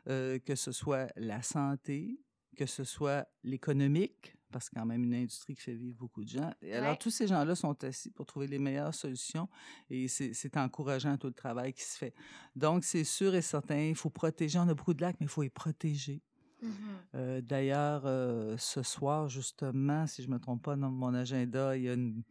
euh, 0.09 0.39
que 0.39 0.55
ce 0.55 0.73
soit 0.73 1.11
la 1.17 1.43
santé, 1.43 2.21
que 2.57 2.67
ce 2.67 2.85
soit 2.85 3.27
l'économique, 3.43 4.37
parce 4.51 4.69
que 4.69 4.75
quand 4.75 4.87
même 4.87 5.05
une 5.05 5.15
industrie 5.15 5.55
qui 5.55 5.63
fait 5.63 5.75
vivre 5.75 5.97
beaucoup 5.97 6.23
de 6.25 6.29
gens. 6.29 6.53
Et 6.63 6.75
alors, 6.75 6.91
Ouais. 6.93 6.97
tous 6.99 7.11
ces 7.11 7.27
gens-là 7.27 7.55
sont 7.55 7.83
assis 7.85 8.11
pour 8.11 8.27
trouver 8.27 8.47
les 8.47 8.59
meilleures 8.59 8.95
solutions 8.95 9.49
et 9.89 10.09
c'est 10.09 10.57
encourageant 10.57 11.17
tout 11.17 11.29
le 11.29 11.33
travail 11.35 11.73
qui 11.73 11.83
se 11.83 11.97
fait. 11.99 12.15
Donc, 12.57 12.85
c'est 12.85 13.05
sûr 13.05 13.35
et 13.35 13.43
certain, 13.43 13.79
il 13.81 13.95
faut 13.95 14.11
protéger. 14.11 14.59
On 14.59 14.69
a 14.69 14.75
beaucoup 14.75 14.95
de 14.95 15.01
lacs, 15.03 15.17
mais 15.21 15.27
il 15.27 15.31
faut 15.31 15.43
les 15.43 15.51
protéger. 15.51 16.23
Mhm. 16.63 16.71
Euh, 17.15 17.41
D'ailleurs, 17.41 18.03
euh, 18.05 18.57
ce 18.59 18.83
soir, 18.83 19.29
justement, 19.29 20.07
si 20.07 20.23
je 20.23 20.29
ne 20.29 20.35
me 20.35 20.39
trompe 20.39 20.63
pas 20.63 20.77
dans 20.77 20.91
mon 20.91 21.15
agenda, 21.15 21.77
il 21.77 21.85
y 21.85 21.89
a 21.89 21.95
une, 21.95 22.23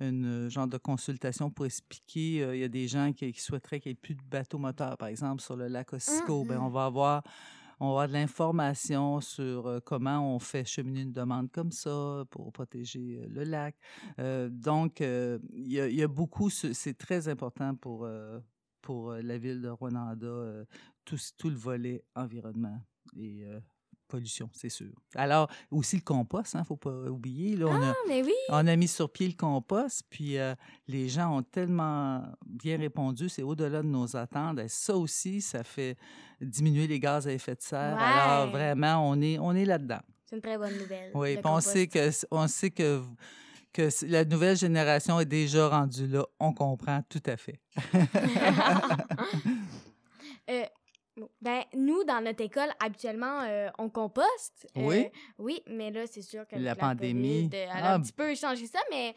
une 0.00 0.48
genre 0.48 0.68
de 0.68 0.78
consultation 0.78 1.50
pour 1.50 1.66
expliquer. 1.66 2.42
euh, 2.44 2.54
Il 2.56 2.60
y 2.60 2.64
a 2.64 2.68
des 2.68 2.86
gens 2.88 3.12
qui, 3.12 3.32
qui 3.32 3.40
souhaiteraient 3.40 3.80
qu'il 3.80 3.90
n'y 3.90 3.94
ait 3.94 4.00
plus 4.00 4.14
de 4.14 4.22
bateaux 4.22 4.58
moteurs, 4.58 4.96
par 4.96 5.08
exemple, 5.08 5.42
sur 5.42 5.56
le 5.56 5.66
lac 5.68 5.92
Ossico. 5.92 6.44
Ben, 6.44 6.58
Mhm. 6.58 6.64
on 6.64 6.68
va 6.70 6.84
avoir 6.86 7.22
on 7.82 7.86
va 7.86 7.90
avoir 8.04 8.08
de 8.08 8.12
l'information 8.12 9.20
sur 9.20 9.66
euh, 9.66 9.80
comment 9.84 10.34
on 10.34 10.38
fait 10.38 10.64
cheminer 10.64 11.00
une 11.02 11.12
demande 11.12 11.50
comme 11.50 11.72
ça 11.72 12.24
pour 12.30 12.52
protéger 12.52 13.18
euh, 13.20 13.26
le 13.28 13.42
lac. 13.44 13.74
Euh, 14.20 14.48
donc, 14.48 15.00
il 15.00 15.72
y, 15.72 16.02
a- 16.02 16.08
beaucoup, 16.08 16.48
ce- 16.48 16.72
c'est 16.72 16.94
très 16.94 17.28
important 17.28 17.74
pour, 17.74 18.08
pour 18.82 19.12
la 19.14 19.38
ville 19.38 19.60
de 19.60 19.68
Rwanda, 19.68 20.14
tout, 21.04 21.16
tout 21.36 21.50
le 21.50 21.56
volet 21.56 22.04
environnement 22.14 22.80
pollution, 24.12 24.50
c'est 24.52 24.68
sûr. 24.68 24.92
Alors, 25.14 25.48
aussi 25.70 25.96
le 25.96 26.02
compost, 26.02 26.52
il 26.52 26.58
ne 26.58 26.64
faut 26.64 26.76
pas 26.76 26.90
oublier. 26.90 27.56
Là, 27.56 27.66
on, 27.68 27.82
a, 27.82 27.90
Ah, 27.92 27.94
mais 28.06 28.22
oui! 28.22 28.34
on 28.50 28.66
a 28.66 28.76
mis 28.76 28.86
sur 28.86 29.10
pied 29.10 29.26
le 29.26 29.32
compost, 29.32 30.02
puis 30.10 30.36
euh, 30.36 30.54
les 30.86 31.08
gens 31.08 31.38
ont 31.38 31.42
tellement 31.42 32.22
bien 32.46 32.76
répondu, 32.76 33.30
c'est 33.30 33.42
au-delà 33.42 33.80
de 33.80 33.86
nos 33.88 34.14
attentes. 34.14 34.58
Et 34.58 34.68
ça 34.68 34.94
aussi, 34.94 35.40
ça 35.40 35.64
fait 35.64 35.96
diminuer 36.42 36.86
les 36.86 37.00
gaz 37.00 37.26
à 37.26 37.32
effet 37.32 37.54
de 37.54 37.62
serre. 37.62 37.96
Alors, 37.98 38.50
vraiment, 38.50 39.08
on 39.08 39.18
est, 39.22 39.38
on 39.38 39.54
est 39.54 39.64
là-dedans. 39.64 40.00
C'est 40.26 40.36
une 40.36 40.42
très 40.42 40.58
bonne 40.58 40.76
nouvelle. 40.78 41.10
Oui, 41.14 41.36
puis 41.36 41.42
on 41.46 41.60
sait 41.60 41.86
que, 41.86 42.10
on 42.30 42.46
sait 42.48 42.70
que, 42.70 43.00
la 44.06 44.26
nouvelle 44.26 44.58
génération 44.58 45.18
est 45.20 45.24
déjà 45.24 45.68
rendue 45.68 46.06
là. 46.06 46.26
On 46.38 46.52
comprend 46.52 47.00
tout 47.08 47.22
à 47.26 47.36
fait. 47.38 47.60
Euh, 50.50 50.64
ben, 51.40 51.62
nous, 51.74 52.04
dans 52.04 52.22
notre 52.24 52.42
école, 52.42 52.70
habituellement, 52.82 53.42
euh, 53.42 53.68
on 53.78 53.88
composte. 53.90 54.66
Euh, 54.76 54.80
Oui? 54.86 55.08
oui, 55.38 55.62
mais 55.66 55.90
là, 55.90 56.06
c'est 56.06 56.22
sûr 56.22 56.46
que 56.48 56.56
La 56.56 56.74
pandémie. 56.74 57.50
COVID, 57.50 57.56
euh, 57.56 57.64
elle 57.64 57.70
Ah, 57.82 57.92
a 57.92 57.94
un 57.96 58.00
petit 58.00 58.12
peu 58.12 58.34
changé 58.34 58.66
ça, 58.66 58.78
mais 58.90 59.14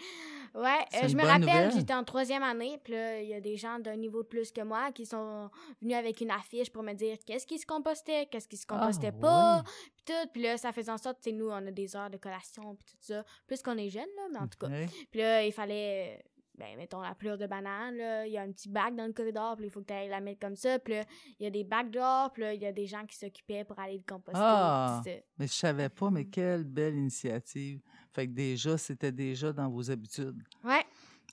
ouais, 0.53 0.79
euh, 0.95 1.07
je 1.07 1.15
me 1.15 1.23
rappelle, 1.23 1.71
j'étais 1.71 1.93
en 1.93 2.03
troisième 2.03 2.43
année, 2.43 2.79
puis 2.83 2.93
là, 2.93 3.21
il 3.21 3.29
y 3.29 3.33
a 3.33 3.39
des 3.39 3.55
gens 3.55 3.79
d'un 3.79 3.95
niveau 3.95 4.23
de 4.23 4.27
plus 4.27 4.51
que 4.51 4.61
moi 4.61 4.91
qui 4.91 5.05
sont 5.05 5.49
venus 5.81 5.95
avec 5.95 6.19
une 6.19 6.31
affiche 6.31 6.69
pour 6.69 6.83
me 6.83 6.93
dire 6.93 7.17
qu'est-ce 7.25 7.47
qui 7.47 7.59
se 7.59 7.65
compostait, 7.65 8.25
qu'est-ce 8.29 8.47
qui 8.49 8.57
se 8.57 8.67
compostait 8.67 9.11
Ah, 9.15 9.21
pas, 9.21 9.57
oui. 9.65 9.71
puis 9.95 10.03
tout. 10.05 10.29
Puis 10.33 10.41
là, 10.41 10.57
ça 10.57 10.73
faisait 10.73 10.91
en 10.91 10.97
sorte, 10.97 11.19
tu 11.21 11.29
sais, 11.29 11.35
nous, 11.35 11.47
on 11.49 11.65
a 11.67 11.71
des 11.71 11.95
heures 11.95 12.09
de 12.09 12.17
collation, 12.17 12.75
puis 12.75 12.85
tout 12.89 12.97
ça, 12.99 13.23
plus 13.47 13.61
qu'on 13.61 13.77
est 13.77 13.89
jeunes, 13.89 14.03
là, 14.17 14.23
mais 14.33 14.39
en 14.39 14.47
tout 14.47 14.57
cas. 14.59 14.67
Puis 15.11 15.19
là, 15.21 15.45
il 15.45 15.53
fallait, 15.53 16.23
ben, 16.57 16.77
mettons, 16.77 17.01
la 17.01 17.13
pleure 17.15 17.37
de 17.37 17.47
banane, 17.47 17.95
là. 17.97 18.25
Il 18.25 18.31
y 18.33 18.37
a 18.37 18.41
un 18.41 18.51
petit 18.51 18.69
bac 18.69 18.95
dans 18.95 19.05
le 19.05 19.13
corridor, 19.13 19.55
puis 19.57 19.65
il 19.65 19.69
faut 19.71 19.81
que 19.81 19.87
tu 19.87 19.93
ailles 19.93 20.09
la 20.09 20.21
mettre 20.21 20.39
comme 20.39 20.55
ça. 20.55 20.79
Puis 20.79 20.93
là, 20.93 21.03
il 21.39 21.43
y 21.43 21.47
a 21.47 21.49
des 21.49 21.63
bacs 21.63 21.91
dehors, 21.91 22.31
puis 22.31 22.43
là, 22.43 22.53
il 22.53 22.61
y 22.61 22.65
a 22.65 22.71
des 22.71 22.85
gens 22.87 23.05
qui 23.05 23.17
s'occupaient 23.17 23.63
pour 23.63 23.77
aller 23.79 23.97
le 23.97 24.03
composter. 24.07 24.39
Ah! 24.41 25.01
ça. 25.03 25.11
Mais 25.37 25.47
je 25.47 25.53
savais 25.53 25.89
pas, 25.89 26.09
mais 26.09 26.23
Mhm. 26.23 26.29
quelle 26.29 26.63
belle 26.63 26.95
initiative. 26.95 27.79
Fait 28.13 28.27
que 28.27 28.31
déjà, 28.31 28.77
c'était 28.77 29.11
déjà 29.11 29.51
dans 29.51 29.69
vos 29.69 29.91
habitudes. 29.91 30.41
Ouais, 30.63 30.83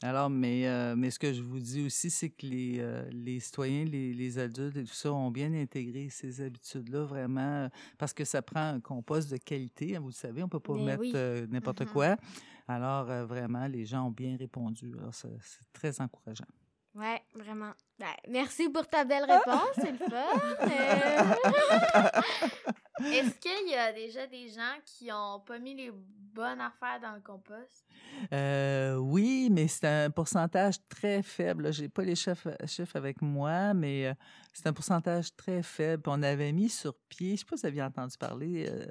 Alors, 0.05 0.29
mais, 0.31 0.67
euh, 0.67 0.97
mais 0.97 1.11
ce 1.13 1.19
que 1.21 1.33
je 1.33 1.41
vous 1.43 1.61
dis 1.61 1.85
aussi, 1.87 2.11
c'est 2.11 2.31
que 2.31 2.45
les, 2.45 2.79
euh, 2.81 3.09
les 3.13 3.39
citoyens, 3.39 3.85
les, 3.85 4.13
les 4.13 4.39
adultes 4.39 4.77
et 4.77 4.83
tout 4.83 4.93
ça 4.95 5.13
ont 5.13 5.31
bien 5.31 5.53
intégré 5.55 6.09
ces 6.11 6.41
habitudes-là, 6.41 7.05
vraiment, 7.05 7.69
parce 7.99 8.13
que 8.13 8.25
ça 8.25 8.43
prend 8.43 8.69
un 8.71 8.81
compost 8.81 9.31
de 9.31 9.37
qualité, 9.37 9.95
hein, 9.95 10.01
vous 10.01 10.09
le 10.09 10.13
savez, 10.13 10.43
on 10.43 10.47
ne 10.47 10.51
peut 10.51 10.59
pas 10.59 10.75
Mais 10.75 10.85
mettre 10.87 11.01
oui. 11.03 11.13
euh, 11.15 11.47
n'importe 11.47 11.83
Mhm. 11.83 11.89
quoi. 11.89 12.17
Alors, 12.69 13.11
euh, 13.11 13.25
vraiment, 13.25 13.67
les 13.67 13.85
gens 13.85 14.07
ont 14.07 14.11
bien 14.11 14.37
répondu. 14.37 14.95
Alors, 14.99 15.15
c'est 15.15 15.29
très 15.73 16.01
encourageant. 16.01 16.47
ouais, 16.95 17.23
vraiment. 17.35 17.73
Ben, 17.99 18.15
merci 18.29 18.69
pour 18.69 18.87
ta 18.89 19.05
belle 19.05 19.25
réponse, 19.25 19.71
c'est 19.77 19.93
le 19.93 19.99
fun. 19.99 20.07
Euh, 20.63 21.35
Est-ce 23.13 23.35
qu'il 23.39 23.71
y 23.71 23.75
a 23.75 23.93
déjà 23.93 24.27
des 24.27 24.49
gens 24.49 24.77
qui 24.85 25.11
ont 25.13 25.41
pas 25.41 25.59
mis 25.59 25.75
les 25.75 25.91
bonnes 25.91 26.61
affaires 26.61 27.01
dans 27.01 27.15
le 27.15 27.21
compost? 27.21 27.85
Euh, 28.33 28.97
oui, 28.97 29.49
mais 29.51 29.67
c'est 29.69 29.87
un 29.87 30.11
pourcentage 30.11 30.77
très 30.89 31.23
faible. 31.23 31.73
Je 31.73 31.83
n'ai 31.83 31.89
pas 31.89 32.03
les 32.03 32.15
chiffres, 32.15 32.57
chiffres 32.67 32.97
avec 32.97 33.23
moi, 33.23 33.75
mais 33.75 34.15
c'est 34.53 34.67
un 34.67 34.73
pourcentage 34.73 35.35
très 35.35 35.63
faible. 35.63 36.03
On 36.07 36.23
avait 36.23 36.53
mis 36.53 36.69
sur 36.69 36.95
pied, 37.09 37.29
je 37.29 37.33
ne 37.33 37.37
sais 37.39 37.45
pas 37.45 37.57
si 37.57 37.63
vous 37.63 37.67
aviez 37.69 37.83
entendu 37.83 38.17
parler, 38.19 38.67
euh, 38.69 38.87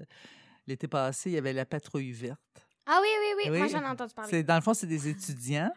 l'été 0.68 0.88
passé, 0.88 1.30
il 1.30 1.34
y 1.34 1.38
avait 1.38 1.54
la 1.54 1.66
patrouille 1.66 2.12
verte. 2.12 2.68
Ah 2.94 3.00
oui, 3.02 3.08
oui, 3.22 3.34
oui, 3.38 3.52
Oui. 3.52 3.58
moi 3.60 3.68
j'en 3.68 3.82
ai 3.84 3.88
entendu 3.88 4.14
parler. 4.14 4.30
C'est, 4.30 4.44
dans 4.44 4.56
le 4.56 4.62
fond, 4.62 4.74
c'est 4.74 4.86
des 4.86 5.08
étudiants, 5.08 5.72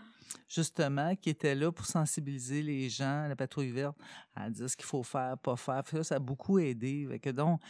justement, 0.48 1.14
qui 1.14 1.30
étaient 1.30 1.54
là 1.54 1.70
pour 1.70 1.86
sensibiliser 1.86 2.60
les 2.60 2.88
gens, 2.88 3.28
la 3.28 3.36
patrouille 3.36 3.70
verte, 3.70 3.96
à 4.34 4.50
dire 4.50 4.68
ce 4.68 4.76
qu'il 4.76 4.84
faut 4.84 5.04
faire, 5.04 5.38
pas 5.38 5.54
faire. 5.54 5.86
Ça, 5.86 6.02
ça 6.02 6.14
a 6.16 6.18
beaucoup 6.18 6.58
aidé. 6.58 7.06
Fait 7.08 7.20
que 7.20 7.30
donc, 7.30 7.60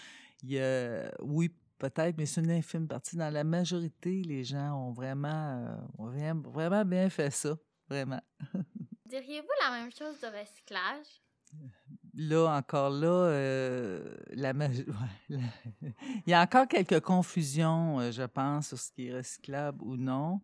il 0.43 0.53
y 0.53 0.61
a, 0.61 1.11
oui, 1.21 1.55
peut-être, 1.77 2.17
mais 2.17 2.25
c'est 2.25 2.41
une 2.41 2.53
infime 2.53 2.89
partie. 2.89 3.17
Dans 3.17 3.29
la 3.31 3.45
majorité, 3.45 4.23
les 4.23 4.45
gens 4.45 4.79
ont 4.79 4.93
vraiment, 4.93 5.29
euh, 5.29 5.77
ont 5.99 6.07
vraiment, 6.07 6.49
vraiment 6.49 6.85
bien 6.87 7.11
fait 7.11 7.31
ça. 7.31 7.55
Vraiment. 7.87 8.23
Diriez-vous 9.07 9.47
la 9.63 9.73
même 9.73 9.93
chose 9.93 10.19
de 10.21 10.27
recyclage? 10.27 11.21
Là, 12.17 12.57
encore 12.57 12.91
là, 12.91 13.09
euh, 13.09 14.17
il 15.31 16.31
y 16.31 16.33
a 16.33 16.43
encore 16.43 16.69
quelques 16.69 17.01
confusions, 17.01 17.99
euh, 17.99 18.13
je 18.13 18.23
pense, 18.23 18.69
sur 18.69 18.79
ce 18.79 18.93
qui 18.93 19.09
est 19.09 19.15
recyclable 19.15 19.83
ou 19.83 19.97
non. 19.97 20.41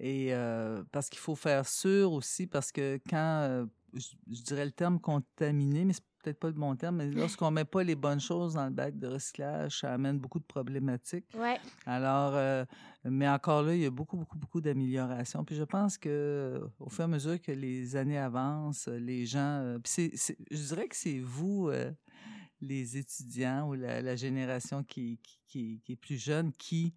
Et 0.00 0.32
euh, 0.32 0.82
parce 0.90 1.10
qu'il 1.10 1.18
faut 1.18 1.34
faire 1.34 1.66
sûr 1.66 2.12
aussi, 2.12 2.46
parce 2.46 2.72
que 2.72 2.98
quand, 3.08 3.66
je, 3.92 4.42
dirais 4.42 4.64
le 4.64 4.72
terme 4.72 4.98
contaminé, 5.00 5.84
mais 5.84 5.92
peut-être 6.22 6.38
pas 6.38 6.46
le 6.48 6.54
bon 6.54 6.74
terme, 6.76 6.96
mais 6.96 7.10
lorsqu'on 7.10 7.50
met 7.50 7.64
pas 7.64 7.82
les 7.82 7.94
bonnes 7.96 8.20
choses 8.20 8.54
dans 8.54 8.64
le 8.64 8.70
bac 8.70 8.96
de 8.98 9.06
recyclage, 9.08 9.80
ça 9.80 9.92
amène 9.92 10.18
beaucoup 10.18 10.38
de 10.38 10.44
problématiques. 10.44 11.26
Ouais, 11.36 11.58
Alors, 11.84 12.32
euh, 12.36 12.64
mais 13.04 13.28
encore 13.28 13.62
là, 13.62 13.74
il 13.74 13.82
y 13.82 13.86
a 13.86 13.90
beaucoup, 13.90 14.16
beaucoup, 14.16 14.38
beaucoup 14.38 14.60
d'améliorations. 14.60 15.44
Puis 15.44 15.56
je 15.56 15.64
pense 15.64 15.98
que 15.98 16.60
au 16.78 16.88
fur 16.88 17.00
et 17.00 17.04
à 17.04 17.08
mesure 17.08 17.40
que 17.40 17.52
les 17.52 17.96
années 17.96 18.18
avancent, 18.18 18.88
les 18.88 19.26
gens. 19.26 19.60
euh, 19.62 19.78
puis 19.78 20.12
je 20.50 20.56
dirais 20.68 20.86
que 20.88 20.96
c'est 20.96 21.18
vous, 21.18 21.68
euh, 21.68 21.90
les 22.60 22.96
étudiants 22.96 23.68
ou 23.68 23.74
la, 23.74 24.00
la 24.00 24.14
génération 24.16 24.84
qui, 24.84 25.18
qui, 25.22 25.38
qui- 25.48 25.80
qui 25.84 25.92
est 25.92 25.96
plus 25.96 26.16
jeune, 26.22 26.52
qui 26.52 26.94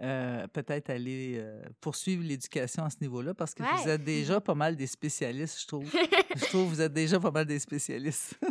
euh, 0.00 0.46
peut-être 0.48 0.90
aller 0.90 1.36
euh, 1.38 1.60
poursuivre 1.80 2.22
l'éducation 2.22 2.84
à 2.84 2.90
ce 2.90 2.96
niveau-là, 3.00 3.34
parce 3.34 3.54
que 3.54 3.62
vous 3.62 3.88
êtes 3.88 4.04
déjà 4.04 4.40
pas 4.40 4.54
mal 4.54 4.76
des 4.76 4.86
spécialistes, 4.86 5.60
je 5.60 5.66
trouve. 5.66 5.90
je 6.36 6.44
trouve 6.46 6.64
que 6.64 6.74
vous 6.74 6.80
êtes 6.80 6.92
déjà 6.92 7.18
pas 7.18 7.30
mal 7.30 7.46
des 7.46 7.58
spécialistes. 7.58 8.38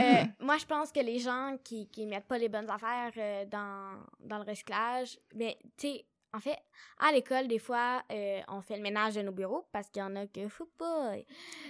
Euh, 0.00 0.24
moi, 0.40 0.56
je 0.58 0.64
pense 0.64 0.90
que 0.90 1.00
les 1.00 1.18
gens 1.18 1.56
qui, 1.62 1.86
qui 1.88 2.06
mettent 2.06 2.26
pas 2.26 2.38
les 2.38 2.48
bonnes 2.48 2.68
affaires 2.68 3.12
euh, 3.16 3.44
dans, 3.46 3.98
dans 4.20 4.38
le 4.38 4.44
recyclage, 4.44 5.18
mais 5.34 5.56
tu 5.76 5.88
sais, 5.88 6.04
en 6.34 6.40
fait, 6.40 6.58
à 6.98 7.12
l'école, 7.12 7.46
des 7.46 7.60
fois, 7.60 8.02
euh, 8.10 8.40
on 8.48 8.60
fait 8.60 8.76
le 8.76 8.82
ménage 8.82 9.14
de 9.14 9.22
nos 9.22 9.30
bureaux 9.30 9.66
parce 9.72 9.88
qu'il 9.88 10.00
y 10.00 10.04
en 10.04 10.16
a 10.16 10.26
que 10.26 10.48
fou 10.48 10.66
pas. 10.76 11.12
Euh, 11.12 11.22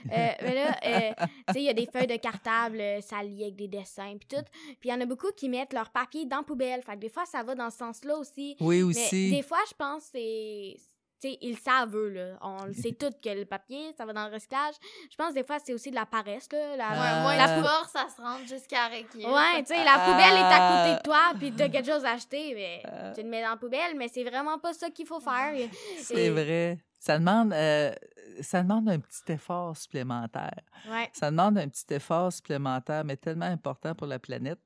mais 0.07 0.55
là, 0.55 0.79
euh, 0.85 1.13
tu 1.49 1.53
sais, 1.53 1.61
il 1.61 1.65
y 1.65 1.69
a 1.69 1.75
des 1.75 1.87
feuilles 1.87 2.07
de 2.07 2.17
cartable 2.17 2.83
salies 3.03 3.43
avec 3.43 3.57
des 3.57 3.69
dessins 3.69 4.17
puis 4.19 4.27
tout. 4.29 4.45
Puis 4.81 4.89
il 4.89 4.91
y 4.91 4.95
en 4.95 5.01
a 5.03 5.07
beaucoup 5.07 5.31
qui 5.37 5.51
mettent 5.51 5.75
leur 5.75 5.91
papier 5.91 6.25
dans 6.25 6.39
la 6.39 6.43
poubelle. 6.45 6.83
Fait 6.83 6.95
que 6.95 7.01
des 7.01 7.11
fois, 7.11 7.27
ça 7.27 7.43
va 7.43 7.55
dans 7.55 7.71
ce 7.71 7.79
sens-là 7.79 8.17
aussi. 8.17 8.57
oui, 8.61 8.79
Mais 8.79 8.85
aussi. 8.85 9.31
des 9.31 9.43
fois, 9.43 9.61
je 9.69 9.75
pense 9.75 10.05
que 10.05 10.11
c'est. 10.13 10.77
Sais, 11.25 11.39
ils 11.41 11.57
savent, 11.57 11.97
eux, 11.97 12.11
là. 12.11 12.37
On 12.43 12.65
le 12.67 12.73
sait 12.75 12.93
tout 13.01 13.11
que 13.23 13.29
le 13.31 13.45
papier, 13.47 13.95
ça 13.97 14.05
va 14.05 14.13
dans 14.13 14.29
le 14.29 14.35
recyclage. 14.35 14.75
Je 15.11 15.17
pense, 15.17 15.33
des 15.33 15.43
fois, 15.45 15.57
c'est 15.65 15.73
aussi 15.73 15.91
de 15.91 15.95
la 15.95 16.05
paresse, 16.07 16.49
là. 16.53 16.77
La. 16.77 16.89
Ouais, 16.91 17.23
moins 17.23 17.37
la 17.37 17.63
force, 17.63 17.93
ça 17.93 18.07
se 18.15 18.21
rend 18.21 18.39
jusqu'à 18.47 18.89
Reiki. 18.89 19.25
Ouais, 19.25 19.63
tu 19.63 19.75
sais, 19.75 19.85
la 19.85 19.99
poubelle 20.05 20.35
est 20.37 20.53
à 20.53 20.83
côté 20.85 20.97
de 20.99 21.03
toi, 21.03 21.21
puis 21.39 21.53
t'as 21.53 21.69
quelque 21.71 21.91
chose 21.91 22.05
à 22.05 22.11
acheter, 22.13 22.53
mais 22.55 22.83
Euh. 22.93 23.13
tu 23.15 23.23
le 23.23 23.29
mets 23.29 23.43
dans 23.43 23.51
la 23.51 23.57
poubelle, 23.57 23.97
mais 23.97 24.09
c'est 24.09 24.25
vraiment 24.25 24.59
pas 24.59 24.73
ça 24.75 24.91
qu'il 24.91 25.07
faut 25.07 25.21
faire. 25.21 25.55
Et- 25.55 25.71
C'est 26.03 26.29
vrai. 26.31 26.79
Ça 26.99 27.19
demande, 27.19 27.53
euh, 27.53 27.93
ça 28.41 28.63
demande 28.63 28.89
un 28.89 28.99
petit 28.99 29.33
effort 29.33 29.77
supplémentaire. 29.77 30.61
Ouais. 30.89 31.09
Ça 31.13 31.31
demande 31.31 31.59
un 31.59 31.69
petit 31.69 31.87
effort 31.95 32.33
supplémentaire, 32.33 33.05
mais 33.05 33.17
tellement 33.17 33.47
important 33.47 33.95
pour 33.95 34.07
la 34.07 34.19
planète, 34.19 34.59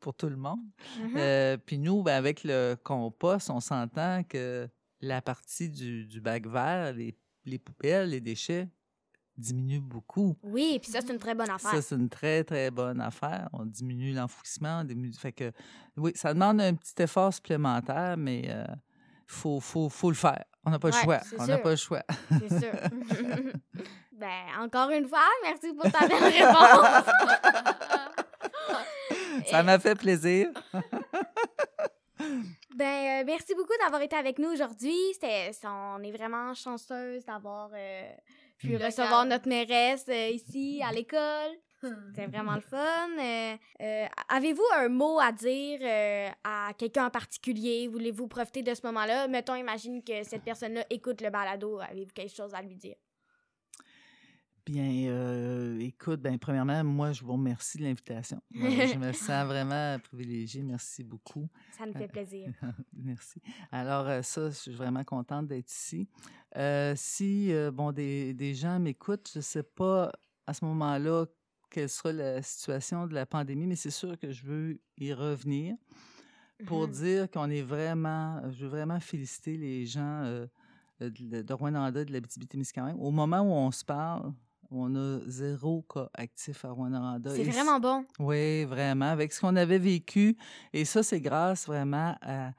pour 0.00 0.14
tout 0.14 0.28
le 0.28 0.36
monde. 0.36 0.60
Mhm. 1.00 1.14
Euh, 1.16 1.56
puis 1.58 1.78
nous, 1.78 2.02
ben, 2.02 2.14
avec 2.16 2.44
le 2.44 2.76
compost, 2.82 3.50
on 3.50 3.60
s'entend 3.60 4.22
que 4.24 4.68
la 5.00 5.20
partie 5.22 5.68
du, 5.68 6.04
du 6.06 6.20
bac 6.20 6.46
vert, 6.46 6.92
les, 6.94 7.16
les 7.44 7.58
poubelles, 7.58 8.10
les 8.10 8.20
déchets, 8.20 8.68
diminue 9.36 9.80
beaucoup. 9.80 10.36
Oui, 10.42 10.78
puis 10.80 10.90
ça, 10.90 11.00
c'est 11.00 11.12
une 11.12 11.18
très 11.18 11.34
bonne 11.34 11.50
affaire. 11.50 11.70
Ça, 11.72 11.82
c'est 11.82 11.94
une 11.94 12.08
très, 12.08 12.42
très 12.44 12.70
bonne 12.70 13.00
affaire. 13.00 13.48
On 13.52 13.64
diminue 13.66 14.12
l'enfouissement. 14.14 14.80
on 14.80 14.84
diminue- 14.84 15.12
Fait 15.14 15.32
que, 15.32 15.52
oui, 15.96 16.12
ça 16.14 16.32
demande 16.32 16.60
un 16.60 16.74
petit 16.74 16.94
effort 17.02 17.32
supplémentaire, 17.34 18.16
mais 18.16 18.40
il 18.40 18.66
faut, 19.26 19.60
faut, 19.60 19.88
faut 19.90 20.10
le 20.10 20.16
faire. 20.16 20.44
On 20.64 20.70
n'a 20.70 20.78
pas 20.78 20.88
Ouais, 20.88 20.94
le 20.96 21.02
choix. 21.04 21.20
On 21.38 21.46
n'a 21.46 21.58
pas 21.58 21.70
le 21.70 21.76
choix. 21.76 22.02
C'est 22.30 22.58
sûr. 22.60 22.72
ben, 24.12 24.42
encore 24.60 24.90
une 24.90 25.06
fois, 25.06 25.20
merci 25.44 25.72
pour 25.74 25.90
ta 25.92 26.08
belle 26.08 26.24
réponse. 26.24 27.06
Ça 29.50 29.62
m'a 29.62 29.78
fait 29.78 29.94
plaisir. 29.94 30.48
Ben, 32.74 33.20
euh, 33.20 33.24
merci 33.26 33.54
beaucoup 33.54 33.72
d'avoir 33.82 34.02
été 34.02 34.16
avec 34.16 34.38
nous 34.38 34.50
aujourd'hui. 34.50 34.96
C'était- 35.12 35.50
On 35.64 36.02
est 36.02 36.12
vraiment 36.12 36.54
chanceuse 36.54 37.24
d'avoir 37.24 37.70
euh, 37.74 38.10
pu 38.58 38.76
Mm. 38.76 38.82
recevoir 38.84 39.24
notre 39.26 39.48
mairesse 39.48 40.06
euh, 40.08 40.28
ici 40.30 40.80
à 40.84 40.92
l'école. 40.92 41.52
C'était 42.08 42.26
vraiment 42.26 42.54
le 42.54 42.62
fun. 42.62 43.08
Euh, 43.18 43.54
euh, 43.82 44.06
Avez-vous 44.30 44.64
un 44.76 44.88
mot 44.88 45.20
à 45.20 45.30
dire 45.30 45.78
euh, 45.82 46.28
à 46.42 46.72
quelqu'un 46.76 47.06
en 47.06 47.10
particulier? 47.10 47.86
Voulez-vous 47.86 48.26
profiter 48.28 48.62
de 48.62 48.74
ce 48.74 48.80
moment-là? 48.86 49.28
Mettons, 49.28 49.54
imagine 49.54 50.02
que 50.02 50.24
cette 50.24 50.42
personne-là 50.42 50.84
écoute 50.90 51.20
le 51.20 51.30
balado. 51.30 51.78
Avez-vous 51.80 52.12
quelque 52.14 52.34
chose 52.34 52.54
à 52.54 52.62
lui 52.62 52.76
dire? 52.76 52.96
Bien, 54.66 55.08
euh, 55.10 55.78
écoute, 55.78 56.20
ben, 56.20 56.36
premièrement, 56.40 56.82
moi, 56.82 57.12
je 57.12 57.22
vous 57.22 57.32
remercie 57.34 57.78
de 57.78 57.84
l'invitation. 57.84 58.40
Euh, 58.56 58.86
je 58.88 58.98
me 58.98 59.12
sens 59.12 59.46
vraiment 59.46 59.96
privilégiée. 60.00 60.62
Merci 60.64 61.04
beaucoup. 61.04 61.48
Ça 61.78 61.86
nous 61.86 61.92
fait 61.92 62.08
plaisir. 62.08 62.50
Merci. 62.92 63.40
Alors, 63.70 64.08
euh, 64.08 64.22
ça, 64.22 64.50
je 64.50 64.54
suis 64.56 64.72
vraiment 64.74 65.04
contente 65.04 65.46
d'être 65.46 65.70
ici. 65.70 66.08
Euh, 66.56 66.94
si, 66.96 67.52
euh, 67.52 67.70
bon, 67.70 67.92
des, 67.92 68.34
des 68.34 68.54
gens 68.54 68.80
m'écoutent, 68.80 69.30
je 69.32 69.38
ne 69.38 69.42
sais 69.42 69.62
pas 69.62 70.10
à 70.48 70.52
ce 70.54 70.64
moment-là 70.64 71.26
quelle 71.70 71.88
sera 71.88 72.12
la 72.12 72.42
situation 72.42 73.06
de 73.06 73.14
la 73.14 73.24
pandémie, 73.26 73.66
mais 73.66 73.76
c'est 73.76 73.90
sûr 73.90 74.18
que 74.18 74.32
je 74.32 74.44
veux 74.44 74.80
y 74.98 75.12
revenir 75.12 75.76
pour 76.66 76.86
Mhm. 76.88 76.92
dire 76.92 77.30
qu'on 77.30 77.50
est 77.50 77.62
vraiment, 77.62 78.42
je 78.50 78.64
veux 78.64 78.68
vraiment 78.70 78.98
féliciter 78.98 79.56
les 79.56 79.84
gens 79.86 80.22
euh, 80.24 80.46
de, 81.00 81.42
de 81.42 81.52
Rwanda, 81.54 81.90
de 82.04 82.12
l'Abitibi-Témiscamingue. 82.12 82.96
Au 82.98 83.10
moment 83.10 83.40
où 83.42 83.52
on 83.52 83.70
se 83.70 83.84
parle, 83.84 84.32
on 84.70 84.94
a 84.96 85.20
zéro 85.26 85.84
cas 85.92 86.08
actif 86.14 86.64
à 86.64 86.70
Rwanda. 86.70 87.18
C'est 87.34 87.44
vraiment 87.44 87.80
bon. 87.80 88.04
Oui, 88.18 88.64
vraiment, 88.64 89.10
avec 89.10 89.32
ce 89.32 89.40
qu'on 89.40 89.56
avait 89.56 89.78
vécu. 89.78 90.36
Et 90.72 90.84
ça, 90.84 91.02
c'est 91.02 91.20
grâce 91.20 91.66
vraiment 91.66 92.16
à, 92.22 92.50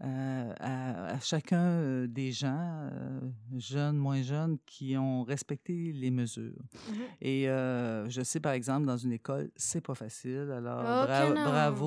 à- 0.00 1.12
à- 1.14 1.20
chacun 1.20 1.60
euh, 1.62 2.06
des 2.06 2.32
gens, 2.32 2.88
euh, 2.92 3.20
jeunes, 3.56 3.96
moins 3.96 4.22
jeunes, 4.22 4.58
qui 4.66 4.96
ont 4.96 5.22
respecté 5.22 5.92
les 5.92 6.10
mesures. 6.10 6.60
Mhm. 6.88 6.94
Et 7.20 7.48
euh, 7.48 8.08
je 8.10 8.22
sais, 8.22 8.40
par 8.40 8.52
exemple, 8.52 8.86
dans 8.86 8.96
une 8.96 9.12
école, 9.12 9.50
c'est 9.56 9.80
pas 9.80 9.94
facile. 9.94 10.50
Alors, 10.54 10.80
Oh, 10.80 11.06
bra- 11.06 11.30
bravo 11.44 11.86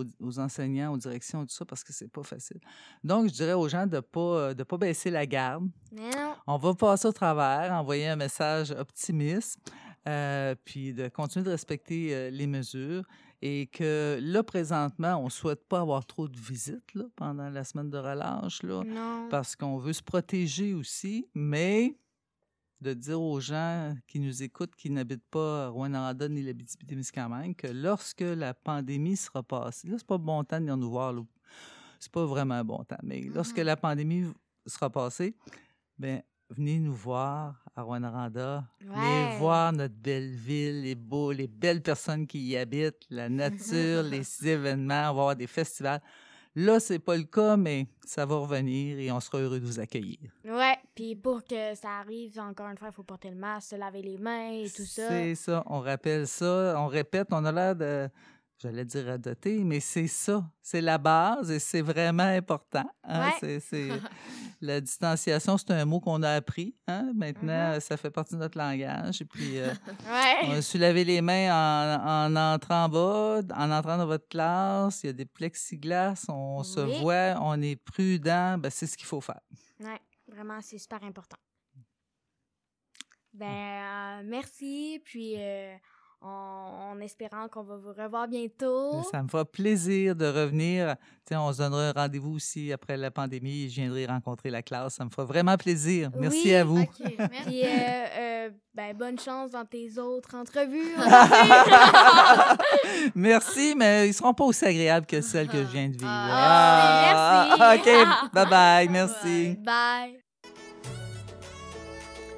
aux, 0.00 0.04
aux 0.20 0.38
enseignants, 0.38 0.92
aux 0.92 0.98
directions, 0.98 1.44
tout 1.46 1.54
ça, 1.54 1.64
parce 1.64 1.82
que 1.82 1.92
c'est 1.92 2.08
pas 2.10 2.22
facile. 2.22 2.60
Donc, 3.02 3.28
je 3.28 3.32
dirais 3.34 3.54
aux 3.54 3.68
gens 3.68 3.86
de 3.86 4.00
pas, 4.00 4.54
de 4.54 4.62
pas 4.62 4.76
baisser 4.76 5.10
la 5.10 5.26
garde. 5.26 5.68
Mais 5.92 6.10
non. 6.10 6.34
On 6.46 6.58
va 6.58 6.74
passer 6.74 7.08
au 7.08 7.12
travers, 7.12 7.72
envoyer 7.72 8.08
un 8.08 8.16
message 8.16 8.70
optimiste, 8.70 9.58
euh, 10.06 10.54
puis 10.64 10.92
de 10.92 11.08
continuer 11.08 11.44
de 11.46 11.50
respecter 11.50 12.14
euh, 12.14 12.30
les 12.30 12.46
mesures. 12.46 13.02
Et 13.42 13.66
que 13.66 14.18
là, 14.22 14.42
présentement, 14.42 15.16
on 15.16 15.24
ne 15.26 15.30
souhaite 15.30 15.64
pas 15.68 15.80
avoir 15.80 16.06
trop 16.06 16.26
de 16.28 16.36
visites 16.38 16.94
là, 16.94 17.04
pendant 17.16 17.48
la 17.50 17.64
semaine 17.64 17.90
de 17.90 17.98
relâche, 17.98 18.62
là, 18.62 18.82
Non. 18.84 19.28
parce 19.30 19.54
qu'on 19.56 19.76
veut 19.78 19.92
se 19.92 20.02
protéger 20.02 20.72
aussi, 20.74 21.28
mais 21.34 21.98
de 22.80 22.92
dire 22.94 23.20
aux 23.20 23.40
gens 23.40 23.94
qui 24.06 24.20
nous 24.20 24.42
écoutent, 24.42 24.74
qui 24.74 24.90
n'habitent 24.90 25.28
pas 25.30 25.66
à 25.66 25.68
Rwanda 25.68 26.28
ni 26.28 26.42
l'Abitibi-Témiscamingue, 26.42 27.56
que 27.56 27.66
lorsque 27.68 28.20
la 28.20 28.52
pandémie 28.54 29.16
sera 29.16 29.42
passée, 29.42 29.88
là, 29.88 29.96
c'est 29.98 30.06
pas 30.06 30.18
bon 30.18 30.42
temps 30.44 30.56
de 30.56 30.62
venir 30.62 30.76
nous 30.76 30.90
voir, 30.90 31.12
là. 31.12 31.22
c'est 31.98 32.12
pas 32.12 32.26
vraiment 32.26 32.54
un 32.54 32.64
bon 32.64 32.84
temps, 32.84 32.98
mais 33.02 33.20
lorsque 33.22 33.58
Mhm. 33.58 33.64
la 33.64 33.76
pandémie 33.76 34.24
sera 34.66 34.90
passée, 34.90 35.34
ben 35.98 36.22
venez 36.50 36.78
nous 36.78 36.94
voir 36.94 37.54
à 37.74 37.82
Rwanda, 37.82 38.64
Ouais. 38.80 38.86
venez 38.94 39.38
voir 39.38 39.72
notre 39.72 39.94
belle 39.94 40.30
ville, 40.30 40.82
les 40.82 40.94
beaux, 40.94 41.32
les 41.32 41.48
belles 41.48 41.82
personnes 41.82 42.26
qui 42.26 42.40
y 42.40 42.56
habitent, 42.56 43.04
la 43.10 43.28
nature, 43.28 44.02
les 44.10 44.48
événements, 44.48 44.94
on 44.94 45.04
va 45.04 45.08
avoir 45.10 45.36
des 45.36 45.46
festivals. 45.46 46.00
Là, 46.58 46.80
c'est 46.80 46.98
pas 46.98 47.16
le 47.18 47.24
cas, 47.24 47.58
mais 47.58 47.86
ça 48.06 48.24
va 48.24 48.36
revenir 48.36 48.98
et 48.98 49.12
on 49.12 49.20
sera 49.20 49.38
heureux 49.40 49.60
de 49.60 49.66
vous 49.66 49.78
accueillir. 49.78 50.16
Ouais, 50.42 50.78
puis 50.94 51.14
pour 51.14 51.44
que 51.44 51.74
ça 51.74 51.98
arrive, 51.98 52.38
encore 52.40 52.70
une 52.70 52.78
fois, 52.78 52.88
il 52.88 52.94
faut 52.94 53.02
porter 53.02 53.28
le 53.28 53.36
masque, 53.36 53.68
se 53.70 53.76
laver 53.76 54.00
les 54.00 54.16
mains 54.16 54.52
et 54.62 54.70
tout 54.74 54.86
ça. 54.86 55.06
C'est 55.08 55.34
ça, 55.34 55.62
on 55.66 55.80
rappelle 55.80 56.26
ça, 56.26 56.74
on 56.78 56.86
répète, 56.86 57.28
on 57.30 57.44
a 57.44 57.52
l'air 57.52 57.76
de, 57.76 58.08
j'allais 58.58 58.84
dire 58.84 59.08
à 59.10 59.18
doter, 59.18 59.62
mais 59.64 59.80
c'est 59.80 60.06
ça, 60.06 60.44
c'est 60.62 60.80
la 60.80 60.98
base 60.98 61.50
et 61.50 61.58
c'est 61.58 61.82
vraiment 61.82 62.22
important. 62.24 62.88
hein. 63.04 63.30
Ouais. 63.42 63.60
C'est, 63.60 63.88
la 64.60 64.80
distanciation, 64.80 65.58
c'est 65.58 65.70
un 65.72 65.84
mot 65.84 66.00
qu'on 66.00 66.22
a 66.22 66.30
appris. 66.32 66.74
hein. 66.86 67.12
Maintenant, 67.14 67.74
Mhm. 67.74 67.80
ça 67.80 67.96
fait 67.96 68.10
partie 68.10 68.34
de 68.34 68.40
notre 68.40 68.56
langage. 68.58 69.20
Et 69.20 69.24
puis, 69.26 69.58
euh, 69.58 69.72
on 70.44 70.50
a 70.52 70.62
su 70.62 70.78
laver 70.78 71.04
les 71.04 71.20
mains 71.20 71.50
en, 71.52 72.34
en 72.34 72.36
entrant 72.54 72.84
en 72.84 72.88
bas, 72.88 73.40
en 73.54 73.70
entrant 73.70 73.98
dans 73.98 74.06
votre 74.06 74.28
classe. 74.28 75.02
Il 75.04 75.06
y 75.08 75.10
a 75.10 75.12
des 75.12 75.26
plexiglas, 75.26 76.24
on 76.28 76.62
se 76.62 76.80
Oui. 76.80 76.98
voit, 77.00 77.36
on 77.40 77.60
est 77.60 77.76
prudent. 77.76 78.56
Ben, 78.58 78.70
c'est 78.70 78.86
ce 78.86 78.96
qu'il 78.96 79.06
faut 79.06 79.20
faire. 79.20 79.40
Ouais, 79.80 80.00
vraiment, 80.28 80.58
c'est 80.62 80.78
super 80.78 81.02
important. 81.04 81.36
Ben, 83.32 83.46
euh, 83.46 84.22
merci, 84.24 84.98
puis 85.04 85.34
euh, 85.36 85.76
en, 86.26 86.92
en 86.92 87.00
espérant 87.00 87.48
qu'on 87.48 87.62
va 87.62 87.76
vous 87.76 87.92
revoir 87.92 88.28
bientôt. 88.28 89.02
Ça 89.10 89.22
me 89.22 89.28
fera 89.28 89.44
plaisir 89.44 90.14
de 90.16 90.26
revenir. 90.26 90.96
On 91.32 91.52
se 91.52 91.58
donnera 91.58 91.88
un 91.88 91.92
rendez-vous 91.92 92.34
aussi 92.36 92.72
après 92.72 92.96
la 92.96 93.10
pandémie. 93.10 93.68
Je 93.68 93.80
viendrai 93.80 94.06
rencontrer 94.06 94.50
la 94.50 94.62
classe. 94.62 94.94
Ça 94.94 95.04
me 95.04 95.10
fera 95.10 95.24
vraiment 95.24 95.56
plaisir. 95.56 96.10
Merci 96.18 96.42
Oui, 96.44 96.54
à 96.54 96.64
vous. 96.64 96.80
OK, 96.80 96.88
merci. 97.18 97.40
Puis, 97.46 97.62
euh, 97.64 98.06
euh, 98.18 98.50
ben, 98.74 98.96
bonne 98.96 99.18
chance 99.18 99.50
dans 99.50 99.64
tes 99.64 99.98
autres 99.98 100.34
entrevues. 100.36 100.94
Merci, 103.14 103.74
mais 103.76 104.08
ils 104.08 104.14
seront 104.14 104.34
pas 104.34 104.44
aussi 104.44 104.64
agréables 104.64 105.06
que 105.06 105.20
celles 105.20 105.48
que 105.48 105.58
je 105.58 105.70
viens 105.70 105.88
de 105.88 105.92
vivre. 105.96 106.06
Ah, 106.08 107.48
Ah, 107.58 107.74
merci. 107.74 107.90
OK. 107.90 108.32
Bye 108.32 108.46
bye. 108.50 108.88
Merci. 108.88 109.56
Bye. 109.64 110.25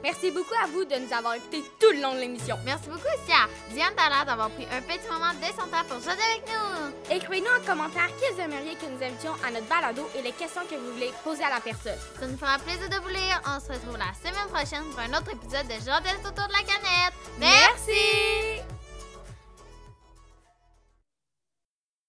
Merci 0.08 0.30
beaucoup 0.30 0.54
à 0.64 0.66
vous 0.68 0.86
de 0.86 0.94
nous 0.96 1.12
avoir 1.12 1.34
écoutés 1.34 1.62
tout 1.78 1.92
le 1.92 2.00
long 2.00 2.14
de 2.14 2.20
l'émission. 2.20 2.56
Merci 2.64 2.88
beaucoup 2.88 3.12
aussi 3.12 3.30
à 3.30 3.44
Diane 3.74 3.92
d'avoir 4.24 4.48
pris 4.48 4.64
un 4.72 4.80
petit 4.80 5.06
moment 5.12 5.34
de 5.34 5.44
son 5.52 5.68
temps 5.68 5.84
pour 5.86 6.00
jaser 6.00 6.22
avec 6.32 6.48
nous. 6.48 7.14
Écrivez-nous 7.14 7.60
en 7.60 7.66
commentaire 7.66 8.08
qui 8.16 8.24
vous 8.32 8.40
aimeriez 8.40 8.74
que 8.76 8.86
nous 8.86 9.04
invitions 9.04 9.34
à 9.46 9.50
notre 9.50 9.66
balado 9.66 10.08
et 10.18 10.22
les 10.22 10.32
questions 10.32 10.62
que 10.64 10.76
vous 10.76 10.94
voulez 10.94 11.12
poser 11.22 11.44
à 11.44 11.50
la 11.50 11.60
personne. 11.60 12.00
Ça 12.18 12.26
nous 12.26 12.38
fera 12.38 12.58
plaisir 12.58 12.88
de 12.88 12.96
vous 13.02 13.10
lire. 13.10 13.38
On 13.44 13.60
se 13.60 13.70
retrouve 13.70 13.98
la 13.98 14.14
semaine 14.16 14.48
prochaine 14.48 14.88
pour 14.92 15.00
un 15.00 15.12
autre 15.18 15.30
épisode 15.30 15.68
de 15.68 15.84
Jardin 15.84 16.16
autour 16.24 16.48
de 16.48 16.56
la 16.56 16.64
canette. 16.64 17.12
Merci! 17.38 18.77